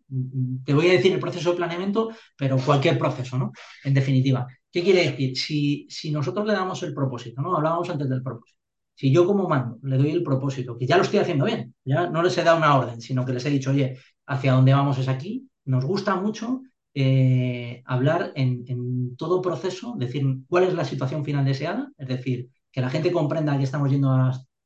te 0.63 0.73
voy 0.73 0.87
a 0.87 0.93
decir 0.93 1.11
el 1.11 1.19
proceso 1.19 1.51
de 1.51 1.57
planeamiento, 1.57 2.11
pero 2.37 2.57
cualquier 2.57 2.97
proceso, 2.97 3.37
¿no? 3.37 3.51
En 3.83 3.93
definitiva. 3.93 4.47
¿Qué 4.71 4.83
quiere 4.83 5.09
decir? 5.09 5.37
Si, 5.37 5.87
si 5.89 6.11
nosotros 6.11 6.45
le 6.45 6.53
damos 6.53 6.83
el 6.83 6.93
propósito, 6.93 7.41
¿no? 7.41 7.55
Hablábamos 7.55 7.89
antes 7.89 8.09
del 8.09 8.21
propósito. 8.21 8.59
Si 8.95 9.11
yo 9.11 9.25
como 9.25 9.47
mando 9.47 9.77
le 9.83 9.97
doy 9.97 10.11
el 10.11 10.23
propósito, 10.23 10.77
que 10.77 10.87
ya 10.87 10.97
lo 10.97 11.03
estoy 11.03 11.19
haciendo 11.19 11.45
bien, 11.45 11.75
ya 11.85 12.09
no 12.09 12.23
les 12.23 12.37
he 12.37 12.43
dado 12.43 12.57
una 12.57 12.75
orden, 12.77 12.99
sino 13.01 13.25
que 13.25 13.33
les 13.33 13.45
he 13.45 13.49
dicho, 13.51 13.71
oye, 13.71 13.97
hacia 14.25 14.53
dónde 14.53 14.73
vamos 14.73 14.97
es 14.97 15.07
aquí, 15.07 15.47
nos 15.65 15.85
gusta 15.85 16.15
mucho 16.15 16.61
eh, 16.95 17.83
hablar 17.85 18.31
en, 18.35 19.15
todo 19.17 19.41
proceso, 19.41 19.95
decir 19.97 20.23
cuál 20.47 20.63
es 20.63 20.73
la 20.73 20.83
situación 20.83 21.23
final 21.23 21.45
deseada, 21.45 21.91
es 21.97 22.07
decir, 22.07 22.49
que 22.71 22.81
la 22.81 22.89
gente 22.89 23.11
comprenda 23.11 23.57
que 23.57 23.65
estamos 23.65 23.91
yendo 23.91 24.09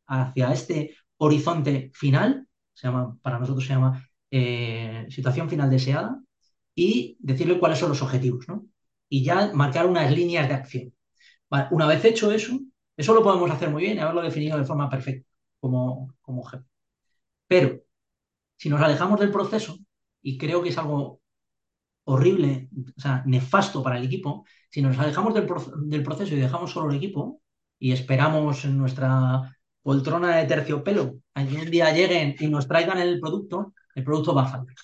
hacia 0.07 0.53
este 0.53 0.95
horizonte 1.17 1.91
final, 1.93 2.47
se 2.73 2.87
llama, 2.87 3.17
para 3.21 3.37
nosotros 3.39 3.65
se 3.65 3.73
llama 3.73 4.07
eh, 4.29 5.07
situación 5.09 5.49
final 5.49 5.69
deseada, 5.69 6.21
y 6.73 7.17
decirle 7.19 7.59
cuáles 7.59 7.79
son 7.79 7.89
los 7.89 8.01
objetivos, 8.01 8.47
¿no? 8.47 8.65
Y 9.11 9.23
ya 9.23 9.51
marcar 9.53 9.85
unas 9.87 10.11
líneas 10.11 10.47
de 10.47 10.55
acción. 10.55 10.93
Una 11.71 11.87
vez 11.87 12.05
hecho 12.05 12.31
eso, 12.31 12.59
eso 12.97 13.13
lo 13.13 13.23
podemos 13.23 13.51
hacer 13.51 13.69
muy 13.69 13.83
bien 13.83 13.97
y 13.97 13.99
haberlo 14.01 14.21
definido 14.21 14.57
de 14.57 14.65
forma 14.65 14.89
perfecta 14.89 15.27
como, 15.59 16.15
como 16.21 16.43
jefe. 16.45 16.65
Pero 17.47 17.81
si 18.57 18.69
nos 18.69 18.81
alejamos 18.81 19.19
del 19.19 19.31
proceso, 19.31 19.77
y 20.21 20.37
creo 20.37 20.63
que 20.63 20.69
es 20.69 20.77
algo 20.77 21.21
horrible, 22.05 22.69
o 22.97 23.01
sea, 23.01 23.23
nefasto 23.25 23.83
para 23.83 23.97
el 23.97 24.05
equipo, 24.05 24.45
si 24.69 24.81
nos 24.81 24.97
alejamos 24.99 25.33
del, 25.33 25.47
del 25.87 26.03
proceso 26.03 26.35
y 26.35 26.39
dejamos 26.39 26.71
solo 26.71 26.91
el 26.91 26.97
equipo 26.97 27.41
y 27.79 27.91
esperamos 27.93 28.65
en 28.65 28.77
nuestra 28.77 29.57
poltrona 29.81 30.37
de 30.37 30.45
terciopelo, 30.47 31.15
a 31.35 31.45
que 31.45 31.55
un 31.55 31.71
día 31.71 31.93
lleguen 31.93 32.35
y 32.39 32.47
nos 32.47 32.67
traigan 32.67 32.99
el 32.99 33.19
producto, 33.19 33.73
el 33.95 34.03
producto 34.03 34.33
va 34.35 34.43
a 34.43 34.47
fallar. 34.47 34.75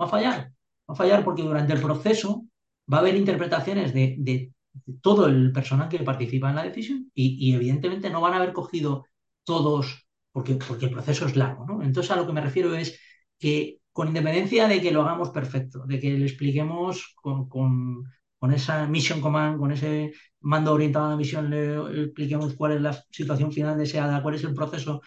Va 0.00 0.06
a 0.06 0.08
fallar. 0.08 0.52
Va 0.88 0.94
a 0.94 0.96
fallar 0.96 1.24
porque 1.24 1.42
durante 1.42 1.72
el 1.72 1.80
proceso 1.80 2.44
va 2.92 2.98
a 2.98 3.00
haber 3.00 3.16
interpretaciones 3.16 3.92
de, 3.94 4.16
de, 4.18 4.52
todo 5.00 5.26
el 5.26 5.52
personal 5.52 5.88
que 5.88 5.98
participa 6.00 6.50
en 6.50 6.56
la 6.56 6.64
decisión 6.64 7.10
y, 7.14 7.54
evidentemente 7.54 8.10
no 8.10 8.20
van 8.20 8.34
a 8.34 8.36
haber 8.36 8.52
cogido 8.52 9.06
todos 9.44 10.06
porque, 10.32 10.54
porque 10.54 10.86
el 10.86 10.92
proceso 10.92 11.26
es 11.26 11.36
largo. 11.36 11.66
¿no? 11.66 11.82
Entonces 11.82 12.10
a 12.10 12.16
lo 12.16 12.26
que 12.26 12.32
me 12.32 12.40
refiero 12.40 12.74
es 12.74 12.98
que 13.38 13.78
con 13.92 14.08
independencia 14.08 14.68
de 14.68 14.80
que 14.80 14.90
lo 14.90 15.02
hagamos 15.02 15.30
perfecto, 15.30 15.84
de 15.86 16.00
que 16.00 16.10
le 16.16 16.24
expliquemos 16.24 17.14
con, 17.16 17.48
con, 17.48 18.04
con 18.38 18.52
esa 18.52 18.86
mission 18.86 19.20
command, 19.20 19.58
con 19.58 19.72
ese 19.72 20.12
mando 20.40 20.72
orientado 20.72 21.06
a 21.06 21.10
la 21.10 21.16
misión, 21.16 21.50
le 21.50 22.04
expliquemos 22.04 22.54
cuál 22.54 22.72
es 22.72 22.80
la 22.80 22.92
situación 23.10 23.52
final 23.52 23.76
deseada, 23.78 24.22
cuál 24.22 24.36
es 24.36 24.44
el 24.44 24.54
proceso, 24.54 25.02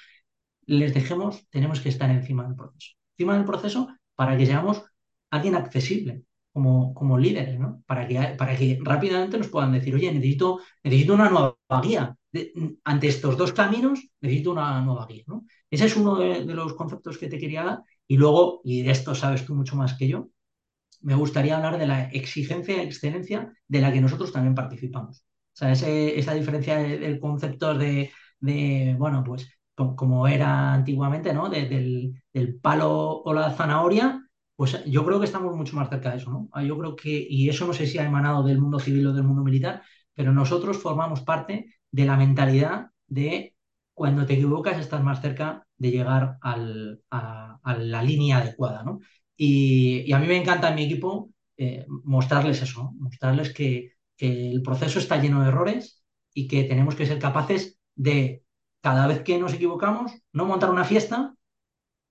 les 0.67 0.93
dejemos, 0.93 1.47
tenemos 1.49 1.79
que 1.79 1.89
estar 1.89 2.09
encima 2.09 2.45
del 2.45 2.55
proceso. 2.55 2.91
Encima 3.17 3.35
del 3.35 3.45
proceso 3.45 3.87
para 4.15 4.37
que 4.37 4.45
seamos 4.45 4.83
alguien 5.31 5.55
accesible 5.55 6.23
como, 6.55 6.93
como 6.93 7.17
líderes, 7.17 7.59
¿no? 7.59 7.83
Para 7.85 8.07
que, 8.07 8.15
para 8.37 8.55
que 8.55 8.79
rápidamente 8.81 9.37
nos 9.37 9.49
puedan 9.49 9.73
decir, 9.73 9.93
oye, 9.93 10.09
necesito, 10.13 10.61
necesito 10.85 11.13
una 11.13 11.29
nueva 11.29 11.57
guía. 11.83 12.15
Ante 12.85 13.07
estos 13.09 13.35
dos 13.35 13.51
caminos, 13.51 13.99
necesito 14.21 14.51
una 14.53 14.79
nueva 14.79 15.05
guía, 15.05 15.23
¿no? 15.27 15.43
Ese 15.69 15.87
es 15.87 15.97
uno 15.97 16.15
de, 16.15 16.45
los 16.45 16.73
conceptos 16.73 17.17
que 17.17 17.27
te 17.27 17.39
quería 17.39 17.65
dar. 17.65 17.79
Y 18.07 18.15
luego, 18.15 18.61
y 18.63 18.83
de 18.83 18.91
esto 18.91 19.13
sabes 19.15 19.45
tú 19.45 19.53
mucho 19.53 19.75
más 19.75 19.95
que 19.95 20.07
yo, 20.07 20.29
me 21.01 21.15
gustaría 21.15 21.57
hablar 21.57 21.77
de 21.77 21.87
la 21.87 22.05
exigencia 22.05 22.77
y 22.77 22.85
excelencia 22.85 23.51
de 23.67 23.81
la 23.81 23.91
que 23.91 23.99
nosotros 23.99 24.31
también 24.31 24.55
participamos. 24.55 25.25
O 25.55 25.57
sea, 25.57 25.73
ese, 25.73 26.17
esa 26.17 26.33
diferencia 26.35 26.77
del 26.77 27.01
de 27.01 27.19
concepto 27.19 27.77
de, 27.77 28.11
de, 28.39 28.95
bueno, 28.97 29.25
pues 29.25 29.49
como 29.75 30.25
era 30.25 30.73
antiguamente, 30.73 31.33
¿no? 31.33 31.49
De, 31.49 31.67
del, 31.67 32.13
del, 32.31 32.55
palo 32.61 33.21
o 33.23 33.33
la 33.33 33.51
zanahoria, 33.51 34.24
pues 34.55 34.83
yo 34.85 35.05
creo 35.05 35.19
que 35.19 35.25
estamos 35.25 35.55
mucho 35.55 35.75
más 35.75 35.89
cerca 35.89 36.11
de 36.11 36.17
eso, 36.17 36.31
¿no? 36.31 36.61
Yo 36.61 36.77
creo 36.77 36.95
que, 36.95 37.27
y 37.29 37.49
eso 37.49 37.67
no 37.67 37.73
sé 37.73 37.87
si 37.87 37.97
ha 37.97 38.05
emanado 38.05 38.43
del 38.43 38.59
mundo 38.59 38.79
civil 38.79 39.07
o 39.07 39.13
del 39.13 39.23
mundo 39.23 39.43
militar, 39.43 39.83
pero 40.13 40.31
nosotros 40.33 40.77
formamos 40.77 41.21
parte 41.21 41.75
de 41.91 42.05
la 42.05 42.17
mentalidad 42.17 42.87
de 43.07 43.55
cuando 43.93 44.25
te 44.25 44.33
equivocas 44.33 44.79
estás 44.79 45.03
más 45.03 45.21
cerca 45.21 45.65
de 45.77 45.91
llegar 45.91 46.37
a, 46.41 46.57
la 47.77 48.03
línea 48.03 48.37
adecuada, 48.37 48.83
¿no? 48.83 48.99
Y, 49.37 50.11
a 50.13 50.19
mí 50.19 50.27
me 50.27 50.37
encanta 50.37 50.69
en 50.69 50.75
mi 50.75 50.83
equipo 50.85 51.31
eh, 51.57 51.85
mostrarles 52.03 52.61
eso, 52.61 52.91
mostrarles 52.97 53.53
que, 53.53 53.93
que 54.17 54.51
el 54.51 54.61
proceso 54.61 54.99
está 54.99 55.21
lleno 55.21 55.41
de 55.41 55.49
errores 55.49 56.03
y 56.33 56.47
que 56.47 56.63
tenemos 56.63 56.95
que 56.95 57.05
ser 57.05 57.19
capaces 57.19 57.79
de, 57.95 58.43
cada 58.81 59.07
vez 59.07 59.21
que 59.23 59.39
nos 59.39 59.53
equivocamos, 59.53 60.11
no 60.31 60.45
montar 60.45 60.69
una 60.69 60.83
fiesta, 60.83 61.33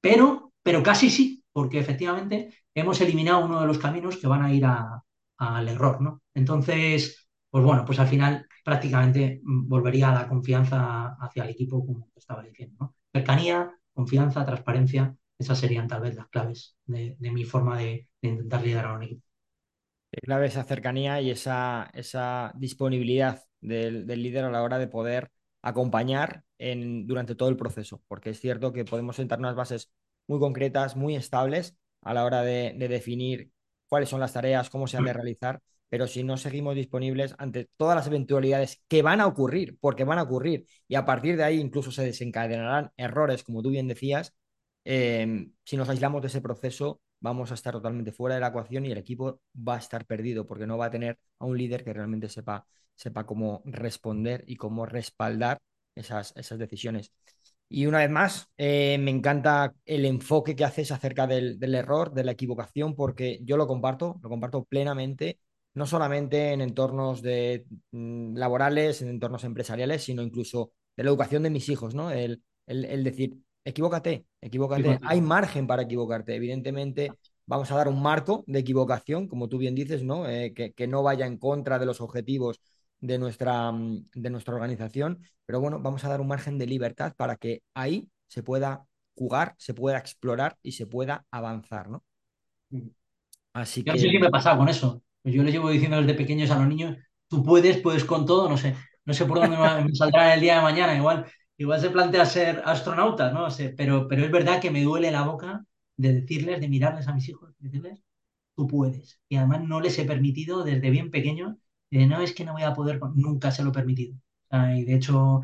pero, 0.01 0.53
pero 0.63 0.83
casi 0.83 1.09
sí, 1.09 1.34
porque 1.55 1.79
efectivamente 1.79 2.53
hemos 2.75 3.01
eliminado 3.01 3.47
uno 3.47 3.61
de 3.63 3.67
los 3.67 3.79
caminos 3.79 4.19
que 4.19 4.27
van 4.27 4.43
a 4.43 4.53
ir 4.53 4.67
al 4.67 5.69
error, 5.69 6.03
¿no? 6.03 6.23
Entonces, 6.35 7.29
pues 7.51 7.65
bueno, 7.65 7.85
pues 7.87 7.99
al 8.01 8.09
final 8.09 8.47
prácticamente 8.65 9.41
volvería 9.43 10.11
a 10.11 10.15
la 10.15 10.29
confianza 10.29 11.17
hacia 11.21 11.45
el 11.45 11.51
equipo, 11.51 11.87
como 11.87 12.11
estaba 12.17 12.43
diciendo. 12.43 12.95
Cercanía, 13.13 13.71
confianza, 13.95 14.45
transparencia, 14.45 15.17
esas 15.39 15.59
serían 15.59 15.89
tal 15.89 16.03
vez 16.03 16.17
las 16.17 16.29
claves 16.29 16.77
de, 16.87 17.17
mi 17.21 17.45
forma 17.45 17.79
de, 17.79 18.09
de 18.21 18.29
intentar 18.29 18.63
liderar 18.63 18.87
a 18.93 18.97
un 18.97 19.05
equipo 19.05 19.25
clave 20.23 20.47
esa 20.47 20.65
cercanía 20.65 21.21
y 21.21 21.31
esa, 21.31 21.91
esa 21.95 22.53
disponibilidad 22.57 23.43
del, 23.61 24.07
del, 24.07 24.23
líder 24.23 24.45
a 24.45 24.51
la 24.51 24.63
hora 24.63 24.79
de 24.79 24.89
poder 24.89 25.31
acompañar 25.63 26.45
en, 26.59 27.07
durante 27.07 27.35
todo 27.35 27.49
el 27.49 27.57
proceso, 27.57 28.03
porque 28.09 28.31
es 28.31 28.41
cierto 28.41 28.73
que 28.73 28.85
podemos 28.85 29.17
sentar 29.17 29.39
unas 29.39 29.55
bases 29.55 29.91
muy 30.27 30.39
concretas, 30.39 30.97
muy 30.97 31.17
estables, 31.17 31.77
a 32.03 32.15
la 32.15 32.25
hora 32.25 32.43
de, 32.43 32.75
de 32.77 32.89
definir 32.89 33.51
cuáles 33.89 34.09
son 34.09 34.21
las 34.21 34.33
tareas, 34.33 34.71
cómo 34.71 34.87
se 34.87 34.97
han 34.97 35.05
de 35.05 35.13
realizar, 35.13 35.61
pero 35.89 36.07
si 36.07 36.25
no 36.25 36.37
seguimos 36.37 36.75
disponibles 36.75 37.35
ante 37.39 37.69
todas 37.77 37.97
las 37.97 38.07
eventualidades 38.07 38.83
que 38.89 39.03
van 39.03 39.21
a 39.21 39.27
ocurrir, 39.27 39.79
porque 39.81 40.05
van 40.05 40.19
a 40.19 40.23
ocurrir, 40.23 40.67
y 40.89 40.97
a 40.97 41.05
partir 41.05 41.37
de 41.37 41.45
ahí 41.45 41.61
incluso 41.61 41.93
se 41.93 42.05
desencadenarán 42.05 42.91
errores, 42.97 43.45
como 43.45 43.63
tú 43.63 43.71
bien 43.71 43.89
decías, 43.89 44.35
eh, 44.85 45.49
si 45.65 45.77
nos 45.77 45.89
aislamos 45.89 46.23
de 46.23 46.29
ese 46.29 46.41
proceso, 46.41 47.01
vamos 47.21 47.51
a 47.51 47.55
estar 47.55 47.73
totalmente 47.73 48.13
fuera 48.13 48.35
de 48.35 48.41
la 48.41 48.49
ecuación 48.49 48.85
y 48.85 48.93
el 48.93 48.99
equipo 48.99 49.41
va 49.57 49.77
a 49.77 49.79
estar 49.79 50.05
perdido 50.05 50.47
porque 50.47 50.67
no 50.67 50.77
va 50.77 50.87
a 50.87 50.91
tener 50.91 51.19
a 51.39 51.47
un 51.47 51.57
líder 51.57 51.85
que 51.85 51.93
realmente 51.93 52.29
sepa, 52.29 52.67
sepa 52.95 53.25
cómo 53.25 53.63
responder 53.65 54.45
y 54.47 54.57
cómo 54.57 54.87
respaldar 54.87 55.59
esas, 55.95 56.33
esas 56.37 56.59
decisiones. 56.59 57.13
Y 57.77 57.87
una 57.87 57.99
vez 57.99 58.11
más, 58.11 58.49
eh, 58.57 58.99
me 59.01 59.11
encanta 59.11 59.75
el 59.85 60.05
enfoque 60.05 60.55
que 60.55 60.65
haces 60.65 60.93
acerca 60.93 61.27
del, 61.27 61.59
del, 61.59 61.75
error, 61.75 62.13
de 62.15 62.23
la 62.23 62.31
equivocación, 62.31 62.95
porque 62.95 63.41
yo 63.43 63.57
lo 63.57 63.67
comparto, 63.67 64.21
lo 64.23 64.29
comparto 64.29 64.63
plenamente, 64.63 65.41
no 65.75 65.85
solamente 65.85 66.53
en 66.53 66.61
entornos 66.61 67.21
de, 67.21 67.67
mm, 67.91 68.37
laborales, 68.37 69.03
en 69.03 69.09
entornos 69.09 69.43
empresariales, 69.43 70.05
sino 70.05 70.23
incluso 70.23 70.71
de 70.97 71.03
la 71.03 71.11
educación 71.11 71.43
de 71.43 71.51
mis 71.51 71.69
hijos, 71.69 71.97
¿no? 71.97 72.13
El, 72.13 72.45
el, 72.69 72.85
el 72.85 73.03
decir, 73.03 73.39
equivócate, 73.65 74.25
equivócate, 74.41 75.01
hay 75.03 75.21
margen 75.21 75.67
para 75.67 75.83
equivocarte, 75.83 76.37
evidentemente. 76.37 77.11
Vamos 77.45 77.73
a 77.73 77.77
dar 77.77 77.89
un 77.89 78.01
marco 78.01 78.45
de 78.47 78.61
equivocación, 78.61 79.27
como 79.27 79.49
tú 79.49 79.59
bien 79.59 79.75
dices, 79.75 80.05
¿no? 80.05 80.29
Eh, 80.29 80.55
que, 80.55 80.73
que 80.75 80.87
no 80.87 81.03
vaya 81.03 81.27
en 81.27 81.39
contra 81.39 81.81
de 81.81 81.87
los 81.87 82.01
objetivos 82.01 82.61
de 83.05 83.19
nuestra, 83.19 83.71
mm, 83.71 84.07
de 84.15 84.31
nuestra 84.31 84.55
organización, 84.55 85.21
pero 85.45 85.61
bueno, 85.61 85.79
vamos 85.79 86.03
a 86.05 86.09
dar 86.09 86.23
un 86.23 86.27
margen 86.27 86.57
de 86.57 86.67
libertad 86.67 87.13
para 87.17 87.37
que 87.37 87.63
ahí 87.75 88.09
se 88.27 88.43
pueda 88.43 88.87
jugar, 89.15 89.55
se 89.59 89.75
pueda 89.75 89.99
explorar 89.99 90.57
y 90.63 90.73
se 90.73 90.87
pueda 90.87 91.27
avanzar, 91.31 91.91
¿no? 91.91 92.03
Así 93.53 93.83
yo 93.83 93.93
que... 93.93 93.99
No 93.99 93.99
sé 93.99 94.11
qué 94.11 94.19
me 94.19 94.27
ha 94.29 94.31
pasado 94.31 94.57
con 94.57 94.71
eso. 94.71 95.03
Yo 95.23 95.43
les 95.43 95.53
llevo 95.53 95.69
diciendo 95.69 95.99
desde 95.99 96.15
pequeños 96.15 96.51
a 96.51 96.59
los 96.59 96.67
niños, 96.67 96.97
tú 97.29 97.45
puedes, 97.45 97.77
puedes 97.79 98.05
con 98.05 98.25
todo, 98.25 98.49
no 98.49 98.57
sé, 98.57 98.75
no 99.05 99.13
sé 99.13 99.27
por 99.27 99.39
dónde 99.39 99.57
me 99.59 99.95
saldrá 99.95 100.33
el 100.33 100.41
día 100.41 100.57
de 100.57 100.63
mañana, 100.63 100.97
igual, 100.97 101.27
igual 101.59 101.81
se 101.81 101.91
plantea 101.91 102.25
ser 102.25 102.63
astronauta, 102.65 103.33
no 103.33 103.51
sé, 103.51 103.69
pero, 103.77 104.09
pero 104.09 104.25
es 104.25 104.31
verdad 104.31 104.61
que 104.61 104.71
me 104.71 104.83
duele 104.83 105.11
la 105.11 105.23
boca 105.23 105.63
de 105.99 106.13
decirles, 106.15 106.59
de 106.61 106.69
mirarles 106.69 107.07
a 107.07 107.13
mis 107.15 107.29
hijos, 107.29 107.53
decirles, 107.59 108.03
tú 108.57 108.67
puedes. 108.67 109.21
Y 109.29 109.37
además 109.37 109.63
no 109.63 109.81
les 109.81 109.99
he 109.99 110.05
permitido 110.05 110.65
desde 110.65 110.91
bien 110.91 111.11
pequeños 111.11 111.57
no 112.07 112.21
es 112.21 112.35
que 112.35 112.45
no 112.45 112.53
voy 112.53 112.63
a 112.63 112.75
poder, 112.75 113.01
nunca 113.15 113.51
se 113.51 113.63
lo 113.63 113.71
he 113.71 113.73
permitido. 113.73 114.17
y 114.51 114.85
de 114.85 114.95
hecho, 114.95 115.43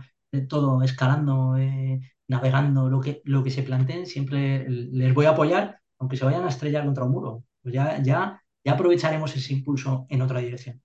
todo 0.48 0.82
escalando, 0.82 1.56
eh, 1.56 2.00
navegando, 2.28 2.88
lo 2.88 3.00
que, 3.00 3.22
lo 3.24 3.42
que 3.42 3.50
se 3.50 3.62
planteen, 3.62 4.06
siempre 4.06 4.68
les 4.68 5.14
voy 5.14 5.26
a 5.26 5.30
apoyar, 5.30 5.80
aunque 5.98 6.16
se 6.16 6.24
vayan 6.24 6.44
a 6.44 6.48
estrellar 6.48 6.84
contra 6.84 7.04
un 7.04 7.12
muro. 7.12 7.44
Pues 7.62 7.74
ya, 7.74 8.00
ya, 8.02 8.40
ya 8.64 8.72
aprovecharemos 8.72 9.34
ese 9.36 9.52
impulso 9.52 10.06
en 10.08 10.22
otra 10.22 10.40
dirección. 10.40 10.80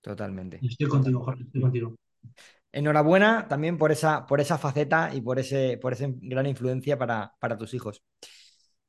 Totalmente. 0.00 0.58
Estoy 0.62 0.88
contigo, 0.88 1.22
Jorge, 1.22 1.42
estoy 1.42 1.60
contigo. 1.60 1.94
Enhorabuena 2.72 3.48
también 3.48 3.78
por 3.78 3.92
esa, 3.92 4.26
por 4.26 4.40
esa 4.40 4.58
faceta 4.58 5.14
y 5.14 5.20
por, 5.20 5.38
ese, 5.38 5.78
por 5.78 5.92
esa 5.92 6.06
gran 6.08 6.46
influencia 6.46 6.98
para, 6.98 7.34
para 7.40 7.56
tus 7.56 7.74
hijos. 7.74 8.02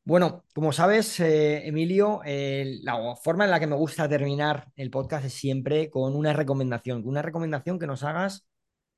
Bueno, 0.03 0.43
como 0.55 0.71
sabes, 0.71 1.19
eh, 1.19 1.67
Emilio, 1.67 2.21
eh, 2.25 2.79
la 2.81 3.15
forma 3.15 3.45
en 3.45 3.51
la 3.51 3.59
que 3.59 3.67
me 3.67 3.75
gusta 3.75 4.09
terminar 4.09 4.71
el 4.75 4.89
podcast 4.89 5.25
es 5.25 5.33
siempre 5.33 5.89
con 5.89 6.15
una 6.15 6.33
recomendación, 6.33 7.03
una 7.05 7.21
recomendación 7.21 7.77
que 7.77 7.85
nos 7.85 8.03
hagas 8.03 8.45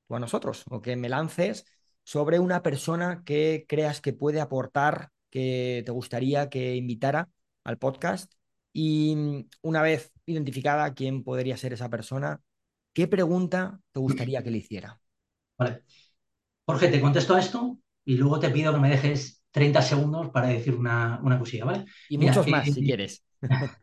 tú 0.08 0.16
a 0.16 0.20
nosotros 0.20 0.64
o 0.70 0.82
que 0.82 0.96
me 0.96 1.10
lances 1.10 1.66
sobre 2.04 2.40
una 2.40 2.64
persona 2.64 3.24
que 3.26 3.66
creas 3.68 4.00
que 4.00 4.14
puede 4.14 4.40
aportar, 4.40 5.10
que 5.30 5.84
te 5.86 5.92
gustaría 5.92 6.50
que 6.50 6.76
invitara 6.76 7.30
al 7.64 7.78
podcast. 7.78 8.34
Y 8.74 9.16
mm, 9.16 9.50
una 9.64 9.82
vez 9.82 10.12
identificada 10.26 10.94
quién 10.94 11.24
podría 11.24 11.58
ser 11.58 11.74
esa 11.74 11.90
persona, 11.90 12.42
¿qué 12.94 13.08
pregunta 13.08 13.82
te 13.92 14.00
gustaría 14.00 14.44
que 14.44 14.52
le 14.52 14.60
hiciera? 14.60 15.00
Vale. 15.58 15.84
Jorge, 16.66 16.88
te 16.88 17.02
contesto 17.02 17.36
a 17.36 17.40
esto 17.40 17.80
y 18.06 18.16
luego 18.16 18.40
te 18.40 18.50
pido 18.50 18.74
que 18.74 18.80
me 18.80 18.90
dejes 18.90 19.41
30 19.52 19.82
segundos 19.82 20.30
para 20.30 20.48
decir 20.48 20.76
una, 20.76 21.20
una 21.24 21.38
cosilla, 21.38 21.66
¿vale? 21.66 21.86
Y 22.10 22.18
muchos 22.18 22.48
más, 22.48 22.68
eh, 22.68 22.74
si 22.74 22.84
quieres. 22.84 23.24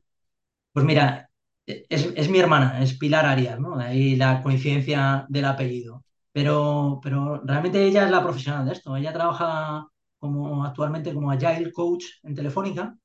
Pues 0.73 0.87
mira, 0.87 1.29
es, 1.67 2.13
es, 2.15 2.29
mi 2.31 2.39
hermana, 2.39 2.81
es 2.83 2.97
Pilar 2.97 3.27
Arias, 3.27 3.59
¿no? 3.59 3.77
De 3.77 3.85
ahí 3.85 4.17
la 4.17 4.43
coincidencia 4.43 5.27
del 5.29 5.45
apellido. 5.45 6.05
Pero, 6.33 7.01
pero 7.03 7.41
realmente 7.45 7.85
ella 7.85 8.05
es 8.05 8.11
la 8.11 8.23
profesional 8.23 8.67
de 8.67 8.73
esto. 8.73 8.97
Ella 8.97 9.13
trabaja 9.13 9.87
como 10.19 10.65
actualmente 10.65 11.13
como 11.15 11.31
Agile 11.31 11.73
Coach 11.73 12.05
en 12.23 12.35
Telefónica. 12.35 12.97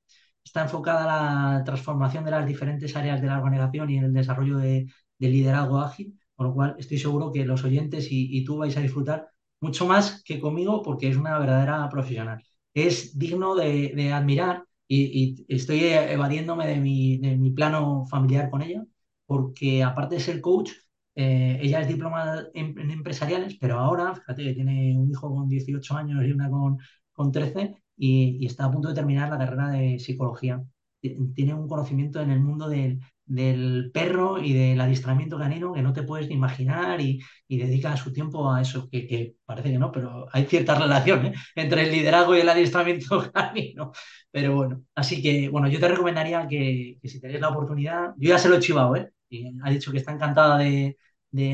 Está 0.43 0.61
enfocada 0.63 1.03
a 1.03 1.57
la 1.57 1.63
transformación 1.63 2.25
de 2.25 2.31
las 2.31 2.45
diferentes 2.45 2.95
áreas 2.95 3.21
de 3.21 3.27
la 3.27 3.37
organización 3.39 3.89
y 3.89 3.97
en 3.97 4.05
el 4.05 4.13
desarrollo 4.13 4.57
de, 4.57 4.87
de 5.17 5.27
liderazgo 5.29 5.79
ágil, 5.79 6.19
por 6.35 6.47
lo 6.47 6.53
cual 6.53 6.75
estoy 6.77 6.97
seguro 6.99 7.31
que 7.31 7.45
los 7.45 7.63
oyentes 7.63 8.11
y, 8.11 8.37
y 8.37 8.43
tú 8.43 8.57
vais 8.57 8.75
a 8.77 8.81
disfrutar 8.81 9.29
mucho 9.61 9.85
más 9.87 10.21
que 10.23 10.39
conmigo 10.39 10.81
porque 10.83 11.09
es 11.09 11.17
una 11.17 11.39
verdadera 11.39 11.87
profesional 11.89 12.43
es 12.73 13.17
digno 13.17 13.55
de, 13.55 14.11
admirar 14.13 14.65
y, 14.87 15.45
estoy 15.47 15.81
evadiéndome 15.85 16.67
de 16.67 16.77
mi, 16.79 17.51
plano 17.51 18.05
familiar 18.05 18.49
con 18.49 18.61
ella, 18.61 18.83
porque 19.25 19.83
aparte 19.83 20.15
de 20.15 20.21
ser 20.21 20.41
coach, 20.41 20.71
eh, 21.15 21.59
ella 21.61 21.81
es 21.81 21.87
diplomada 21.87 22.47
en, 22.53 22.77
empresariales, 22.91 23.57
pero 23.59 23.79
ahora, 23.79 24.15
fíjate, 24.15 24.53
tiene 24.53 24.97
un 24.97 25.09
hijo 25.11 25.33
con 25.33 25.47
18 25.47 25.95
años 25.95 26.23
y 26.25 26.31
una 26.31 26.49
con, 26.49 26.77
con 27.13 27.31
13 27.31 27.75
y, 27.97 28.37
y 28.41 28.45
está 28.45 28.65
a 28.65 28.71
punto 28.71 28.89
de 28.89 28.95
terminar 28.95 29.29
la 29.29 29.37
carrera 29.37 29.69
de 29.69 29.99
psicología. 29.99 30.63
Tiene 31.01 31.53
un 31.53 31.67
conocimiento 31.67 32.21
en 32.21 32.31
el 32.31 32.39
mundo 32.39 32.69
del, 32.69 32.99
del 33.25 33.91
perro 33.93 34.39
y 34.41 34.53
del 34.53 34.79
adiestramiento 34.81 35.37
canino 35.37 35.73
que 35.73 35.81
no 35.81 35.93
te 35.93 36.03
puedes 36.03 36.27
ni 36.27 36.35
imaginar 36.35 36.99
y, 37.01 37.21
y 37.47 37.57
dedica 37.57 37.95
su 37.97 38.11
tiempo 38.11 38.51
a 38.51 38.61
eso, 38.61 38.89
que, 38.89 39.35
parece 39.45 39.71
que 39.71 39.77
no, 39.79 39.91
pero 39.91 40.27
hay 40.31 40.45
cierta 40.45 40.75
relación 40.75 41.27
¿eh? 41.27 41.33
entre 41.55 41.83
el 41.83 41.91
liderazgo 41.91 42.35
y 42.35 42.41
el 42.41 42.49
adiestramiento 42.49 43.31
canino. 43.33 43.91
Pero 44.31 44.55
bueno, 44.55 44.83
así 44.95 45.21
que 45.21 45.49
bueno, 45.49 45.67
yo 45.69 45.79
te 45.79 45.87
recomendaría 45.87 46.47
que, 46.47 46.99
si 47.03 47.19
tenéis 47.21 47.41
la 47.41 47.49
oportunidad, 47.49 48.13
yo 48.17 48.29
ya 48.29 48.37
se 48.39 48.49
lo 48.49 48.55
he 48.57 48.59
chivado, 48.59 48.95
¿eh? 48.95 49.11
Y 49.29 49.51
ha 49.63 49.69
dicho 49.69 49.91
que 49.91 49.97
está 49.97 50.11
encantada 50.11 50.59
de, 50.59 50.97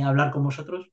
hablar 0.03 0.31
con 0.31 0.43
vosotros. 0.43 0.87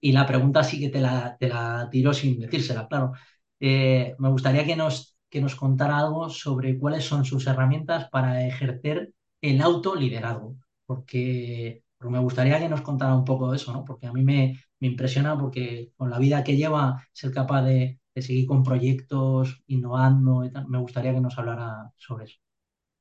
Y 0.00 0.12
la 0.12 0.26
pregunta 0.26 0.64
sí 0.64 0.80
que 0.80 0.88
te 0.90 1.00
la, 1.00 1.36
te 1.38 1.48
la 1.48 1.88
tiro 1.90 2.12
sin 2.14 2.38
decírsela, 2.40 2.86
claro. 2.88 3.12
Eh, 3.60 4.14
me 4.18 4.28
gustaría 4.30 4.64
que 4.66 4.76
nos, 4.76 5.16
que 5.28 5.40
nos 5.40 5.56
contara 5.56 5.98
algo 5.98 6.28
sobre 6.30 6.78
cuáles 6.78 7.04
son 7.04 7.24
sus 7.24 7.46
herramientas 7.46 8.08
para 8.10 8.46
ejercer 8.46 9.12
el 9.50 9.62
autoliderazgo, 9.62 10.56
porque, 10.86 11.82
porque 11.98 12.12
me 12.12 12.18
gustaría 12.20 12.58
que 12.58 12.68
nos 12.68 12.82
contara 12.82 13.14
un 13.14 13.24
poco 13.24 13.50
de 13.50 13.56
eso, 13.56 13.72
¿no? 13.72 13.84
Porque 13.84 14.06
a 14.06 14.12
mí 14.12 14.22
me, 14.22 14.58
me 14.80 14.88
impresiona 14.88 15.38
porque 15.38 15.92
con 15.96 16.10
la 16.10 16.18
vida 16.18 16.44
que 16.44 16.56
lleva, 16.56 17.06
ser 17.12 17.32
capaz 17.32 17.62
de, 17.62 18.00
seguir 18.16 18.46
con 18.46 18.62
proyectos, 18.62 19.62
innovando 19.66 20.42
me 20.68 20.78
gustaría 20.78 21.12
que 21.12 21.20
nos 21.20 21.36
hablara 21.36 21.90
sobre 21.96 22.24
eso. 22.24 22.38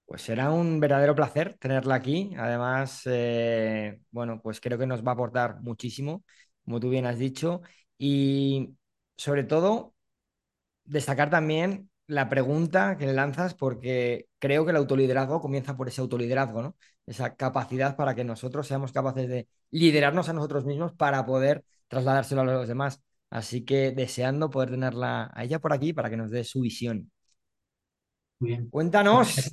Pues 0.05 0.21
será 0.21 0.51
un 0.51 0.79
verdadero 0.79 1.15
placer 1.15 1.57
tenerla 1.57 1.95
aquí. 1.95 2.33
Además, 2.37 3.03
eh, 3.05 3.99
bueno, 4.11 4.41
pues 4.41 4.59
creo 4.59 4.77
que 4.77 4.85
nos 4.85 5.03
va 5.03 5.11
a 5.11 5.13
aportar 5.13 5.61
muchísimo, 5.61 6.23
como 6.63 6.79
tú 6.79 6.89
bien 6.89 7.05
has 7.05 7.17
dicho. 7.17 7.61
Y 7.97 8.75
sobre 9.15 9.45
todo, 9.45 9.95
destacar 10.83 11.29
también 11.29 11.89
la 12.07 12.29
pregunta 12.29 12.97
que 12.97 13.07
le 13.07 13.13
lanzas 13.13 13.53
porque 13.53 14.27
creo 14.39 14.65
que 14.65 14.71
el 14.71 14.77
autoliderazgo 14.77 15.41
comienza 15.41 15.75
por 15.75 15.87
ese 15.87 16.01
autoliderazgo, 16.01 16.61
¿no? 16.61 16.75
Esa 17.05 17.35
capacidad 17.35 17.95
para 17.95 18.15
que 18.15 18.23
nosotros 18.23 18.67
seamos 18.67 18.91
capaces 18.91 19.27
de 19.27 19.47
liderarnos 19.71 20.29
a 20.29 20.33
nosotros 20.33 20.65
mismos 20.65 20.93
para 20.93 21.25
poder 21.25 21.63
trasladárselo 21.87 22.41
a 22.41 22.45
los 22.45 22.67
demás. 22.67 23.01
Así 23.29 23.65
que 23.65 23.91
deseando 23.91 24.49
poder 24.49 24.71
tenerla 24.71 25.31
a 25.33 25.43
ella 25.43 25.59
por 25.59 25.73
aquí 25.73 25.93
para 25.93 26.09
que 26.09 26.17
nos 26.17 26.31
dé 26.31 26.43
su 26.43 26.61
visión. 26.61 27.11
Muy 28.39 28.49
bien. 28.51 28.69
Cuéntanos. 28.69 29.51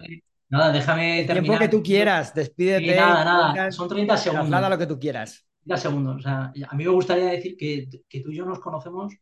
Nada, 0.48 0.70
déjame 0.70 1.20
el 1.20 1.26
tiempo 1.26 1.59
que 1.59 1.68
tú 1.68 1.82
quieras, 1.82 2.34
despídete. 2.34 2.94
nada, 2.94 3.55
nada, 3.55 3.70
son 3.70 3.88
30 3.88 4.16
segundos. 4.18 4.48
Traslada 4.48 4.68
lo 4.68 4.78
que 4.78 4.86
tú 4.86 4.98
quieras. 4.98 5.46
30 5.64 5.80
segundos. 5.80 6.16
O 6.16 6.20
sea, 6.20 6.53
a 6.68 6.76
mí 6.76 6.84
me 6.84 6.90
gustaría 6.90 7.24
decir 7.26 7.57
que, 7.57 7.88
que 8.07 8.20
tú 8.20 8.30
y 8.30 8.36
yo 8.36 8.44
nos 8.44 8.61
conocemos 8.61 9.14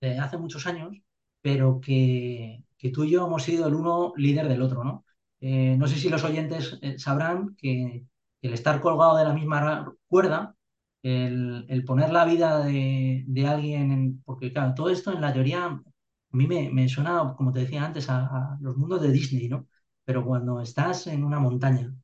desde 0.00 0.18
hace 0.18 0.38
muchos 0.38 0.66
años, 0.66 0.96
pero 1.42 1.78
que, 1.78 2.62
que 2.78 2.90
tú 2.90 3.04
y 3.04 3.10
yo 3.10 3.26
hemos 3.26 3.42
sido 3.42 3.68
el 3.68 3.74
uno 3.74 4.12
líder 4.16 4.48
del 4.48 4.62
otro, 4.62 4.84
¿no? 4.84 5.04
Eh, 5.40 5.76
no 5.76 5.86
sé 5.86 5.96
si 5.96 6.08
los 6.08 6.24
oyentes 6.24 6.78
eh, 6.82 6.98
sabrán 6.98 7.54
que 7.56 8.06
el 8.42 8.54
estar 8.54 8.80
colgado 8.80 9.16
de 9.16 9.24
la 9.24 9.34
misma 9.34 9.94
cuerda, 10.08 10.54
el, 11.02 11.84
poner 11.86 12.10
la 12.10 12.24
vida 12.24 12.64
de, 12.64 13.46
alguien, 13.46 13.92
en, 13.92 14.22
porque 14.24 14.52
claro, 14.52 14.74
todo 14.74 14.90
esto 14.90 15.12
en 15.12 15.20
la 15.20 15.32
teoría 15.32 15.66
a 15.66 16.36
mí 16.36 16.46
me, 16.46 16.88
suena, 16.88 17.34
como 17.36 17.52
te 17.52 17.60
decía 17.60 17.84
antes, 17.84 18.08
a, 18.10 18.58
los 18.60 18.76
mundos 18.76 19.00
de 19.02 19.12
Disney, 19.12 19.48
¿no? 19.48 19.66
Pero 20.04 20.24
cuando 20.24 20.60
estás 20.60 21.06
en 21.06 21.24
una 21.24 21.38
montaña 21.38 21.94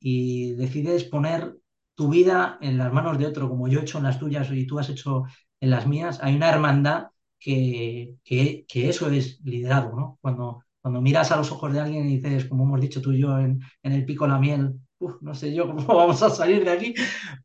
y 0.00 0.52
decides 0.54 1.04
poner 1.04 1.56
tu 1.94 2.08
vida 2.08 2.58
en 2.60 2.78
las 2.78 2.92
manos 2.92 3.18
de 3.18 3.26
otro, 3.26 3.48
como 3.48 3.68
yo 3.68 3.80
he 3.80 3.82
hecho 3.82 3.98
en 3.98 4.04
las 4.04 4.18
tuyas 4.18 4.50
y 4.52 4.66
tú 4.66 4.78
has 4.78 4.88
hecho 4.88 5.24
en 5.60 5.70
las 5.70 5.86
mías, 5.86 6.20
hay 6.22 6.36
una 6.36 6.50
hermandad 6.50 7.08
que, 7.42 8.16
que, 8.68 8.88
eso 8.88 9.10
es 9.10 9.40
liderazgo, 9.44 9.96
¿no? 9.98 10.18
Cuando, 10.20 10.62
cuando 10.80 11.00
miras 11.00 11.32
a 11.32 11.36
los 11.36 11.50
ojos 11.52 11.72
de 11.72 11.80
alguien 11.80 12.08
y 12.08 12.16
dices, 12.18 12.46
como 12.46 12.64
hemos 12.64 12.80
dicho 12.80 13.00
tú 13.02 13.12
y 13.12 13.20
yo 13.20 13.38
en, 13.38 13.60
en 13.82 13.92
el 13.92 14.04
pico 14.04 14.26
la 14.26 14.38
miel, 14.38 14.74
"Uf, 14.98 15.14
no 15.22 15.34
sé 15.34 15.54
yo 15.54 15.66
cómo 15.66 15.84
vamos 15.96 16.22
a 16.22 16.30
salir 16.30 16.64
de 16.64 16.70
aquí, 16.70 16.94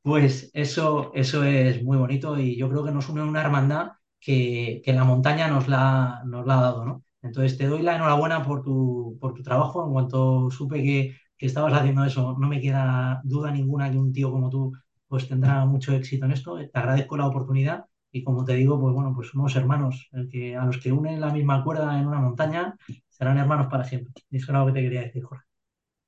pues 0.01 0.49
eso, 0.53 1.11
eso 1.13 1.43
es 1.43 1.83
muy 1.83 1.97
bonito 1.97 2.37
y 2.39 2.55
yo 2.57 2.69
creo 2.69 2.83
que 2.83 2.91
nos 2.91 3.09
une 3.09 3.23
una 3.23 3.41
hermandad 3.41 3.91
que, 4.19 4.81
que 4.83 4.93
la 4.93 5.03
montaña 5.03 5.47
nos 5.47 5.67
la, 5.67 6.21
nos 6.25 6.45
la 6.45 6.59
ha 6.59 6.61
dado, 6.61 6.85
¿no? 6.85 7.03
Entonces 7.21 7.57
te 7.57 7.67
doy 7.67 7.81
la 7.81 7.95
enhorabuena 7.95 8.43
por 8.43 8.63
tu, 8.63 9.17
por 9.19 9.33
tu 9.33 9.43
trabajo. 9.43 9.85
En 9.85 9.91
cuanto 9.93 10.49
supe 10.51 10.81
que, 10.83 11.15
que 11.37 11.45
estabas 11.45 11.73
haciendo 11.73 12.05
eso, 12.05 12.35
no 12.39 12.47
me 12.47 12.61
queda 12.61 13.21
duda 13.23 13.51
ninguna 13.51 13.91
que 13.91 13.97
un 13.97 14.13
tío 14.13 14.31
como 14.31 14.49
tú 14.49 14.71
pues 15.07 15.27
tendrá 15.27 15.65
mucho 15.65 15.93
éxito 15.93 16.25
en 16.25 16.31
esto. 16.33 16.57
Te 16.57 16.69
agradezco 16.73 17.17
la 17.17 17.27
oportunidad 17.27 17.85
y 18.11 18.23
como 18.23 18.45
te 18.45 18.53
digo, 18.53 18.79
pues 18.79 18.93
bueno, 18.93 19.13
pues 19.15 19.29
somos 19.29 19.55
hermanos, 19.55 20.07
el 20.13 20.29
que, 20.29 20.55
a 20.55 20.65
los 20.65 20.77
que 20.77 20.91
unen 20.91 21.19
la 21.21 21.31
misma 21.33 21.63
cuerda 21.63 21.99
en 21.99 22.07
una 22.07 22.19
montaña 22.19 22.75
serán 23.09 23.37
hermanos 23.37 23.67
para 23.67 23.83
siempre. 23.83 24.13
Eso 24.31 24.51
era 24.51 24.59
lo 24.61 24.67
que 24.67 24.73
te 24.73 24.81
quería 24.81 25.01
decir, 25.01 25.23
Jorge. 25.23 25.45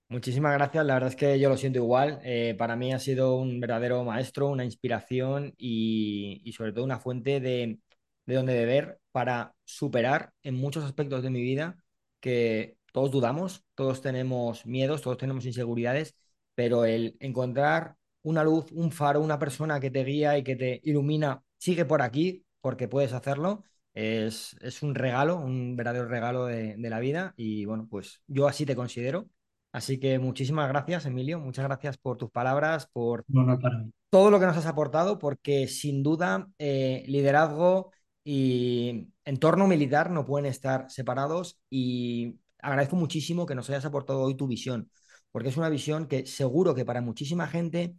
Muchísimas 0.07 0.53
gracias, 0.53 0.83
la 0.85 0.95
verdad 0.95 1.09
es 1.09 1.15
que 1.15 1.39
yo 1.39 1.49
lo 1.49 1.57
siento 1.57 1.77
igual. 1.77 2.19
Eh, 2.23 2.55
para 2.57 2.75
mí 2.75 2.91
ha 2.93 2.99
sido 2.99 3.35
un 3.35 3.59
verdadero 3.59 4.03
maestro, 4.03 4.47
una 4.47 4.65
inspiración 4.65 5.53
y, 5.55 6.41
y 6.43 6.53
sobre 6.53 6.73
todo 6.73 6.83
una 6.83 6.97
fuente 6.99 7.39
de, 7.39 7.79
de 8.25 8.35
donde 8.35 8.53
beber 8.53 8.99
para 9.11 9.53
superar 9.65 10.33
en 10.41 10.55
muchos 10.55 10.83
aspectos 10.83 11.21
de 11.21 11.29
mi 11.29 11.41
vida 11.41 11.77
que 12.19 12.77
todos 12.91 13.11
dudamos, 13.11 13.63
todos 13.75 14.01
tenemos 14.01 14.65
miedos, 14.65 15.01
todos 15.03 15.17
tenemos 15.17 15.45
inseguridades, 15.45 16.15
pero 16.55 16.85
el 16.85 17.15
encontrar 17.19 17.95
una 18.23 18.43
luz, 18.43 18.71
un 18.71 18.91
faro, 18.91 19.21
una 19.21 19.39
persona 19.39 19.79
que 19.79 19.91
te 19.91 20.03
guía 20.03 20.37
y 20.37 20.43
que 20.43 20.55
te 20.55 20.81
ilumina, 20.83 21.43
sigue 21.59 21.85
por 21.85 22.01
aquí 22.01 22.45
porque 22.61 22.87
puedes 22.87 23.13
hacerlo. 23.13 23.63
Es, 23.93 24.55
es 24.61 24.81
un 24.83 24.95
regalo, 24.95 25.37
un 25.37 25.75
verdadero 25.75 26.07
regalo 26.07 26.45
de, 26.47 26.75
de 26.77 26.89
la 26.89 26.99
vida 26.99 27.33
y 27.37 27.65
bueno, 27.65 27.87
pues 27.89 28.23
yo 28.27 28.47
así 28.47 28.65
te 28.65 28.75
considero. 28.75 29.29
Así 29.71 29.99
que 29.99 30.17
muchísimas 30.19 30.67
gracias, 30.69 31.05
Emilio. 31.05 31.39
Muchas 31.39 31.65
gracias 31.65 31.97
por 31.97 32.17
tus 32.17 32.31
palabras, 32.31 32.87
por 32.87 33.25
para 33.61 33.77
mí. 33.79 33.91
todo 34.09 34.31
lo 34.31 34.39
que 34.39 34.45
nos 34.47 34.57
has 34.57 34.65
aportado, 34.65 35.19
porque 35.19 35.67
sin 35.67 36.01
duda 36.03 36.49
eh, 36.57 37.03
liderazgo 37.07 37.91
y 38.23 39.09
entorno 39.25 39.67
militar 39.67 40.09
no 40.11 40.25
pueden 40.25 40.47
estar 40.47 40.89
separados 40.89 41.59
y 41.69 42.39
agradezco 42.61 42.95
muchísimo 42.95 43.45
que 43.45 43.55
nos 43.55 43.69
hayas 43.69 43.85
aportado 43.85 44.21
hoy 44.21 44.35
tu 44.35 44.47
visión, 44.47 44.91
porque 45.31 45.49
es 45.49 45.57
una 45.57 45.69
visión 45.69 46.07
que 46.07 46.25
seguro 46.25 46.75
que 46.75 46.85
para 46.85 47.01
muchísima 47.01 47.47
gente 47.47 47.95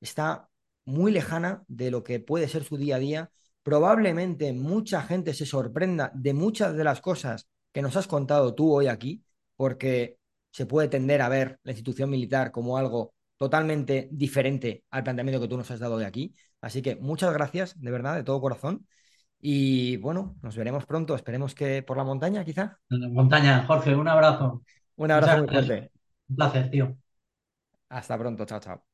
está 0.00 0.48
muy 0.88 1.12
lejana 1.12 1.62
de 1.68 1.90
lo 1.90 2.02
que 2.02 2.18
puede 2.18 2.48
ser 2.48 2.64
su 2.64 2.76
día 2.76 2.96
a 2.96 2.98
día. 2.98 3.30
Probablemente 3.62 4.52
mucha 4.52 5.02
gente 5.02 5.34
se 5.34 5.46
sorprenda 5.46 6.10
de 6.14 6.32
muchas 6.32 6.74
de 6.74 6.84
las 6.84 7.00
cosas 7.00 7.46
que 7.72 7.82
nos 7.82 7.96
has 7.96 8.06
contado 8.06 8.54
tú 8.54 8.72
hoy 8.72 8.86
aquí, 8.86 9.22
porque 9.56 10.18
se 10.50 10.66
puede 10.66 10.88
tender 10.88 11.20
a 11.20 11.28
ver 11.28 11.60
la 11.62 11.72
institución 11.72 12.08
militar 12.08 12.50
como 12.50 12.78
algo 12.78 13.14
totalmente 13.36 14.08
diferente 14.10 14.84
al 14.90 15.04
planteamiento 15.04 15.40
que 15.40 15.48
tú 15.48 15.56
nos 15.58 15.70
has 15.70 15.78
dado 15.78 15.98
de 15.98 16.06
aquí. 16.06 16.34
Así 16.60 16.80
que 16.82 16.96
muchas 16.96 17.32
gracias, 17.32 17.78
de 17.78 17.90
verdad, 17.90 18.16
de 18.16 18.24
todo 18.24 18.40
corazón. 18.40 18.86
Y 19.40 19.98
bueno, 19.98 20.36
nos 20.42 20.56
veremos 20.56 20.86
pronto. 20.86 21.14
Esperemos 21.14 21.54
que 21.54 21.82
por 21.82 21.96
la 21.96 22.04
montaña, 22.04 22.44
quizá. 22.44 22.78
En 22.90 23.00
la 23.00 23.08
montaña, 23.08 23.64
Jorge, 23.66 23.94
un 23.94 24.08
abrazo. 24.08 24.62
Un 24.96 25.10
abrazo 25.10 25.38
muy 25.38 25.48
fuerte. 25.48 25.92
Un 26.28 26.36
placer, 26.36 26.70
tío. 26.70 26.96
Hasta 27.90 28.18
pronto. 28.18 28.46
Chao, 28.46 28.60
chao. 28.60 28.87